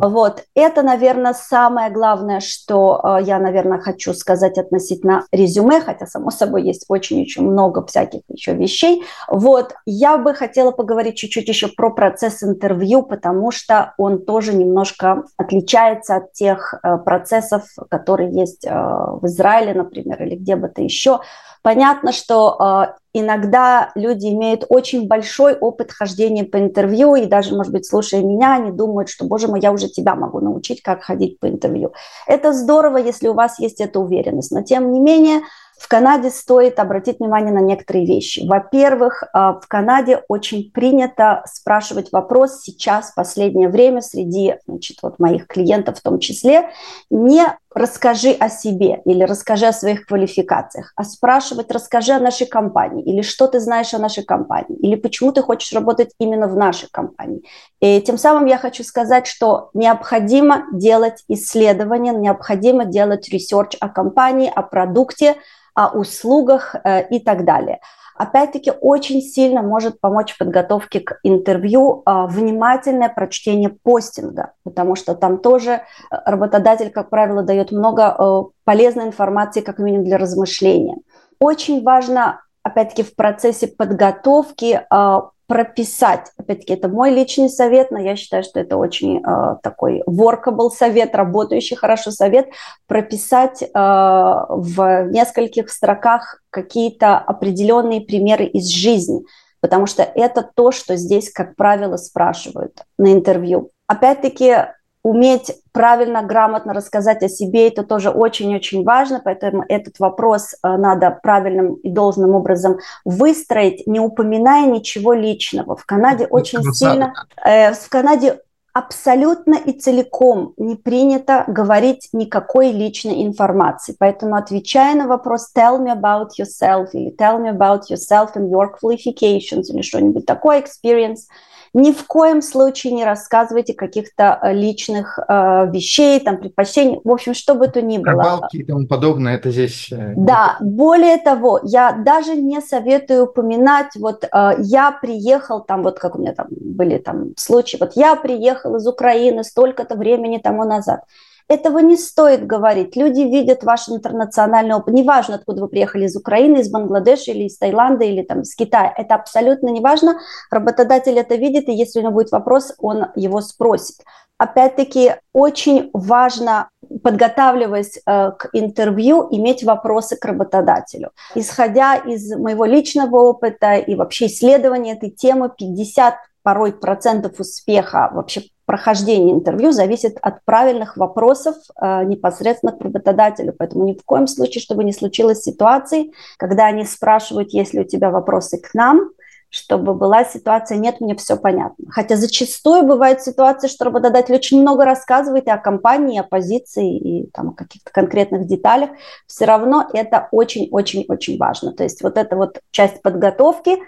Вот, 0.00 0.44
это, 0.54 0.82
наверное, 0.82 1.34
самое 1.34 1.90
главное, 1.90 2.40
что 2.40 3.00
э, 3.02 3.22
я, 3.22 3.38
наверное, 3.38 3.78
хочу 3.78 4.14
сказать 4.14 4.58
относительно 4.58 5.24
резюме, 5.32 5.80
хотя, 5.80 6.06
само 6.06 6.30
собой, 6.30 6.62
есть 6.62 6.84
очень-очень 6.88 7.42
много 7.42 7.84
всяких 7.86 8.20
еще 8.28 8.54
вещей. 8.54 9.04
Вот, 9.28 9.74
я 9.86 10.18
бы 10.18 10.34
хотела 10.34 10.70
поговорить 10.70 11.16
чуть-чуть 11.16 11.48
еще 11.48 11.68
про 11.68 11.90
процесс 11.90 12.42
интервью, 12.42 13.02
потому 13.02 13.50
что 13.50 13.94
он 13.98 14.24
тоже 14.24 14.54
немножко 14.54 15.24
отличается 15.36 16.16
от 16.16 16.32
тех 16.32 16.74
э, 16.82 16.98
процессов, 16.98 17.64
которые 17.90 18.32
есть 18.32 18.64
э, 18.66 18.70
в 18.70 19.26
Израиле, 19.26 19.74
например, 19.74 20.22
или 20.22 20.36
где 20.36 20.56
бы 20.56 20.68
то 20.68 20.82
еще. 20.82 21.20
Понятно, 21.64 22.12
что 22.12 22.58
э, 22.60 22.94
иногда 23.14 23.90
люди 23.94 24.26
имеют 24.26 24.66
очень 24.68 25.08
большой 25.08 25.54
опыт 25.54 25.92
хождения 25.92 26.44
по 26.44 26.58
интервью, 26.58 27.14
и 27.14 27.24
даже, 27.24 27.56
может 27.56 27.72
быть, 27.72 27.86
слушая 27.86 28.22
меня, 28.22 28.56
они 28.56 28.70
думают, 28.70 29.08
что, 29.08 29.24
боже 29.24 29.48
мой, 29.48 29.60
я 29.60 29.72
уже 29.72 29.88
тебя 29.88 30.14
могу 30.14 30.40
научить, 30.40 30.82
как 30.82 31.02
ходить 31.02 31.40
по 31.40 31.48
интервью. 31.48 31.94
Это 32.26 32.52
здорово, 32.52 32.98
если 32.98 33.28
у 33.28 33.32
вас 33.32 33.58
есть 33.58 33.80
эта 33.80 33.98
уверенность, 33.98 34.50
но 34.50 34.62
тем 34.62 34.92
не 34.92 35.00
менее 35.00 35.40
в 35.78 35.88
Канаде 35.88 36.30
стоит 36.30 36.78
обратить 36.78 37.18
внимание 37.18 37.52
на 37.52 37.60
некоторые 37.60 38.04
вещи. 38.04 38.46
Во-первых, 38.46 39.22
э, 39.22 39.28
в 39.34 39.64
Канаде 39.66 40.22
очень 40.28 40.70
принято 40.70 41.42
спрашивать 41.46 42.12
вопрос 42.12 42.60
сейчас, 42.60 43.12
в 43.12 43.14
последнее 43.14 43.70
время, 43.70 44.02
среди 44.02 44.56
значит, 44.66 44.98
вот 45.02 45.18
моих 45.18 45.46
клиентов 45.46 45.98
в 45.98 46.02
том 46.02 46.18
числе, 46.18 46.68
не 47.08 47.46
расскажи 47.74 48.30
о 48.30 48.48
себе 48.48 49.02
или 49.04 49.24
расскажи 49.24 49.66
о 49.66 49.72
своих 49.72 50.06
квалификациях, 50.06 50.92
а 50.96 51.04
спрашивать 51.04 51.70
расскажи 51.70 52.12
о 52.12 52.20
нашей 52.20 52.46
компании 52.46 53.04
или 53.04 53.22
что 53.22 53.48
ты 53.48 53.60
знаешь 53.60 53.92
о 53.94 53.98
нашей 53.98 54.24
компании 54.24 54.78
или 54.78 54.94
почему 54.94 55.32
ты 55.32 55.42
хочешь 55.42 55.72
работать 55.72 56.12
именно 56.18 56.46
в 56.46 56.56
нашей 56.56 56.88
компании. 56.90 57.42
И 57.80 58.00
тем 58.00 58.16
самым 58.16 58.46
я 58.46 58.58
хочу 58.58 58.84
сказать, 58.84 59.26
что 59.26 59.70
необходимо 59.74 60.66
делать 60.72 61.24
исследования, 61.28 62.12
необходимо 62.12 62.84
делать 62.84 63.28
research 63.28 63.76
о 63.80 63.88
компании, 63.88 64.50
о 64.54 64.62
продукте, 64.62 65.34
о 65.74 65.88
услугах 65.88 66.76
э, 66.84 67.08
и 67.08 67.18
так 67.18 67.44
далее 67.44 67.80
опять-таки 68.16 68.72
очень 68.80 69.20
сильно 69.20 69.62
может 69.62 70.00
помочь 70.00 70.32
в 70.32 70.38
подготовке 70.38 71.00
к 71.00 71.18
интервью 71.22 72.02
а, 72.04 72.26
внимательное 72.26 73.08
прочтение 73.08 73.70
posting 73.70 74.34
а, 74.34 74.52
потому 74.62 74.94
что 74.96 75.14
там 75.14 75.38
тоже 75.38 75.70
э, 75.70 75.80
работодатель, 76.24 76.90
как 76.90 77.10
правило, 77.10 77.42
дает 77.42 77.72
много 77.72 78.14
э, 78.18 78.42
полезной 78.64 79.06
информации, 79.06 79.60
как 79.60 79.78
минимум 79.78 80.04
для 80.04 80.18
размышления. 80.18 80.96
Очень 81.38 81.82
важно, 81.82 82.40
опять-таки, 82.62 83.02
в 83.02 83.14
процессе 83.14 83.66
подготовки 83.66 84.80
а, 84.90 85.30
прописать, 85.46 86.30
опять-таки, 86.38 86.72
это 86.72 86.88
мой 86.88 87.10
личный 87.10 87.50
совет, 87.50 87.90
но 87.90 87.98
я 87.98 88.16
считаю, 88.16 88.42
что 88.42 88.60
это 88.60 88.76
очень 88.76 89.18
э, 89.18 89.56
такой 89.62 90.02
workable 90.08 90.70
совет, 90.70 91.14
работающий 91.14 91.76
хорошо 91.76 92.10
совет, 92.10 92.48
прописать 92.86 93.62
э, 93.62 93.68
в 93.74 95.08
нескольких 95.10 95.70
строках 95.70 96.40
какие-то 96.50 97.18
определенные 97.18 98.00
примеры 98.00 98.46
из 98.46 98.68
жизни, 98.68 99.24
потому 99.60 99.86
что 99.86 100.02
это 100.02 100.48
то, 100.54 100.72
что 100.72 100.96
здесь, 100.96 101.30
как 101.30 101.56
правило, 101.56 101.96
спрашивают 101.96 102.82
на 102.98 103.12
интервью. 103.12 103.70
Опять-таки, 103.86 104.56
уметь 105.04 105.52
правильно, 105.72 106.22
грамотно 106.22 106.72
рассказать 106.72 107.22
о 107.22 107.28
себе, 107.28 107.68
это 107.68 107.84
тоже 107.84 108.10
очень-очень 108.10 108.84
важно, 108.84 109.20
поэтому 109.22 109.62
этот 109.68 109.98
вопрос 110.00 110.54
э, 110.54 110.76
надо 110.76 111.18
правильным 111.22 111.74
и 111.74 111.90
должным 111.90 112.34
образом 112.34 112.78
выстроить, 113.04 113.86
не 113.86 114.00
упоминая 114.00 114.66
ничего 114.66 115.12
личного. 115.12 115.76
В 115.76 115.84
Канаде 115.84 116.26
очень 116.26 116.62
сильно, 116.72 117.12
э, 117.44 117.74
в 117.74 117.88
Канаде 117.90 118.40
абсолютно 118.72 119.56
и 119.56 119.72
целиком 119.72 120.54
не 120.56 120.74
принято 120.74 121.44
говорить 121.46 122.08
никакой 122.12 122.72
личной 122.72 123.24
информации. 123.24 123.94
Поэтому 123.98 124.36
отвечая 124.36 124.96
на 124.96 125.06
вопрос 125.06 125.52
«tell 125.54 125.78
me 125.78 125.94
about 125.94 126.30
yourself» 126.40 126.88
или 126.92 127.14
«tell 127.14 127.38
me 127.38 127.56
about 127.56 127.82
yourself 127.90 128.34
and 128.34 128.50
your 128.50 128.70
qualifications» 128.82 129.64
или 129.68 129.82
что-нибудь 129.82 130.24
такое, 130.24 130.62
experience– 130.62 131.18
ни 131.74 131.90
в 131.90 132.06
коем 132.06 132.40
случае 132.40 132.92
не 132.92 133.04
рассказывайте 133.04 133.74
каких-то 133.74 134.38
э, 134.40 134.54
личных 134.54 135.18
э, 135.18 135.70
вещей, 135.72 136.20
там, 136.20 136.38
предпочтений, 136.38 137.00
в 137.02 137.10
общем, 137.10 137.34
что 137.34 137.54
бы 137.54 137.66
то 137.66 137.82
ни 137.82 137.98
было. 137.98 138.12
Рыбалки 138.12 138.56
и 138.58 138.64
тому 138.64 138.86
подобное, 138.86 139.34
это 139.34 139.50
здесь... 139.50 139.88
Э, 139.90 140.14
да, 140.16 140.56
более 140.60 141.18
того, 141.18 141.60
я 141.64 141.92
даже 141.92 142.36
не 142.36 142.60
советую 142.60 143.24
упоминать, 143.24 143.96
вот 143.96 144.24
э, 144.24 144.54
я 144.60 144.92
приехал, 144.92 145.60
там, 145.60 145.82
вот 145.82 145.98
как 145.98 146.14
у 146.14 146.20
меня 146.20 146.32
там 146.32 146.46
были 146.50 146.98
там 146.98 147.36
случаи, 147.36 147.76
вот 147.78 147.92
я 147.96 148.14
приехал 148.14 148.76
из 148.76 148.86
Украины 148.86 149.42
столько-то 149.42 149.96
времени 149.96 150.38
тому 150.38 150.64
назад. 150.64 151.00
Этого 151.46 151.80
не 151.80 151.96
стоит 151.96 152.46
говорить. 152.46 152.96
Люди 152.96 153.20
видят 153.20 153.64
ваш 153.64 153.88
интернациональный 153.88 154.74
опыт. 154.74 154.94
Неважно, 154.94 155.34
откуда 155.36 155.62
вы 155.62 155.68
приехали, 155.68 156.06
из 156.06 156.16
Украины, 156.16 156.58
из 156.58 156.70
Бангладеша 156.70 157.32
или 157.32 157.44
из 157.44 157.58
Таиланда 157.58 158.04
или 158.04 158.22
там 158.22 158.40
из 158.40 158.54
Китая. 158.54 158.92
Это 158.96 159.14
абсолютно 159.14 159.68
неважно. 159.68 160.18
Работодатель 160.50 161.18
это 161.18 161.34
видит, 161.34 161.68
и 161.68 161.74
если 161.74 161.98
у 161.98 162.02
него 162.02 162.12
будет 162.12 162.32
вопрос, 162.32 162.74
он 162.78 163.06
его 163.14 163.42
спросит. 163.42 163.96
Опять-таки, 164.36 165.14
очень 165.32 165.90
важно, 165.92 166.68
подготавливаясь 167.02 167.98
э, 167.98 168.32
к 168.32 168.48
интервью, 168.52 169.28
иметь 169.30 169.62
вопросы 169.62 170.16
к 170.16 170.24
работодателю. 170.24 171.10
Исходя 171.36 171.94
из 171.94 172.34
моего 172.36 172.64
личного 172.64 173.16
опыта 173.16 173.74
и 173.76 173.94
вообще 173.94 174.26
исследования 174.26 174.94
этой 174.94 175.10
темы, 175.10 175.50
50 175.56 176.14
порой 176.44 176.72
процентов 176.72 177.40
успеха 177.40 178.10
вообще 178.12 178.42
прохождения 178.66 179.32
интервью 179.32 179.72
зависит 179.72 180.18
от 180.20 180.44
правильных 180.44 180.96
вопросов 180.96 181.56
э, 181.80 182.04
непосредственно 182.04 182.72
к 182.72 182.80
работодателю. 182.80 183.54
Поэтому 183.58 183.84
ни 183.84 183.94
в 183.94 184.04
коем 184.04 184.26
случае, 184.26 184.62
чтобы 184.62 184.84
не 184.84 184.92
случилось 184.92 185.42
ситуации, 185.42 186.12
когда 186.36 186.66
они 186.66 186.84
спрашивают, 186.84 187.52
есть 187.52 187.74
ли 187.74 187.80
у 187.80 187.84
тебя 187.84 188.10
вопросы 188.10 188.58
к 188.58 188.74
нам, 188.74 189.10
чтобы 189.48 189.94
была 189.94 190.24
ситуация 190.24 190.78
«нет, 190.78 191.00
мне 191.00 191.14
все 191.14 191.36
понятно». 191.36 191.86
Хотя 191.90 192.16
зачастую 192.16 192.82
бывает 192.82 193.22
ситуация, 193.22 193.68
что 193.68 193.84
работодатель 193.84 194.34
очень 194.34 194.60
много 194.60 194.84
рассказывает 194.84 195.46
и 195.46 195.50
о 195.50 195.58
компании, 195.58 196.16
и 196.16 196.20
о 196.20 196.24
позиции, 196.24 196.98
и 196.98 197.30
там, 197.30 197.50
о 197.50 197.52
каких-то 197.52 197.90
конкретных 197.92 198.46
деталях. 198.46 198.90
Все 199.28 199.44
равно 199.44 199.88
это 199.92 200.28
очень-очень-очень 200.32 201.38
важно. 201.38 201.72
То 201.72 201.84
есть 201.84 202.02
вот 202.02 202.18
эта 202.18 202.36
вот 202.36 202.60
часть 202.72 203.00
подготовки, 203.00 203.78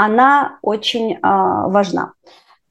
она 0.00 0.58
очень 0.62 1.18
а, 1.20 1.68
важна. 1.68 2.14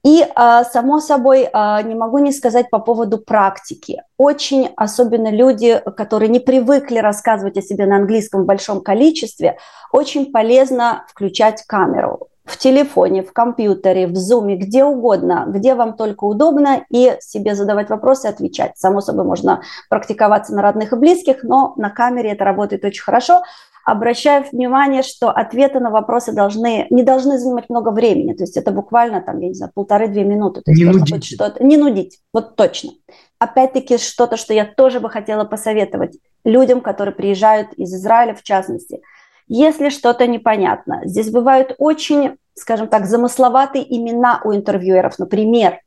И, 0.03 0.25
а, 0.33 0.63
само 0.63 0.99
собой, 0.99 1.47
а, 1.53 1.79
не 1.83 1.93
могу 1.93 2.17
не 2.17 2.31
сказать 2.31 2.71
по 2.71 2.79
поводу 2.79 3.19
практики. 3.19 4.01
Очень, 4.17 4.69
особенно 4.75 5.29
люди, 5.29 5.79
которые 5.95 6.29
не 6.29 6.39
привыкли 6.39 6.97
рассказывать 6.97 7.57
о 7.57 7.61
себе 7.61 7.85
на 7.85 7.97
английском 7.97 8.43
в 8.43 8.45
большом 8.45 8.81
количестве, 8.81 9.57
очень 9.91 10.31
полезно 10.31 11.05
включать 11.07 11.63
камеру 11.67 12.29
в 12.45 12.57
телефоне, 12.57 13.21
в 13.21 13.31
компьютере, 13.31 14.07
в 14.07 14.15
зуме, 14.15 14.55
где 14.55 14.83
угодно, 14.83 15.45
где 15.47 15.75
вам 15.75 15.95
только 15.95 16.23
удобно, 16.23 16.83
и 16.89 17.15
себе 17.19 17.53
задавать 17.53 17.89
вопросы 17.89 18.25
отвечать. 18.25 18.75
Само 18.75 19.01
собой, 19.01 19.23
можно 19.23 19.61
практиковаться 19.87 20.55
на 20.55 20.63
родных 20.63 20.93
и 20.93 20.95
близких, 20.95 21.43
но 21.43 21.73
на 21.77 21.91
камере 21.91 22.31
это 22.31 22.45
работает 22.45 22.83
очень 22.83 23.03
хорошо 23.03 23.43
обращаю 23.91 24.45
внимание, 24.51 25.03
что 25.03 25.29
ответы 25.29 25.79
на 25.79 25.89
вопросы 25.89 26.31
должны, 26.31 26.87
не 26.89 27.03
должны 27.03 27.37
занимать 27.37 27.69
много 27.69 27.89
времени. 27.89 28.33
То 28.33 28.43
есть 28.43 28.57
это 28.57 28.71
буквально, 28.71 29.21
там, 29.21 29.39
я 29.39 29.47
не 29.47 29.53
знаю, 29.53 29.71
полторы-две 29.73 30.23
минуты. 30.23 30.61
То 30.61 30.71
есть 30.71 30.83
не 30.83 30.91
нудить. 30.91 31.25
Что-то, 31.25 31.63
не 31.63 31.77
нудить, 31.77 32.19
вот 32.33 32.55
точно. 32.55 32.91
Опять-таки 33.39 33.97
что-то, 33.97 34.37
что 34.37 34.53
я 34.53 34.65
тоже 34.65 34.99
бы 34.99 35.09
хотела 35.09 35.45
посоветовать 35.45 36.17
людям, 36.43 36.81
которые 36.81 37.15
приезжают 37.15 37.73
из 37.73 37.93
Израиля, 37.93 38.33
в 38.33 38.43
частности. 38.43 39.01
Если 39.47 39.89
что-то 39.89 40.27
непонятно, 40.27 41.01
здесь 41.05 41.31
бывают 41.31 41.75
очень, 41.77 42.37
скажем 42.53 42.87
так, 42.87 43.05
замысловатые 43.05 43.83
имена 43.97 44.41
у 44.43 44.53
интервьюеров. 44.53 45.17
Например, 45.17 45.79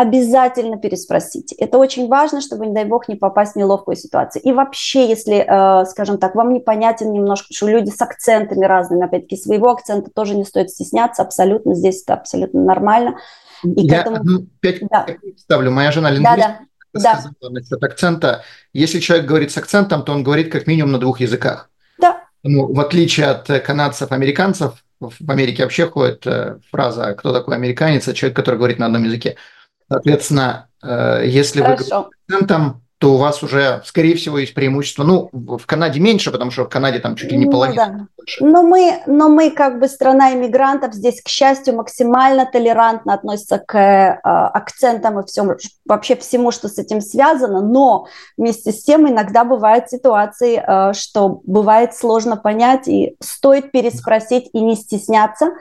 обязательно 0.00 0.78
переспросите. 0.78 1.54
Это 1.56 1.76
очень 1.76 2.08
важно, 2.08 2.40
чтобы, 2.40 2.66
не 2.66 2.72
дай 2.72 2.86
бог, 2.86 3.06
не 3.06 3.16
попасть 3.16 3.52
в 3.52 3.56
неловкую 3.56 3.96
ситуацию. 3.96 4.42
И 4.42 4.50
вообще, 4.50 5.06
если, 5.06 5.44
э, 5.46 5.84
скажем 5.84 6.16
так, 6.16 6.34
вам 6.34 6.54
непонятен 6.54 7.12
немножко, 7.12 7.52
что 7.52 7.68
люди 7.68 7.90
с 7.90 8.00
акцентами 8.00 8.64
разными, 8.64 9.04
опять-таки, 9.04 9.36
своего 9.36 9.68
акцента 9.68 10.10
тоже 10.10 10.36
не 10.36 10.44
стоит 10.46 10.70
стесняться, 10.70 11.20
абсолютно, 11.20 11.74
здесь 11.74 12.02
это 12.02 12.14
абсолютно 12.14 12.64
нормально. 12.64 13.18
И 13.62 13.82
Я 13.82 14.00
этому... 14.00 14.16
одну 14.16 14.46
пять 14.60 14.80
да. 14.88 15.06
ставлю. 15.36 15.70
Моя 15.70 15.92
жена 15.92 16.10
лингвист. 16.10 16.34
Да, 16.38 16.58
да. 16.94 17.00
сказала 17.00 17.34
да. 17.42 17.50
насчет 17.50 17.84
акцента. 17.84 18.42
Если 18.72 19.00
человек 19.00 19.26
говорит 19.26 19.52
с 19.52 19.58
акцентом, 19.58 20.02
то 20.02 20.12
он 20.12 20.22
говорит 20.22 20.50
как 20.50 20.66
минимум 20.66 20.92
на 20.92 20.98
двух 20.98 21.20
языках. 21.20 21.68
Да. 21.98 22.22
Ну, 22.42 22.72
в 22.72 22.80
отличие 22.80 23.26
от 23.26 23.46
канадцев, 23.62 24.12
американцев, 24.12 24.82
в 24.98 25.30
Америке 25.30 25.62
вообще 25.62 25.86
ходит 25.86 26.26
э, 26.26 26.58
фраза 26.70 27.14
«кто 27.14 27.34
такой 27.34 27.56
американец?»– 27.56 28.10
человек, 28.14 28.36
который 28.36 28.56
говорит 28.56 28.78
на 28.78 28.86
одном 28.86 29.04
языке. 29.04 29.36
Соответственно, 29.90 30.68
э, 30.82 31.24
если 31.26 31.60
Хорошо. 31.60 31.82
вы 31.82 31.88
говорите 31.88 32.12
акцентом, 32.28 32.82
то 33.00 33.14
у 33.14 33.16
вас 33.16 33.42
уже, 33.42 33.80
скорее 33.86 34.14
всего, 34.14 34.36
есть 34.36 34.52
преимущество. 34.52 35.04
Ну, 35.04 35.30
в 35.32 35.64
Канаде 35.64 35.98
меньше, 36.00 36.30
потому 36.30 36.50
что 36.50 36.64
в 36.64 36.68
Канаде 36.68 36.98
там 36.98 37.16
чуть 37.16 37.32
ли 37.32 37.38
не 37.38 37.46
ну 37.46 37.50
половина. 37.50 37.86
Ну, 37.86 37.98
да. 37.98 38.46
но, 38.46 38.62
мы, 38.62 39.00
но 39.06 39.30
мы 39.30 39.50
как 39.50 39.80
бы 39.80 39.88
страна 39.88 40.34
иммигрантов, 40.34 40.92
здесь, 40.92 41.22
к 41.22 41.28
счастью, 41.28 41.76
максимально 41.76 42.44
толерантно 42.44 43.14
относятся 43.14 43.58
к 43.58 43.74
э, 43.74 44.20
акцентам 44.22 45.18
и 45.18 45.26
всем, 45.26 45.56
вообще 45.86 46.14
всему, 46.14 46.50
что 46.50 46.68
с 46.68 46.76
этим 46.76 47.00
связано, 47.00 47.62
но 47.62 48.06
вместе 48.36 48.70
с 48.70 48.84
тем 48.84 49.08
иногда 49.08 49.44
бывают 49.44 49.88
ситуации, 49.88 50.62
э, 50.62 50.92
что 50.92 51.40
бывает 51.44 51.96
сложно 51.96 52.36
понять, 52.36 52.86
и 52.86 53.16
стоит 53.20 53.72
переспросить 53.72 54.50
и 54.52 54.60
не 54.60 54.76
стесняться, 54.76 55.52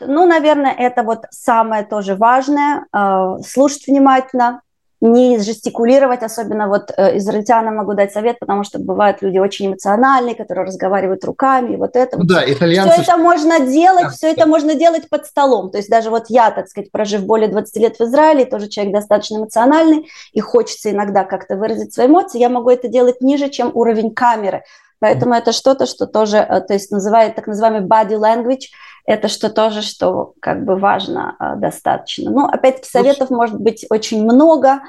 ну, 0.00 0.26
наверное, 0.26 0.72
это 0.72 1.02
вот 1.02 1.24
самое 1.30 1.84
тоже 1.84 2.14
важное, 2.14 2.86
э, 2.92 3.42
слушать 3.46 3.86
внимательно, 3.86 4.62
не 5.00 5.38
жестикулировать, 5.38 6.22
особенно 6.22 6.66
вот 6.66 6.90
э, 6.96 7.18
израильтянам 7.18 7.76
могу 7.76 7.94
дать 7.94 8.12
совет, 8.12 8.40
потому 8.40 8.64
что 8.64 8.80
бывают 8.80 9.22
люди 9.22 9.38
очень 9.38 9.68
эмоциональные, 9.68 10.34
которые 10.34 10.66
разговаривают 10.66 11.24
руками, 11.24 11.74
и 11.74 11.76
вот 11.76 11.94
это. 11.94 12.18
Ну, 12.18 12.24
да, 12.24 12.42
итальянцы... 12.44 12.92
Все 12.94 13.02
это 13.02 13.16
можно 13.16 13.60
делать, 13.60 14.04
да, 14.04 14.10
все 14.10 14.32
это 14.32 14.46
можно 14.46 14.74
делать 14.74 15.08
под 15.08 15.26
столом. 15.26 15.70
То 15.70 15.78
есть 15.78 15.88
даже 15.88 16.10
вот 16.10 16.24
я, 16.28 16.50
так 16.50 16.66
сказать, 16.68 16.90
прожив 16.90 17.24
более 17.24 17.48
20 17.48 17.76
лет 17.76 17.96
в 17.96 18.02
Израиле, 18.02 18.44
тоже 18.44 18.68
человек 18.68 18.92
достаточно 18.92 19.36
эмоциональный, 19.36 20.08
и 20.32 20.40
хочется 20.40 20.90
иногда 20.90 21.22
как-то 21.24 21.56
выразить 21.56 21.94
свои 21.94 22.08
эмоции, 22.08 22.40
я 22.40 22.48
могу 22.48 22.70
это 22.70 22.88
делать 22.88 23.20
ниже, 23.20 23.50
чем 23.50 23.70
уровень 23.74 24.12
камеры. 24.12 24.64
Поэтому 25.00 25.34
это 25.34 25.52
что-то, 25.52 25.86
что 25.86 26.06
тоже, 26.06 26.38
э, 26.38 26.60
то 26.60 26.74
есть 26.74 26.90
называют 26.90 27.36
так 27.36 27.46
называемый 27.46 27.82
body 27.82 28.18
language, 28.18 28.66
это 29.08 29.28
что 29.28 29.48
тоже, 29.48 29.80
что 29.80 30.34
как 30.40 30.66
бы 30.66 30.76
важно 30.76 31.34
э, 31.40 31.54
достаточно. 31.56 32.30
Ну, 32.30 32.44
опять-таки, 32.44 32.90
советов 32.90 33.30
может 33.30 33.58
быть 33.58 33.86
очень 33.88 34.22
много, 34.22 34.80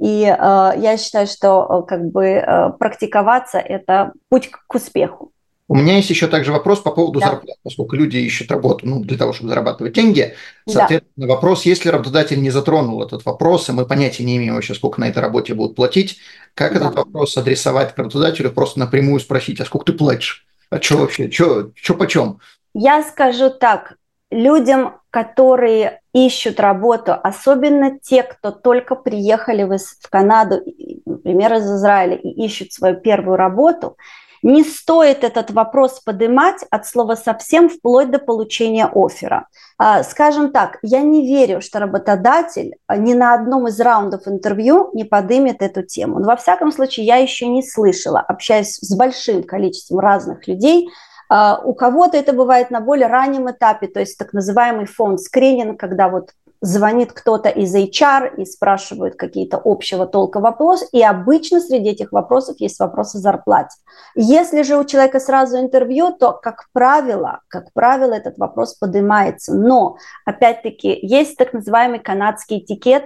И 0.00 0.24
э, 0.24 0.72
я 0.76 0.96
считаю, 0.96 1.28
что 1.28 1.84
как 1.88 2.10
бы 2.10 2.24
э, 2.24 2.70
практиковаться– 2.78 3.58
это 3.58 4.12
путь 4.28 4.50
к 4.50 4.74
успеху. 4.74 5.30
У 5.68 5.76
меня 5.76 5.96
есть 5.96 6.10
еще 6.10 6.26
также 6.26 6.50
вопрос 6.50 6.80
по 6.80 6.90
поводу 6.90 7.20
да. 7.20 7.26
зарплат, 7.26 7.58
поскольку 7.62 7.94
люди 7.94 8.16
ищут 8.16 8.50
работу 8.50 8.86
ну, 8.86 9.04
для 9.04 9.18
того, 9.18 9.32
чтобы 9.32 9.50
зарабатывать 9.50 9.92
деньги. 9.92 10.34
Соответственно, 10.66 11.26
да. 11.26 11.34
вопрос, 11.34 11.66
если 11.66 11.90
работодатель 11.90 12.40
не 12.40 12.50
затронул 12.50 13.02
этот 13.02 13.24
вопрос, 13.26 13.68
и 13.68 13.72
мы 13.72 13.84
понятия 13.86 14.24
не 14.24 14.38
имеем 14.38 14.54
вообще, 14.54 14.74
сколько 14.74 15.00
на 15.00 15.08
этой 15.08 15.18
работе 15.18 15.54
будут 15.54 15.76
платить, 15.76 16.18
как 16.54 16.72
да. 16.72 16.80
этот 16.80 16.96
вопрос 16.96 17.36
адресовать 17.36 17.94
к 17.94 17.98
работодателю, 17.98 18.50
просто 18.50 18.78
напрямую 18.80 19.20
спросить, 19.20 19.60
а 19.60 19.64
сколько 19.64 19.86
ты 19.86 19.92
платишь? 19.92 20.46
А 20.70 20.80
что 20.80 20.96
вообще? 20.98 21.30
Что 21.30 21.94
почем? 21.94 22.40
Я 22.74 23.02
скажу 23.02 23.50
так, 23.50 23.96
людям, 24.30 25.00
которые 25.10 26.02
ищут 26.12 26.60
работу, 26.60 27.12
особенно 27.12 27.98
те, 27.98 28.22
кто 28.22 28.50
только 28.50 28.94
приехали 28.94 29.62
в 29.62 30.10
Канаду, 30.10 30.60
например, 31.06 31.54
из 31.54 31.64
Израиля, 31.64 32.16
и 32.16 32.28
ищут 32.44 32.72
свою 32.72 32.96
первую 32.96 33.36
работу– 33.36 33.96
не 34.42 34.62
стоит 34.62 35.24
этот 35.24 35.50
вопрос 35.50 36.00
поднимать 36.00 36.64
от 36.70 36.86
слова 36.86 37.14
совсем 37.16 37.68
вплоть 37.68 38.10
до 38.10 38.18
получения 38.18 38.86
оффера. 38.86 39.48
А, 39.78 40.02
скажем 40.02 40.52
так, 40.52 40.78
я 40.82 41.02
не 41.02 41.26
верю, 41.26 41.60
что 41.60 41.80
работодатель 41.80 42.76
а, 42.86 42.96
ни 42.96 43.14
на 43.14 43.34
одном 43.34 43.66
из 43.68 43.80
раундов 43.80 44.28
интервью 44.28 44.90
не 44.94 45.04
поднимет 45.04 45.62
эту 45.62 45.82
тему. 45.82 46.20
Но 46.20 46.26
во 46.26 46.36
всяком 46.36 46.72
случае, 46.72 47.06
я 47.06 47.16
еще 47.16 47.46
не 47.46 47.62
слышала, 47.62 48.20
общаясь 48.20 48.76
с 48.76 48.96
большим 48.96 49.42
количеством 49.42 49.98
разных 49.98 50.46
людей, 50.46 50.88
у 51.30 51.74
кого-то 51.74 52.16
это 52.16 52.32
бывает 52.32 52.70
на 52.70 52.80
более 52.80 53.08
раннем 53.08 53.50
этапе, 53.50 53.86
то 53.86 54.00
есть 54.00 54.18
так 54.18 54.32
называемый 54.32 54.86
фонд 54.86 55.20
скрининг, 55.20 55.78
когда 55.78 56.08
вот 56.08 56.30
звонит 56.60 57.12
кто-то 57.12 57.48
из 57.48 57.74
HR 57.74 58.36
и 58.36 58.44
спрашивает 58.44 59.16
какие-то 59.16 59.60
общего 59.64 60.06
толка 60.06 60.40
вопросы, 60.40 60.86
и 60.92 61.02
обычно 61.02 61.60
среди 61.60 61.90
этих 61.90 62.12
вопросов 62.12 62.56
есть 62.58 62.80
вопросы 62.80 63.18
зарплаты. 63.18 63.76
Если 64.14 64.62
же 64.62 64.76
у 64.76 64.84
человека 64.84 65.20
сразу 65.20 65.58
интервью, 65.58 66.10
то, 66.12 66.32
как 66.32 66.66
правило, 66.72 67.40
как 67.48 67.72
правило, 67.72 68.12
этот 68.12 68.38
вопрос 68.38 68.74
поднимается. 68.74 69.54
Но, 69.54 69.98
опять-таки, 70.24 70.98
есть 71.02 71.36
так 71.36 71.52
называемый 71.52 72.00
канадский 72.00 72.58
этикет, 72.58 73.04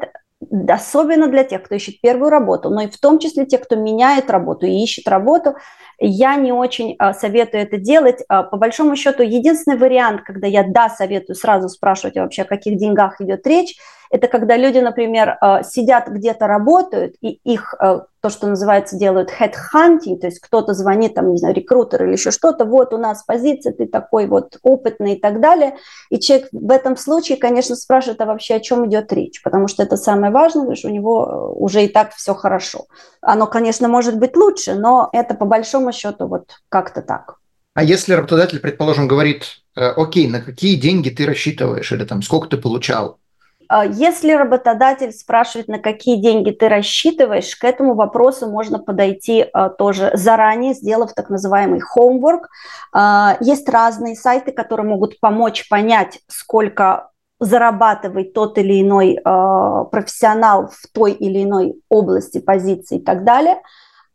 особенно 0.69 1.29
для 1.29 1.45
тех, 1.45 1.63
кто 1.63 1.75
ищет 1.75 2.01
первую 2.01 2.31
работу, 2.31 2.71
но 2.71 2.83
и 2.83 2.91
в 2.91 2.99
том 2.99 3.19
числе 3.19 3.47
те, 3.47 3.59
кто 3.59 3.77
меняет 3.77 4.31
работу 4.31 4.67
и 4.67 4.83
ищет 4.83 5.09
работу, 5.09 5.57
я 5.99 6.37
не 6.37 6.53
очень 6.53 6.97
а, 6.99 7.15
советую 7.15 7.63
это 7.63 7.77
делать. 7.79 8.25
А, 8.29 8.43
по 8.43 8.57
большому 8.57 8.97
счету, 8.97 9.23
единственный 9.23 9.77
вариант, 9.77 10.23
когда 10.23 10.47
я 10.47 10.65
да 10.67 10.89
советую 10.89 11.37
сразу 11.37 11.69
спрашивать 11.69 12.17
вообще, 12.17 12.43
о 12.43 12.47
каких 12.47 12.77
деньгах 12.77 13.21
идет 13.21 13.47
речь, 13.47 13.77
это 14.13 14.29
когда 14.29 14.59
люди, 14.59 14.79
например, 14.79 15.39
э, 15.41 15.63
сидят 15.65 16.09
где-то 16.09 16.47
работают, 16.47 17.15
и 17.23 17.41
их, 17.45 17.75
э, 17.81 18.01
то, 18.21 18.29
что 18.29 18.47
называется, 18.47 18.99
делают 18.99 19.31
headhunting, 19.31 20.19
то 20.19 20.27
есть 20.27 20.39
кто-то 20.39 20.75
звонит, 20.75 21.15
там, 21.15 21.33
не 21.33 21.39
знаю, 21.39 21.55
рекрутер 21.55 22.05
или 22.05 22.13
еще 22.13 22.31
что-то, 22.31 22.67
вот 22.67 22.93
у 22.93 22.99
нас 22.99 23.25
позиция, 23.25 23.73
ты 23.73 23.87
такой 23.87 24.27
вот 24.27 24.59
опытный 24.63 25.15
и 25.15 25.19
так 25.19 25.41
далее. 25.41 25.77
И 26.11 26.21
человек 26.21 26.49
в 26.53 26.71
этом 26.71 26.99
случае, 26.99 27.39
конечно, 27.39 27.75
спрашивает, 27.75 28.21
а 28.21 28.27
вообще 28.27 28.57
о 28.57 28.61
чем 28.61 28.87
идет 28.87 29.11
речь, 29.15 29.43
потому 29.43 29.67
что 29.67 29.83
это 29.83 29.97
самое 29.97 30.31
важное, 30.31 30.65
потому 30.65 30.77
что 30.77 30.89
у 30.89 30.93
него 30.93 31.25
э, 31.25 31.59
уже 31.59 31.83
и 31.85 31.89
так 31.89 32.13
все 32.13 32.35
хорошо. 32.35 32.85
Оно, 33.23 33.47
конечно, 33.47 33.89
может 33.89 34.19
быть 34.19 34.37
лучше, 34.37 34.75
но 34.75 35.09
это 35.15 35.33
по 35.35 35.47
большому 35.47 35.91
счету 35.93 36.29
вот 36.29 36.51
как-то 36.69 37.01
так. 37.01 37.39
А 37.73 37.83
если 37.83 38.13
работодатель, 38.13 38.61
предположим, 38.61 39.09
говорит, 39.09 39.63
окей, 39.75 40.29
на 40.29 40.43
какие 40.43 40.77
деньги 40.77 41.09
ты 41.09 41.25
рассчитываешь 41.25 41.91
или 41.91 42.05
там 42.05 42.21
сколько 42.21 42.49
ты 42.49 42.59
получал, 42.59 43.17
если 43.91 44.33
работодатель 44.33 45.13
спрашивает, 45.13 45.69
на 45.69 45.79
какие 45.79 46.17
деньги 46.17 46.51
ты 46.51 46.69
рассчитываешь, 46.69 47.57
к 47.57 47.65
этому 47.65 47.95
вопросу 47.95 48.51
можно 48.51 48.79
подойти 48.79 49.47
а, 49.53 49.71
тоже 49.71 50.11
заранее, 50.15 50.75
сделав 50.75 51.15
так 51.15 51.31
называемый 51.31 51.81
homework. 51.97 52.43
А, 52.93 53.37
есть 53.41 53.69
разные 53.69 54.15
сайты, 54.15 54.53
которые 54.53 54.87
могут 54.87 55.19
помочь 55.21 55.69
понять, 55.69 56.21
сколько 56.29 57.11
зарабатывает 57.41 58.35
тот 58.35 58.57
или 58.59 58.83
иной 58.83 59.19
профессионал 59.91 60.69
в 60.69 60.87
той 60.93 61.11
или 61.11 61.43
иной 61.43 61.75
области, 61.89 62.39
позиции 62.39 62.99
и 62.99 63.03
так 63.03 63.25
далее. 63.25 63.57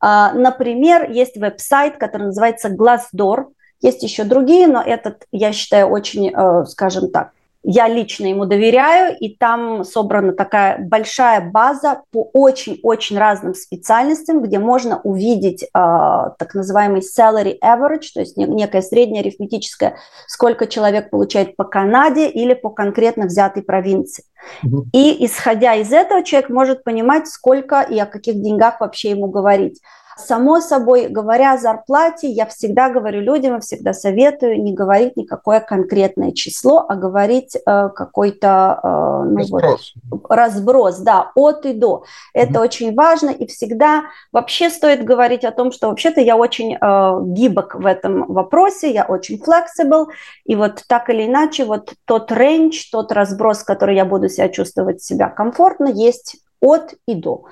Например, 0.02 1.12
есть 1.12 1.36
веб-сайт, 1.36 1.98
который 1.98 2.28
называется 2.28 2.70
Glassdoor. 2.70 3.48
Есть 3.82 4.02
еще 4.04 4.24
другие, 4.24 4.68
но 4.68 4.82
этот, 4.82 5.26
я 5.34 5.52
считаю, 5.52 5.88
очень, 5.88 6.34
скажем 6.68 7.12
так, 7.12 7.32
я 7.70 7.90
лично 7.90 8.28
ему 8.28 8.46
доверяю, 8.46 9.18
и 9.20 9.36
там 9.36 9.84
собрана 9.84 10.32
такая 10.32 10.78
большая 10.80 11.52
база 11.52 12.02
по 12.14 12.30
очень-очень 12.32 13.18
разным 13.18 13.54
специальностям, 13.54 14.42
где 14.42 14.58
можно 14.58 15.02
увидеть 15.04 15.64
э, 15.64 15.68
так 15.74 16.54
называемый 16.54 17.02
salary 17.02 17.58
average, 17.62 18.14
то 18.14 18.22
есть 18.22 18.38
некое 18.38 18.82
среднее 18.82 19.20
арифметическое, 19.20 19.98
сколько 20.28 20.66
человек 20.66 21.10
получает 21.10 21.58
по 21.58 21.66
Канаде 21.66 22.30
или 22.30 22.54
по 22.54 22.70
конкретно 22.70 23.26
взятой 23.26 23.64
провинции. 23.64 24.24
Угу. 24.64 24.86
И 24.94 25.26
исходя 25.26 25.76
из 25.76 25.92
этого 25.92 26.24
человек 26.24 26.50
может 26.50 26.86
понимать, 26.86 27.28
сколько 27.28 27.82
и 27.82 28.00
о 28.00 28.06
каких 28.06 28.42
деньгах 28.42 28.80
вообще 28.80 29.10
ему 29.10 29.28
говорить. 29.28 29.82
Само 30.18 30.62
собой, 30.62 31.08
говоря 31.10 31.54
о 31.54 31.58
зарплате, 31.58 32.28
я 32.28 32.48
всегда 32.48 32.90
говорю 32.90 33.22
людям 33.22 33.58
и 33.58 33.62
всегда 33.62 33.94
советую 33.94 34.62
не 34.64 34.74
говорить 34.74 35.16
никакое 35.16 35.60
конкретное 35.60 36.32
число, 36.32 36.86
а 36.90 36.96
говорить 36.96 37.56
э, 37.56 37.90
какой-то 37.96 38.80
э, 38.84 38.88
ну, 39.30 39.38
разброс. 39.38 39.94
Вот, 40.10 40.22
разброс, 40.28 40.98
да, 40.98 41.32
от 41.36 41.66
и 41.68 41.74
до. 41.74 42.04
Это 42.34 42.54
mm-hmm. 42.54 42.64
очень 42.64 42.96
важно, 42.96 43.30
и 43.30 43.46
всегда 43.46 44.06
вообще 44.32 44.72
стоит 44.72 45.04
говорить 45.04 45.46
о 45.46 45.52
том, 45.52 45.72
что 45.72 45.90
вообще-то 45.90 46.20
я 46.20 46.36
очень 46.36 46.76
э, 46.76 47.20
гибок 47.26 47.76
в 47.76 47.86
этом 47.86 48.26
вопросе, 48.26 48.92
я 48.92 49.06
очень 49.06 49.40
flexible, 49.40 50.08
и 50.46 50.56
вот 50.56 50.84
так 50.88 51.12
или 51.12 51.28
иначе 51.28 51.66
вот 51.66 51.94
тот 52.06 52.32
рейндж, 52.32 52.90
тот 52.92 53.12
разброс, 53.12 53.64
который 53.64 53.96
я 53.96 54.06
буду 54.06 54.30
себя 54.30 54.50
чувствовать 54.50 55.04
себя 55.04 55.30
комфортно, 55.30 55.88
есть 55.88 56.38
от 56.60 56.96
и 57.06 57.14
до. 57.14 57.46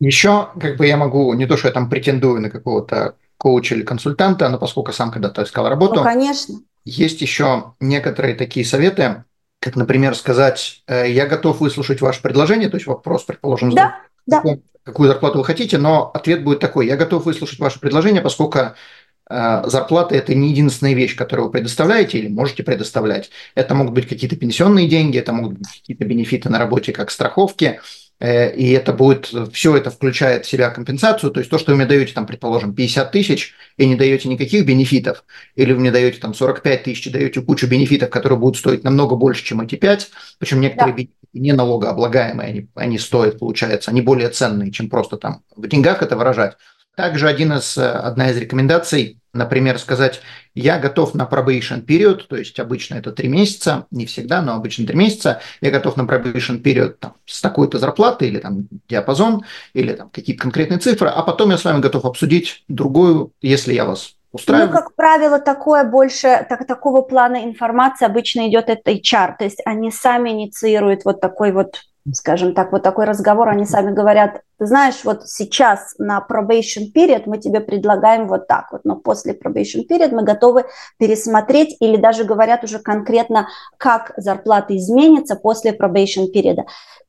Еще, 0.00 0.48
как 0.58 0.78
бы 0.78 0.86
я 0.86 0.96
могу, 0.96 1.32
не 1.34 1.46
то, 1.46 1.56
что 1.56 1.68
я 1.68 1.74
там 1.74 1.90
претендую 1.90 2.40
на 2.40 2.50
какого-то 2.50 3.16
коуча 3.36 3.74
или 3.74 3.82
консультанта, 3.82 4.48
но 4.48 4.58
поскольку 4.58 4.92
сам 4.92 5.10
когда-то 5.10 5.42
искал 5.42 5.68
работу. 5.68 5.96
Ну, 5.96 6.02
конечно. 6.02 6.54
Есть 6.84 7.20
еще 7.20 7.74
некоторые 7.80 8.34
такие 8.34 8.64
советы, 8.64 9.24
как, 9.60 9.76
например, 9.76 10.14
сказать, 10.14 10.82
э, 10.86 11.10
я 11.10 11.26
готов 11.26 11.60
выслушать 11.60 12.00
ваше 12.00 12.22
предложение, 12.22 12.70
то 12.70 12.76
есть 12.76 12.86
вопрос, 12.86 13.24
предположим, 13.24 13.70
да, 13.70 14.00
да. 14.26 14.42
какую 14.82 15.08
зарплату 15.08 15.38
вы 15.38 15.44
хотите, 15.44 15.76
но 15.76 16.10
ответ 16.14 16.42
будет 16.42 16.60
такой, 16.60 16.86
я 16.86 16.96
готов 16.96 17.26
выслушать 17.26 17.58
ваше 17.58 17.78
предложение, 17.78 18.22
поскольку 18.22 18.58
э, 18.58 19.62
зарплата– 19.66 20.14
это 20.16 20.34
не 20.34 20.50
единственная 20.50 20.94
вещь, 20.94 21.14
которую 21.14 21.46
вы 21.46 21.52
предоставляете 21.52 22.18
или 22.18 22.28
можете 22.28 22.62
предоставлять. 22.62 23.30
Это 23.54 23.74
могут 23.74 23.92
быть 23.92 24.08
какие-то 24.08 24.36
пенсионные 24.36 24.88
деньги, 24.88 25.18
это 25.18 25.34
могут 25.34 25.58
быть 25.58 25.68
какие-то 25.68 26.06
бенефиты 26.06 26.48
на 26.48 26.58
работе, 26.58 26.92
как 26.92 27.10
страховки, 27.10 27.80
и 28.20 28.70
это 28.72 28.92
будет, 28.92 29.32
все 29.52 29.76
это 29.76 29.90
включает 29.90 30.44
в 30.44 30.48
себя 30.48 30.70
компенсацию, 30.70 31.30
то 31.30 31.40
есть 31.40 31.50
то, 31.50 31.58
что 31.58 31.72
вы 31.72 31.78
мне 31.78 31.86
даете, 31.86 32.12
там, 32.12 32.26
предположим, 32.26 32.74
50 32.74 33.12
тысяч, 33.12 33.54
и 33.78 33.86
не 33.86 33.96
даете 33.96 34.28
никаких 34.28 34.66
бенефитов, 34.66 35.24
или 35.54 35.72
вы 35.72 35.80
мне 35.80 35.90
даете 35.90 36.20
там 36.20 36.34
45 36.34 36.82
тысяч, 36.82 37.06
и 37.06 37.10
даете 37.10 37.40
кучу 37.40 37.66
бенефитов, 37.66 38.10
которые 38.10 38.38
будут 38.38 38.58
стоить 38.58 38.84
намного 38.84 39.16
больше, 39.16 39.44
чем 39.44 39.62
эти 39.62 39.76
5, 39.76 40.10
причем 40.38 40.60
некоторые 40.60 40.92
да. 40.92 40.96
бенефиты 40.96 41.20
не 41.32 41.52
налогооблагаемые, 41.52 42.48
они, 42.48 42.68
они 42.74 42.98
стоят, 42.98 43.38
получается, 43.38 43.90
они 43.90 44.00
более 44.00 44.28
ценные, 44.30 44.72
чем 44.72 44.90
просто 44.90 45.16
там 45.16 45.42
в 45.54 45.66
деньгах 45.68 46.02
это 46.02 46.16
выражать. 46.16 46.56
Также 46.96 47.28
один 47.28 47.52
из, 47.52 47.78
э, 47.78 47.88
одна 47.88 48.30
из 48.30 48.36
рекомендаций 48.36 49.19
например, 49.32 49.78
сказать, 49.78 50.20
я 50.54 50.78
готов 50.78 51.14
на 51.14 51.22
probation 51.22 51.80
период, 51.80 52.28
то 52.28 52.36
есть 52.36 52.58
обычно 52.58 52.96
это 52.96 53.12
три 53.12 53.28
месяца, 53.28 53.86
не 53.90 54.06
всегда, 54.06 54.42
но 54.42 54.54
обычно 54.54 54.86
три 54.86 54.96
месяца, 54.96 55.40
я 55.60 55.70
готов 55.70 55.96
на 55.96 56.02
probation 56.02 56.58
период 56.58 56.98
с 57.26 57.40
такой-то 57.40 57.78
зарплатой 57.78 58.28
или 58.28 58.38
там 58.38 58.68
диапазон, 58.88 59.44
или 59.72 59.92
там 59.92 60.10
какие-то 60.10 60.42
конкретные 60.42 60.78
цифры, 60.78 61.08
а 61.08 61.22
потом 61.22 61.50
я 61.50 61.58
с 61.58 61.64
вами 61.64 61.80
готов 61.80 62.04
обсудить 62.04 62.64
другую, 62.68 63.32
если 63.40 63.72
я 63.72 63.84
вас 63.84 64.16
устраивает? 64.32 64.70
Ну, 64.70 64.76
как 64.76 64.94
правило, 64.94 65.38
такое 65.38 65.84
больше, 65.84 66.46
так, 66.48 66.66
такого 66.66 67.02
плана 67.02 67.44
информации 67.44 68.06
обычно 68.06 68.48
идет 68.48 68.68
от 68.68 68.86
HR, 68.86 69.36
то 69.38 69.44
есть 69.44 69.60
они 69.64 69.90
сами 69.90 70.30
инициируют 70.30 71.04
вот 71.04 71.20
такой 71.20 71.52
вот 71.52 71.76
скажем 72.12 72.54
так, 72.54 72.72
вот 72.72 72.82
такой 72.82 73.04
разговор, 73.04 73.48
они 73.48 73.64
сами 73.64 73.92
говорят, 73.92 74.42
ты 74.58 74.66
знаешь, 74.66 75.04
вот 75.04 75.28
сейчас 75.28 75.94
на 75.98 76.24
probation 76.28 76.92
period 76.94 77.22
мы 77.26 77.38
тебе 77.38 77.60
предлагаем 77.60 78.28
вот 78.28 78.46
так 78.46 78.72
вот, 78.72 78.84
но 78.84 78.96
после 78.96 79.32
probation 79.32 79.86
period 79.90 80.10
мы 80.12 80.22
готовы 80.22 80.64
пересмотреть 80.98 81.76
или 81.80 81.96
даже 81.96 82.24
говорят 82.24 82.64
уже 82.64 82.78
конкретно, 82.78 83.48
как 83.78 84.12
зарплата 84.16 84.76
изменится 84.76 85.36
после 85.36 85.72
probation 85.72 86.26
period. 86.34 86.58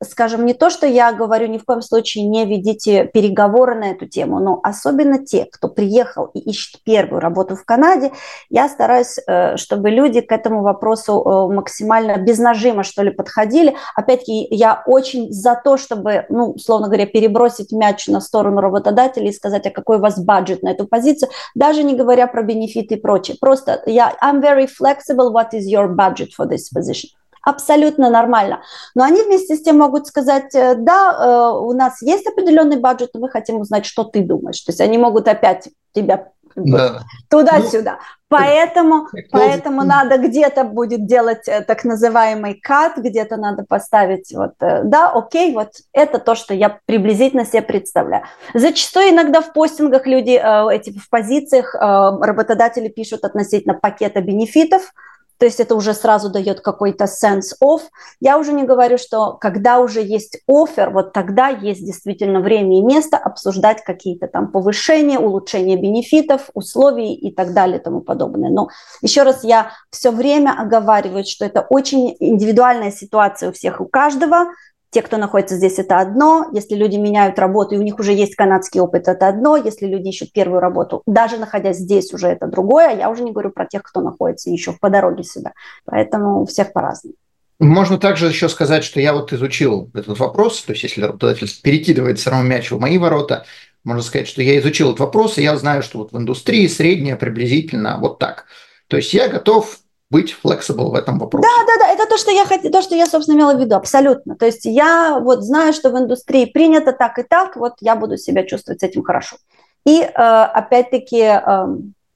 Скажем, 0.04 0.46
не 0.46 0.54
то, 0.54 0.70
что 0.70 0.88
я 0.88 1.14
говорю, 1.14 1.48
ни 1.48 1.58
в 1.58 1.66
коем 1.66 1.82
случае 1.82 2.26
не 2.26 2.46
ведите 2.46 3.06
переговоры 3.06 3.76
на 3.76 3.92
эту 3.92 4.08
тему, 4.08 4.40
но 4.40 4.60
особенно 4.64 5.24
те, 5.24 5.46
кто 5.46 5.68
приехал 5.68 6.26
и 6.34 6.40
ищет 6.40 6.82
первую 6.84 7.20
работу 7.20 7.56
в 7.56 7.64
Канаде, 7.64 8.12
я 8.50 8.68
стараюсь, 8.70 9.18
э, 9.28 9.58
чтобы 9.58 9.92
люди 9.92 10.22
к 10.22 10.32
этому 10.32 10.62
вопросу 10.62 11.22
э, 11.22 11.54
максимально 11.54 12.18
без 12.18 12.40
нажима, 12.40 12.84
что 12.84 13.04
ли, 13.04 13.12
подходили. 13.12 13.76
Опять-таки, 13.96 14.48
я 14.50 14.84
очень 14.86 15.32
за 15.32 15.60
то, 15.64 15.78
чтобы, 15.78 16.26
ну, 16.30 16.52
условно 16.52 16.88
говоря, 16.88 17.06
перебросить 17.06 17.42
бросить 17.52 17.72
мяч 17.72 18.08
на 18.08 18.22
сторону 18.22 18.62
работодателя 18.62 19.30
и 19.30 19.34
сказать, 19.34 19.66
а 19.68 19.72
какой 19.72 19.98
у 19.98 20.02
вас 20.02 20.20
бюджет 20.20 20.64
на 20.64 20.70
эту 20.70 20.88
позицию, 20.88 21.30
даже 21.56 21.84
не 21.84 21.96
говоря 21.96 22.28
про 22.28 22.44
бенефиты 22.44 22.96
и 22.96 23.00
прочее. 23.00 23.38
Просто 23.40 23.82
я, 23.86 24.16
I'm 24.22 24.42
very 24.42 24.68
flexible, 24.68 25.34
what 25.34 25.54
is 25.54 25.68
your 25.68 25.88
budget 25.88 26.30
for 26.38 26.48
this 26.48 26.70
position? 26.74 27.10
Абсолютно 27.42 28.10
нормально. 28.10 28.62
Но 28.96 29.04
они 29.04 29.22
вместе 29.24 29.56
с 29.56 29.62
тем 29.62 29.80
могут 29.80 30.08
сказать, 30.08 30.54
э, 30.54 30.76
да, 30.76 31.14
э, 31.14 31.58
у 31.58 31.74
нас 31.74 32.02
есть 32.02 32.28
определенный 32.28 32.78
бюджет, 32.78 33.12
но 33.14 33.22
мы 33.22 33.30
хотим 33.30 33.60
узнать, 33.60 33.86
что 33.86 34.04
ты 34.04 34.22
думаешь. 34.22 34.62
То 34.62 34.72
есть 34.72 34.82
они 34.82 34.98
могут 34.98 35.28
опять 35.28 35.70
тебя 35.94 36.30
да. 36.56 37.02
туда-сюда. 37.30 37.94
Ну, 37.94 37.98
поэтому, 38.28 39.08
поэтому 39.32 39.84
надо 39.84 40.18
где-то 40.18 40.66
будет 40.66 41.06
делать 41.06 41.48
э, 41.48 41.62
так 41.62 41.84
называемый 41.84 42.54
кат, 42.54 42.98
где-то 42.98 43.38
надо 43.38 43.66
поставить 43.68 44.32
вот, 44.34 44.54
да, 44.60 45.12
окей, 45.12 45.54
вот 45.54 45.72
это 45.94 46.20
то, 46.20 46.36
что 46.36 46.54
я 46.54 46.80
приблизительно 46.86 47.46
себе 47.46 47.62
представляю. 47.62 48.26
Зачастую 48.54 49.10
иногда 49.10 49.42
в 49.42 49.52
постингах 49.54 50.06
люди 50.06 50.32
эти 50.74 50.98
в 50.98 51.10
позициях 51.10 51.74
работодатели 51.74 52.90
пишут 52.90 53.24
относительно 53.24 53.74
пакета 53.74 54.22
бенефитов, 54.22 54.94
то 55.42 55.46
есть 55.46 55.60
это 55.60 55.74
уже 55.74 55.96
сразу 55.96 56.30
дает 56.30 56.62
какой-то 56.62 57.06
sense 57.06 57.56
of. 57.64 57.82
Я 58.20 58.38
уже 58.38 58.54
не 58.54 58.62
говорю, 58.62 59.00
что 59.00 59.34
когда 59.42 59.80
уже 59.80 60.00
есть 60.00 60.38
офер, 60.48 60.92
вот 60.92 61.14
тогда 61.14 61.48
есть 61.48 61.84
действительно 61.84 62.42
время 62.42 62.78
и 62.78 62.82
место 62.82 63.18
обсуждать 63.18 63.84
какие-то 63.84 64.28
там 64.28 64.52
повышения, 64.52 65.18
улучшения 65.18 65.78
бенефитов, 65.78 66.52
условий 66.54 67.16
и 67.16 67.34
так 67.34 67.56
далее 67.56 67.80
и 67.80 67.84
тому 67.84 68.02
подобное. 68.02 68.52
Но 68.52 68.70
еще 69.02 69.24
раз 69.24 69.44
я 69.44 69.72
все 69.90 70.12
время 70.12 70.54
оговариваю, 70.56 71.24
что 71.26 71.44
это 71.44 71.66
очень 71.68 72.16
индивидуальная 72.20 72.92
ситуация 72.92 73.50
у 73.50 73.52
всех, 73.52 73.82
у 73.82 73.86
каждого, 73.88 74.46
те, 74.92 75.02
кто 75.02 75.18
находится 75.18 75.56
здесь, 75.56 75.80
это 75.80 76.00
одно. 76.00 76.48
Если 76.52 76.76
люди 76.76 76.98
меняют 76.98 77.40
работу, 77.40 77.76
и 77.76 77.78
у 77.78 77.82
них 77.82 77.98
уже 77.98 78.12
есть 78.12 78.36
канадский 78.36 78.82
опыт, 78.82 79.08
это 79.08 79.28
одно. 79.28 79.56
Если 79.56 79.88
люди 79.88 80.10
ищут 80.10 80.34
первую 80.34 80.60
работу, 80.60 81.02
даже 81.06 81.38
находясь 81.38 81.78
здесь, 81.78 82.14
уже 82.14 82.28
это 82.28 82.48
другое. 82.48 82.98
Я 82.98 83.10
уже 83.10 83.24
не 83.24 83.32
говорю 83.32 83.52
про 83.52 83.66
тех, 83.66 83.84
кто 83.84 84.02
находится 84.02 84.50
еще 84.50 84.74
по 84.74 84.90
дороге 84.90 85.24
сюда. 85.24 85.54
Поэтому 85.86 86.42
у 86.42 86.46
всех 86.46 86.74
по-разному. 86.74 87.16
Можно 87.60 88.00
также 88.00 88.28
еще 88.28 88.50
сказать, 88.50 88.84
что 88.84 89.00
я 89.00 89.14
вот 89.14 89.32
изучил 89.34 89.90
этот 89.94 90.18
вопрос, 90.18 90.64
то 90.64 90.72
есть 90.72 90.84
если 90.84 91.02
работодатель 91.04 91.48
перекидывает 91.62 92.18
все 92.18 92.32
равно 92.32 92.48
мяч 92.48 92.72
в 92.72 92.80
мои 92.80 92.98
ворота, 92.98 93.46
можно 93.84 94.02
сказать, 94.02 94.28
что 94.28 94.42
я 94.42 94.60
изучил 94.60 94.88
этот 94.88 95.00
вопрос, 95.00 95.38
и 95.38 95.44
я 95.44 95.56
знаю, 95.58 95.84
что 95.84 96.00
вот 96.00 96.12
в 96.12 96.18
индустрии 96.18 96.66
средняя 96.66 97.16
приблизительно 97.16 98.00
вот 98.00 98.18
так. 98.18 98.46
То 98.88 98.98
есть 98.98 99.14
я 99.14 99.30
готов 99.30 99.78
быть 100.12 100.36
flexible 100.44 100.90
в 100.90 100.96
этом 100.96 101.18
вопросе. 101.18 101.48
Да, 101.48 101.66
да, 101.66 101.86
да, 101.86 101.94
это 101.94 102.08
то, 102.08 102.18
что 102.18 102.32
я 102.32 102.46
хотела, 102.46 102.72
то, 102.72 102.82
что 102.82 102.96
я, 102.96 103.08
собственно, 103.08 103.38
имела 103.38 103.56
в 103.56 103.60
виду, 103.60 103.76
абсолютно. 103.76 104.36
То 104.36 104.46
есть 104.46 104.66
я 104.66 105.20
вот 105.20 105.42
знаю, 105.42 105.74
что 105.74 105.90
в 105.90 105.98
индустрии 105.98 106.46
принято 106.46 106.92
так 106.92 107.18
и 107.18 107.24
так, 107.24 107.56
вот 107.56 107.76
я 107.80 107.96
буду 107.96 108.18
себя 108.18 108.44
чувствовать 108.44 108.82
с 108.82 108.84
этим 108.84 109.04
хорошо. 109.04 109.38
И 109.86 110.02
э, 110.02 110.12
опять-таки, 110.12 111.22
э, 111.22 111.66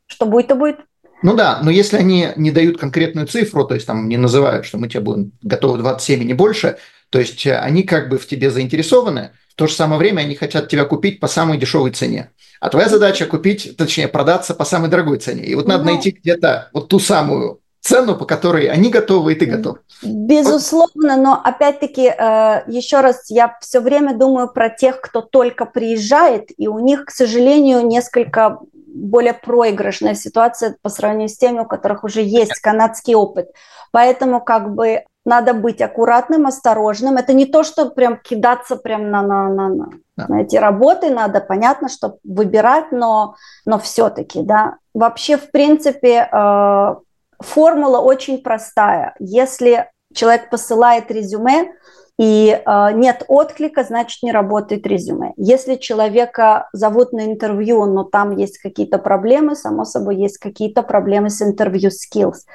что 0.07 0.25
будет, 0.25 0.47
то 0.49 0.55
будет. 0.55 0.77
Ну 1.23 1.35
да, 1.35 1.59
но 1.63 1.71
если 1.71 1.97
они 1.97 2.27
не 2.35 2.51
дают 2.51 2.77
конкретную 2.77 3.27
цифру, 3.27 3.65
то 3.65 3.73
есть 3.73 3.87
там 3.87 4.09
не 4.09 4.17
называют, 4.17 4.65
что 4.65 4.77
мы 4.77 4.89
тебе 4.89 4.99
будем 4.99 5.31
готовы 5.41 5.79
27 5.79 6.21
и 6.21 6.25
не 6.25 6.33
больше, 6.33 6.77
то 7.09 7.19
есть 7.19 7.47
э, 7.47 7.57
они 7.57 7.83
как 7.83 8.09
бы 8.09 8.17
в 8.17 8.27
тебе 8.27 8.51
заинтересованы, 8.51 9.31
в 9.49 9.55
то 9.55 9.67
же 9.67 9.73
самое 9.73 9.97
время 9.99 10.21
они 10.21 10.35
хотят 10.35 10.67
тебя 10.67 10.83
купить 10.83 11.21
по 11.21 11.27
самой 11.27 11.57
дешевой 11.57 11.91
цене. 11.91 12.31
А 12.59 12.69
твоя 12.69 12.89
задача 12.89 13.25
купить, 13.25 13.77
точнее, 13.77 14.09
продаться 14.09 14.53
по 14.53 14.65
самой 14.65 14.89
дорогой 14.89 15.17
цене. 15.19 15.45
И 15.45 15.55
вот 15.55 15.65
надо 15.65 15.85
ну, 15.85 15.91
найти 15.91 16.11
где-то 16.11 16.69
вот 16.73 16.89
ту 16.89 16.99
самую 16.99 17.61
цену, 17.85 18.15
по 18.15 18.25
которой 18.25 18.65
они 18.67 18.89
готовы, 18.89 19.33
и 19.33 19.35
ты 19.35 19.45
готов. 19.45 19.77
Безусловно, 20.01 21.17
но 21.17 21.39
опять-таки, 21.43 22.07
э, 22.07 22.63
еще 22.67 23.01
раз, 23.01 23.29
я 23.29 23.57
все 23.61 23.79
время 23.79 24.17
думаю 24.17 24.47
про 24.47 24.69
тех, 24.69 24.99
кто 25.01 25.21
только 25.21 25.65
приезжает, 25.65 26.49
и 26.57 26.67
у 26.67 26.79
них, 26.79 27.05
к 27.05 27.11
сожалению, 27.11 27.85
несколько 27.85 28.59
более 28.87 29.33
проигрышная 29.33 30.15
ситуация 30.15 30.75
по 30.81 30.89
сравнению 30.89 31.29
с 31.29 31.37
теми, 31.37 31.59
у 31.59 31.65
которых 31.65 32.03
уже 32.03 32.21
есть 32.21 32.59
канадский 32.59 33.13
опыт. 33.13 33.51
Поэтому 33.91 34.41
как 34.41 34.73
бы 34.73 35.03
надо 35.25 35.53
быть 35.53 35.81
аккуратным, 35.81 36.47
осторожным. 36.47 37.17
Это 37.17 37.33
не 37.33 37.45
то, 37.45 37.63
что 37.63 37.89
прям 37.89 38.17
кидаться 38.17 38.77
прям 38.77 39.11
на, 39.11 39.21
на, 39.21 39.49
на, 39.49 39.69
на, 39.69 39.89
да. 40.17 40.25
на 40.27 40.41
эти 40.41 40.55
работы, 40.55 41.09
надо, 41.09 41.39
понятно, 41.39 41.89
что 41.89 42.17
выбирать, 42.23 42.91
но, 42.91 43.35
но 43.65 43.77
все-таки, 43.79 44.41
да. 44.41 44.77
Вообще, 44.93 45.37
в 45.37 45.51
принципе, 45.51 46.29
э, 46.31 46.95
формула 47.39 47.99
очень 47.99 48.41
простая. 48.41 49.15
Если 49.19 49.89
человек 50.13 50.49
посылает 50.49 51.11
резюме, 51.11 51.73
и 52.17 52.49
э, 52.49 52.91
нет 52.93 53.23
отклика, 53.27 53.83
значит 53.83 54.23
не 54.23 54.31
работает 54.31 54.87
резюме. 54.87 55.33
Если 55.35 55.75
человека 55.75 56.69
зовут 56.71 57.11
на 57.11 57.25
интервью, 57.25 57.85
но 57.85 58.03
там 58.03 58.37
есть 58.37 58.57
какие-то 58.57 58.99
проблемы, 58.99 59.55
само 59.55 59.83
собой 59.83 60.15
есть 60.15 60.37
какие-то 60.37 60.81
проблемы 60.81 61.29
с 61.29 61.41
интервью 61.41 61.89
skills. 61.89 62.45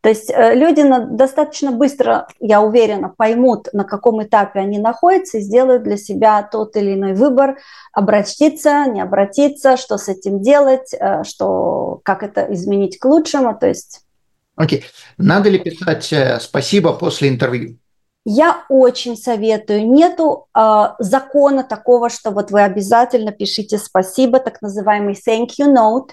То 0.00 0.08
есть 0.08 0.30
э, 0.30 0.54
люди 0.54 0.80
на, 0.80 1.00
достаточно 1.00 1.70
быстро, 1.70 2.28
я 2.38 2.62
уверена, 2.62 3.12
поймут, 3.14 3.68
на 3.74 3.84
каком 3.84 4.22
этапе 4.22 4.60
они 4.60 4.78
находятся 4.78 5.36
и 5.36 5.42
сделают 5.42 5.82
для 5.82 5.98
себя 5.98 6.42
тот 6.42 6.74
или 6.76 6.94
иной 6.94 7.12
выбор, 7.12 7.58
обратиться, 7.92 8.86
не 8.86 9.02
обратиться, 9.02 9.76
что 9.76 9.98
с 9.98 10.08
этим 10.08 10.40
делать, 10.40 10.94
э, 10.94 11.24
что, 11.24 12.00
как 12.04 12.22
это 12.22 12.46
изменить 12.54 12.98
к 12.98 13.04
лучшему. 13.04 13.54
То 13.58 13.66
есть 13.66 14.00
Окей. 14.60 14.84
Надо 15.16 15.48
ли 15.48 15.58
писать 15.58 16.12
э, 16.12 16.38
спасибо 16.38 16.92
после 16.92 17.30
интервью? 17.30 17.78
Я 18.26 18.66
очень 18.68 19.16
советую. 19.16 19.90
Нету 19.90 20.48
э, 20.54 20.84
закона 20.98 21.64
такого, 21.64 22.10
что 22.10 22.30
вот 22.30 22.50
вы 22.50 22.60
обязательно 22.60 23.32
пишите 23.32 23.78
спасибо, 23.78 24.38
так 24.38 24.60
называемый 24.60 25.14
thank 25.14 25.48
you 25.58 25.74
note. 25.74 26.10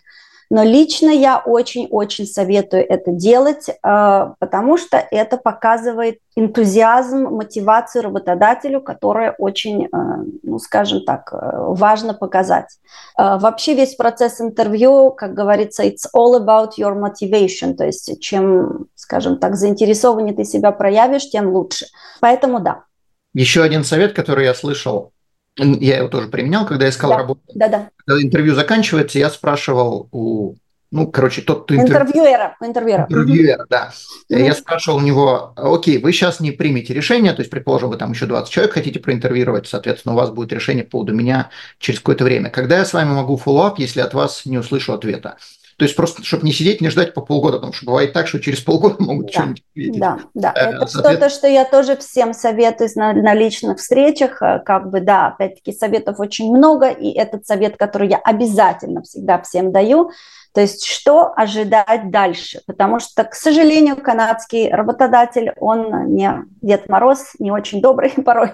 Но 0.49 0.63
лично 0.63 1.09
я 1.09 1.37
очень-очень 1.37 2.25
советую 2.25 2.85
это 2.87 3.11
делать, 3.11 3.69
э, 3.69 4.33
потому 4.39 4.77
что 4.77 4.97
это 4.97 5.37
показывает 5.37 6.19
энтузиазм, 6.35 7.23
мотивацию 7.35 8.03
работодателю, 8.03 8.81
которая 8.81 9.31
очень, 9.37 9.85
э, 9.85 9.87
ну, 10.43 10.59
скажем 10.59 11.03
так, 11.03 11.33
э, 11.33 11.37
важно 11.51 12.13
показать. 12.13 12.67
Вообще 13.17 13.73
весь 13.73 13.95
процесс 13.95 14.39
интервью, 14.39 15.11
как 15.11 15.33
говорится, 15.33 15.83
it's 15.83 16.05
all 16.15 16.39
about 16.39 16.71
your 16.79 16.95
motivation, 16.95 17.73
то 17.73 17.85
есть 17.85 18.19
чем, 18.21 18.87
скажем 18.95 19.39
так, 19.39 19.55
заинтересованнее 19.55 20.35
ты 20.35 20.45
себя 20.45 20.71
проявишь, 20.71 21.29
тем 21.29 21.49
лучше. 21.49 21.87
Поэтому 22.21 22.59
да. 22.59 22.83
Еще 23.33 23.63
один 23.63 23.83
совет, 23.83 24.13
который 24.13 24.45
я 24.45 24.53
слышал 24.53 25.11
я 25.57 25.97
его 25.97 26.07
тоже 26.07 26.27
применял, 26.27 26.65
когда 26.65 26.87
искал 26.89 27.11
да, 27.11 27.17
работу. 27.17 27.41
Да, 27.53 27.67
да. 27.67 27.89
Когда 28.05 28.21
интервью 28.21 28.55
заканчивается, 28.55 29.19
я 29.19 29.29
спрашивал 29.29 30.07
у, 30.11 30.55
ну, 30.89 31.07
короче, 31.07 31.41
тот, 31.41 31.65
кто 31.65 31.75
интервью... 31.75 31.97
интервьюера, 31.97 32.57
интервьюера. 32.61 33.07
Интервьюера, 33.09 33.65
да. 33.69 33.91
mm 34.31 34.39
Я 34.39 34.53
спрашивал 34.53 34.99
у 34.99 35.01
него, 35.01 35.53
окей, 35.55 35.97
вы 35.97 36.13
сейчас 36.13 36.39
не 36.39 36.51
примете 36.51 36.93
решение, 36.93 37.33
то 37.33 37.41
есть, 37.41 37.51
предположим, 37.51 37.89
вы 37.89 37.97
там 37.97 38.11
еще 38.11 38.25
20 38.25 38.49
человек 38.49 38.73
хотите 38.73 38.99
проинтервьюировать, 38.99 39.67
соответственно, 39.67 40.13
у 40.13 40.17
вас 40.17 40.29
будет 40.29 40.53
решение 40.53 40.85
по 40.85 40.91
поводу 40.91 41.13
меня 41.13 41.49
через 41.77 41.99
какое-то 41.99 42.23
время. 42.23 42.49
Когда 42.49 42.77
я 42.77 42.85
с 42.85 42.93
вами 42.93 43.09
могу 43.09 43.35
follow 43.35 43.65
up, 43.65 43.79
если 43.79 43.99
от 43.99 44.13
вас 44.13 44.45
не 44.45 44.57
услышу 44.57 44.93
ответа? 44.93 45.37
То 45.77 45.85
есть 45.85 45.95
просто, 45.95 46.23
чтобы 46.23 46.43
не 46.43 46.51
сидеть, 46.51 46.81
не 46.81 46.89
ждать 46.89 47.13
по 47.13 47.21
полгода, 47.21 47.57
потому 47.57 47.73
что 47.73 47.85
бывает 47.85 48.11
так, 48.11 48.27
что 48.27 48.39
через 48.39 48.61
полгода 48.61 48.95
могут 48.99 49.27
да, 49.27 49.31
что-нибудь 49.31 49.63
видеть. 49.75 49.99
Да, 49.99 50.17
да. 50.33 50.53
Э, 50.55 50.69
Это 50.71 50.87
что-то, 50.87 51.29
что 51.29 51.47
я 51.47 51.65
тоже 51.65 51.95
всем 51.97 52.33
советую 52.33 52.89
на, 52.95 53.13
на 53.13 53.33
личных 53.35 53.77
встречах. 53.77 54.41
Э, 54.41 54.59
как 54.59 54.89
бы, 54.89 55.01
да, 55.01 55.27
опять-таки 55.27 55.71
советов 55.73 56.19
очень 56.19 56.49
много, 56.55 56.89
и 56.89 57.11
этот 57.11 57.45
совет, 57.45 57.77
который 57.77 58.09
я 58.09 58.17
обязательно 58.17 59.03
всегда 59.03 59.39
всем 59.39 59.71
даю, 59.71 60.11
то 60.57 60.61
есть 60.61 60.83
что 60.87 61.33
ожидать 61.35 62.09
дальше? 62.09 62.61
Потому 62.65 62.99
что, 62.99 63.23
к 63.23 63.35
сожалению, 63.35 63.95
канадский 63.95 64.71
работодатель, 64.71 65.53
он 65.59 66.15
не 66.15 66.31
Дед 66.63 66.89
Мороз, 66.89 67.33
не 67.37 67.51
очень 67.51 67.79
добрый 67.79 68.09
порой. 68.25 68.53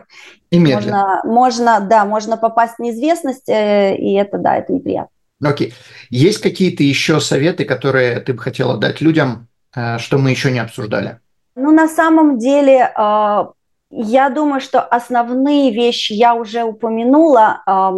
И 0.49 0.59
Можно, 0.59 1.21
можно, 1.23 1.79
да, 1.79 2.03
можно 2.03 2.35
попасть 2.35 2.75
в 2.75 2.79
неизвестность, 2.79 3.47
э, 3.47 3.95
и 3.95 4.13
это, 4.15 4.37
да, 4.37 4.57
это 4.57 4.73
неприятно. 4.73 5.07
Окей. 5.43 5.73
Есть 6.09 6.41
какие-то 6.41 6.83
еще 6.83 7.19
советы, 7.19 7.65
которые 7.65 8.19
ты 8.19 8.33
бы 8.33 8.39
хотела 8.39 8.77
дать 8.77 9.01
людям, 9.01 9.47
э, 9.75 9.97
что 9.97 10.17
мы 10.17 10.29
еще 10.29 10.51
не 10.51 10.59
обсуждали? 10.59 11.19
Ну, 11.55 11.71
на 11.71 11.87
самом 11.87 12.37
деле, 12.39 12.91
э, 12.95 13.45
я 13.91 14.29
думаю, 14.29 14.61
что 14.61 14.81
основные 14.81 15.71
вещи 15.73 16.13
я 16.13 16.33
уже 16.35 16.63
упомянула. 16.63 17.61
Э, 17.67 17.91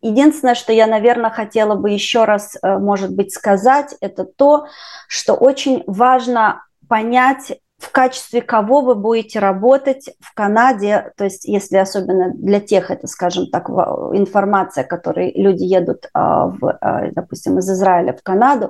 единственное, 0.00 0.54
что 0.54 0.72
я, 0.72 0.86
наверное, 0.86 1.30
хотела 1.30 1.74
бы 1.74 1.90
еще 1.90 2.24
раз, 2.24 2.56
может 2.62 3.14
быть, 3.14 3.32
сказать, 3.32 3.94
это 4.00 4.24
то, 4.24 4.66
что 5.08 5.34
очень 5.34 5.84
важно 5.86 6.64
понять 6.88 7.52
в 7.82 7.90
качестве 7.90 8.42
кого 8.42 8.80
вы 8.80 8.94
будете 8.94 9.40
работать 9.40 10.08
в 10.20 10.32
Канаде, 10.34 11.12
то 11.16 11.24
есть 11.24 11.44
если 11.44 11.78
особенно 11.78 12.32
для 12.32 12.60
тех, 12.60 12.92
это, 12.92 13.08
скажем 13.08 13.48
так, 13.50 13.68
информация, 13.68 14.84
которой 14.84 15.32
люди 15.34 15.64
едут, 15.64 16.08
а, 16.14 16.46
в, 16.46 16.78
а, 16.80 17.10
допустим, 17.10 17.58
из 17.58 17.68
Израиля 17.68 18.12
в 18.12 18.22
Канаду, 18.22 18.68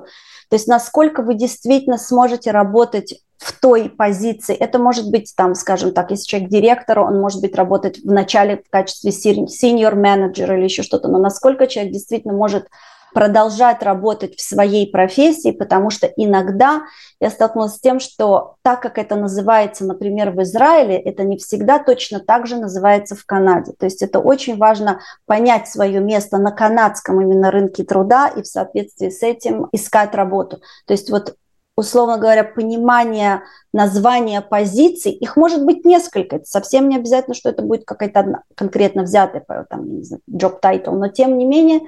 то 0.49 0.55
есть 0.55 0.67
насколько 0.67 1.21
вы 1.21 1.35
действительно 1.35 1.99
сможете 1.99 2.49
работать 2.49 3.21
в 3.37 3.59
той 3.59 3.89
позиции. 3.89 4.55
Это 4.55 4.79
может 4.79 5.11
быть, 5.11 5.33
там, 5.35 5.53
скажем 5.53 5.93
так, 5.93 6.11
если 6.11 6.25
человек 6.25 6.49
директор, 6.49 6.99
он 6.99 7.19
может 7.19 7.41
быть 7.41 7.55
работать 7.55 7.99
в 7.99 8.11
начале 8.11 8.63
в 8.65 8.69
качестве 8.69 9.11
senior 9.11 9.95
менеджера 9.95 10.57
или 10.57 10.63
еще 10.63 10.81
что-то, 10.81 11.07
но 11.09 11.19
насколько 11.19 11.67
человек 11.67 11.93
действительно 11.93 12.33
может 12.33 12.67
продолжать 13.13 13.83
работать 13.83 14.35
в 14.35 14.41
своей 14.41 14.89
профессии, 14.91 15.51
потому 15.51 15.89
что 15.89 16.07
иногда 16.07 16.83
я 17.19 17.29
столкнулась 17.29 17.75
с 17.75 17.79
тем, 17.79 17.99
что 17.99 18.55
так 18.63 18.81
как 18.81 18.97
это 18.97 19.15
называется, 19.15 19.85
например, 19.85 20.31
в 20.31 20.41
Израиле, 20.41 20.97
это 20.97 21.23
не 21.23 21.37
всегда 21.37 21.79
точно 21.79 22.19
так 22.19 22.47
же 22.47 22.57
называется 22.57 23.15
в 23.15 23.25
Канаде. 23.25 23.73
То 23.77 23.85
есть 23.85 24.01
это 24.01 24.19
очень 24.19 24.57
важно 24.57 24.99
понять 25.25 25.67
свое 25.67 25.99
место 25.99 26.37
на 26.37 26.51
канадском 26.51 27.21
именно 27.21 27.51
рынке 27.51 27.83
труда 27.83 28.27
и 28.27 28.41
в 28.41 28.47
соответствии 28.47 29.09
с 29.09 29.23
этим 29.23 29.67
искать 29.71 30.15
работу. 30.15 30.61
То 30.85 30.93
есть 30.93 31.09
вот 31.09 31.35
условно 31.75 32.17
говоря, 32.17 32.43
понимание 32.43 33.43
названия 33.73 34.41
позиций, 34.41 35.11
их 35.11 35.35
может 35.35 35.65
быть 35.65 35.85
несколько, 35.85 36.35
это 36.35 36.45
совсем 36.45 36.87
не 36.89 36.97
обязательно, 36.97 37.33
что 37.33 37.49
это 37.49 37.63
будет 37.63 37.85
какая-то 37.85 38.43
конкретно 38.55 39.03
взятая, 39.03 39.43
там, 39.69 39.97
не 39.97 40.03
знаю, 40.03 40.21
job 40.31 40.59
title, 40.61 40.91
но 40.91 41.07
тем 41.07 41.37
не 41.37 41.45
менее 41.45 41.81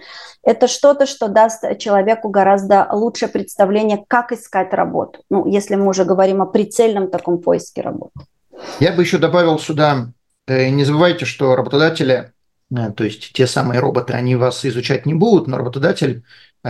это 0.43 0.67
что-то, 0.67 1.05
что 1.05 1.27
даст 1.27 1.63
человеку 1.77 2.29
гораздо 2.29 2.87
лучшее 2.91 3.29
представление, 3.29 4.03
как 4.07 4.31
искать 4.31 4.73
работу, 4.73 5.19
ну, 5.29 5.45
если 5.45 5.75
мы 5.75 5.87
уже 5.87 6.05
говорим 6.05 6.41
о 6.41 6.47
прицельном 6.47 7.09
таком 7.09 7.37
поиске 7.39 7.81
работы. 7.81 8.13
Я 8.79 8.93
бы 8.93 9.03
еще 9.03 9.17
добавил 9.17 9.59
сюда, 9.59 10.07
э, 10.47 10.69
не 10.69 10.83
забывайте, 10.83 11.25
что 11.25 11.55
работодатели, 11.55 12.31
э, 12.75 12.91
то 12.91 13.03
есть 13.03 13.33
те 13.33 13.45
самые 13.45 13.79
роботы, 13.79 14.13
они 14.13 14.35
вас 14.35 14.65
изучать 14.65 15.05
не 15.05 15.13
будут, 15.13 15.47
но 15.47 15.57
работодатель 15.57 16.23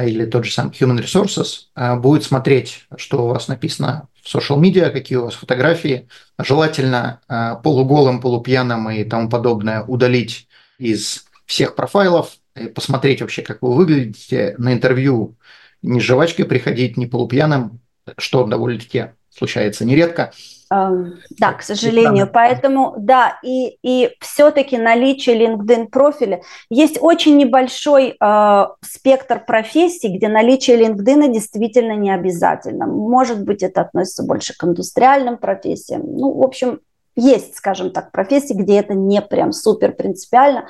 или 0.03 0.25
тот 0.25 0.45
же 0.45 0.51
сам 0.51 0.69
Human 0.69 0.99
Resources 0.99 1.67
а, 1.75 1.95
будет 1.95 2.23
смотреть, 2.23 2.85
что 2.97 3.25
у 3.25 3.27
вас 3.27 3.47
написано 3.47 4.09
в 4.21 4.35
social 4.35 4.59
media, 4.59 4.89
какие 4.89 5.17
у 5.17 5.25
вас 5.25 5.35
фотографии. 5.35 6.07
Желательно 6.37 7.21
а, 7.27 7.55
полуголым, 7.55 8.19
полупьяным 8.19 8.89
и 8.89 9.03
тому 9.03 9.29
подобное 9.29 9.83
удалить 9.83 10.47
из 10.77 11.25
всех 11.45 11.75
профайлов, 11.75 12.37
посмотреть 12.73 13.21
вообще, 13.21 13.41
как 13.41 13.61
вы 13.61 13.73
выглядите 13.75 14.55
на 14.57 14.73
интервью, 14.73 15.35
не 15.81 15.99
с 15.99 16.03
жвачкой 16.03 16.45
приходить, 16.45 16.97
не 16.97 17.05
полупьяным, 17.05 17.79
что 18.17 18.45
довольно-таки 18.45 19.11
случается 19.29 19.85
нередко– 19.85 20.33
да, 20.69 21.53
к 21.57 21.61
сожалению. 21.61 22.27
Поэтому, 22.31 22.95
да, 22.97 23.39
и, 23.43 23.77
и 23.83 24.11
все-таки 24.19 24.77
наличие 24.77 25.47
LinkedIn 25.47 25.87
профиля. 25.87 26.41
Есть 26.69 26.97
очень 27.01 27.37
небольшой 27.37 28.15
э, 28.19 28.65
спектр 28.81 29.43
профессий, 29.45 30.15
где 30.15 30.27
наличие 30.27 30.79
LinkedIn 30.81 31.31
действительно 31.31 31.93
не 31.93 32.11
обязательно. 32.11 32.87
Может 32.87 33.43
быть, 33.43 33.63
это 33.63 33.81
относится 33.81 34.23
больше 34.23 34.53
к 34.57 34.63
индустриальным 34.63 35.37
профессиям. 35.37 36.01
Ну, 36.05 36.33
в 36.33 36.43
общем, 36.43 36.79
есть, 37.15 37.55
скажем 37.55 37.91
так, 37.91 38.11
профессии, 38.11 38.53
где 38.53 38.79
это 38.79 38.93
не 38.93 39.21
прям 39.21 39.51
супер 39.51 39.93
принципиально. 39.93 40.67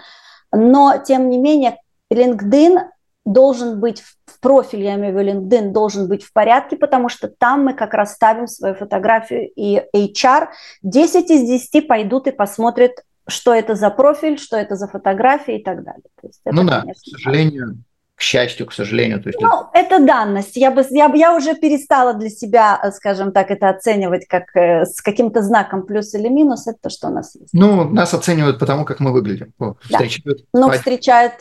Но, 0.51 1.01
тем 1.05 1.29
не 1.29 1.37
менее, 1.37 1.77
LinkedIn 2.13 2.79
должен 3.26 3.80
быть 3.80 4.01
в 4.01 4.39
профиль, 4.39 4.84
я 4.84 4.95
имею 4.95 5.15
в 5.15 5.19
виду 5.19 5.39
LinkedIn, 5.39 5.71
должен 5.71 6.07
быть 6.07 6.23
в 6.23 6.32
порядке, 6.32 6.78
потому 6.78 7.09
что 7.09 7.28
там 7.28 7.65
мы 7.65 7.73
как 7.73 7.93
раз 7.93 8.13
ставим 8.13 8.47
свою 8.47 8.76
фотографию 8.76 9.49
и 9.55 9.82
HR. 9.95 10.47
10 10.84 11.32
из 11.32 11.47
10 11.47 11.88
пойдут 11.88 12.28
и 12.28 12.32
посмотрят, 12.32 12.91
что 13.28 13.53
это 13.53 13.73
за 13.76 13.89
профиль, 13.89 14.38
что 14.38 14.55
это 14.57 14.76
за 14.76 14.88
фотография 14.88 15.57
и 15.57 15.63
так 15.63 15.84
далее. 15.84 16.03
То 16.21 16.28
есть 16.28 16.41
это, 16.43 16.55
ну 16.55 16.63
да, 16.63 16.84
к 16.84 16.97
сожалению, 16.97 17.84
к 18.15 18.21
счастью, 18.21 18.67
к 18.67 18.73
сожалению. 18.73 19.21
То 19.21 19.30
есть 19.30 19.41
ну, 19.41 19.49
это... 19.73 19.95
это 19.95 20.05
данность. 20.05 20.55
Я, 20.55 20.69
бы, 20.71 20.86
я, 20.91 21.11
я 21.13 21.36
уже 21.36 21.55
перестала 21.55 22.13
для 22.13 22.30
себя, 22.30 22.80
скажем 22.95 23.32
так, 23.32 23.49
это 23.49 23.69
оценивать 23.69 24.28
как 24.28 24.55
э, 24.55 24.86
с 24.86 25.01
каким-то 25.01 25.41
знаком 25.41 25.86
плюс 25.86 26.13
или 26.13 26.30
минус. 26.30 26.67
Это 26.67 26.78
то, 26.84 26.89
что 26.89 27.07
у 27.07 27.11
нас 27.11 27.36
есть. 27.36 27.49
Ну, 27.51 27.89
нас 27.89 28.13
оценивают 28.13 28.59
потому, 28.59 28.86
как 28.86 28.99
мы 28.99 29.11
выглядим. 29.11 29.53
Да. 29.59 29.73
Встречают. 29.82 30.45
Ну, 30.53 30.69
встречают 30.71 31.34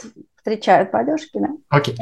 встречают 0.45 0.91
по 0.91 1.03
да. 1.03 1.49
Окей. 1.71 1.97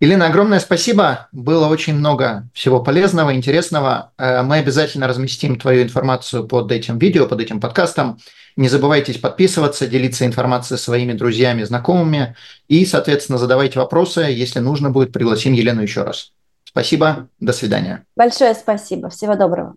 Елена, 0.00 0.26
огромное 0.26 0.58
спасибо. 0.58 1.28
Было 1.32 1.68
очень 1.68 1.94
много 1.94 2.48
всего 2.52 2.82
полезного, 2.82 3.34
интересного. 3.34 4.12
Э, 4.18 4.42
мы 4.42 4.56
обязательно 4.56 5.06
разместим 5.06 5.58
твою 5.58 5.82
информацию 5.82 6.48
под 6.48 6.72
этим 6.72 6.98
видео, 6.98 7.26
под 7.26 7.40
этим 7.40 7.60
подкастом. 7.60 8.18
Не 8.56 8.68
забывайте 8.68 9.18
подписываться, 9.18 9.86
делиться 9.86 10.24
информацией 10.24 10.78
со 10.78 10.84
своими 10.84 11.12
друзьями, 11.12 11.62
знакомыми. 11.62 12.36
И, 12.68 12.86
соответственно, 12.86 13.38
задавайте 13.38 13.78
вопросы. 13.78 14.20
Если 14.20 14.60
нужно 14.60 14.90
будет, 14.90 15.12
пригласим 15.12 15.52
Елену 15.52 15.82
еще 15.82 16.02
раз. 16.02 16.32
Спасибо. 16.64 17.28
До 17.38 17.52
свидания. 17.52 18.04
Большое 18.16 18.54
спасибо. 18.54 19.10
Всего 19.10 19.36
доброго. 19.36 19.76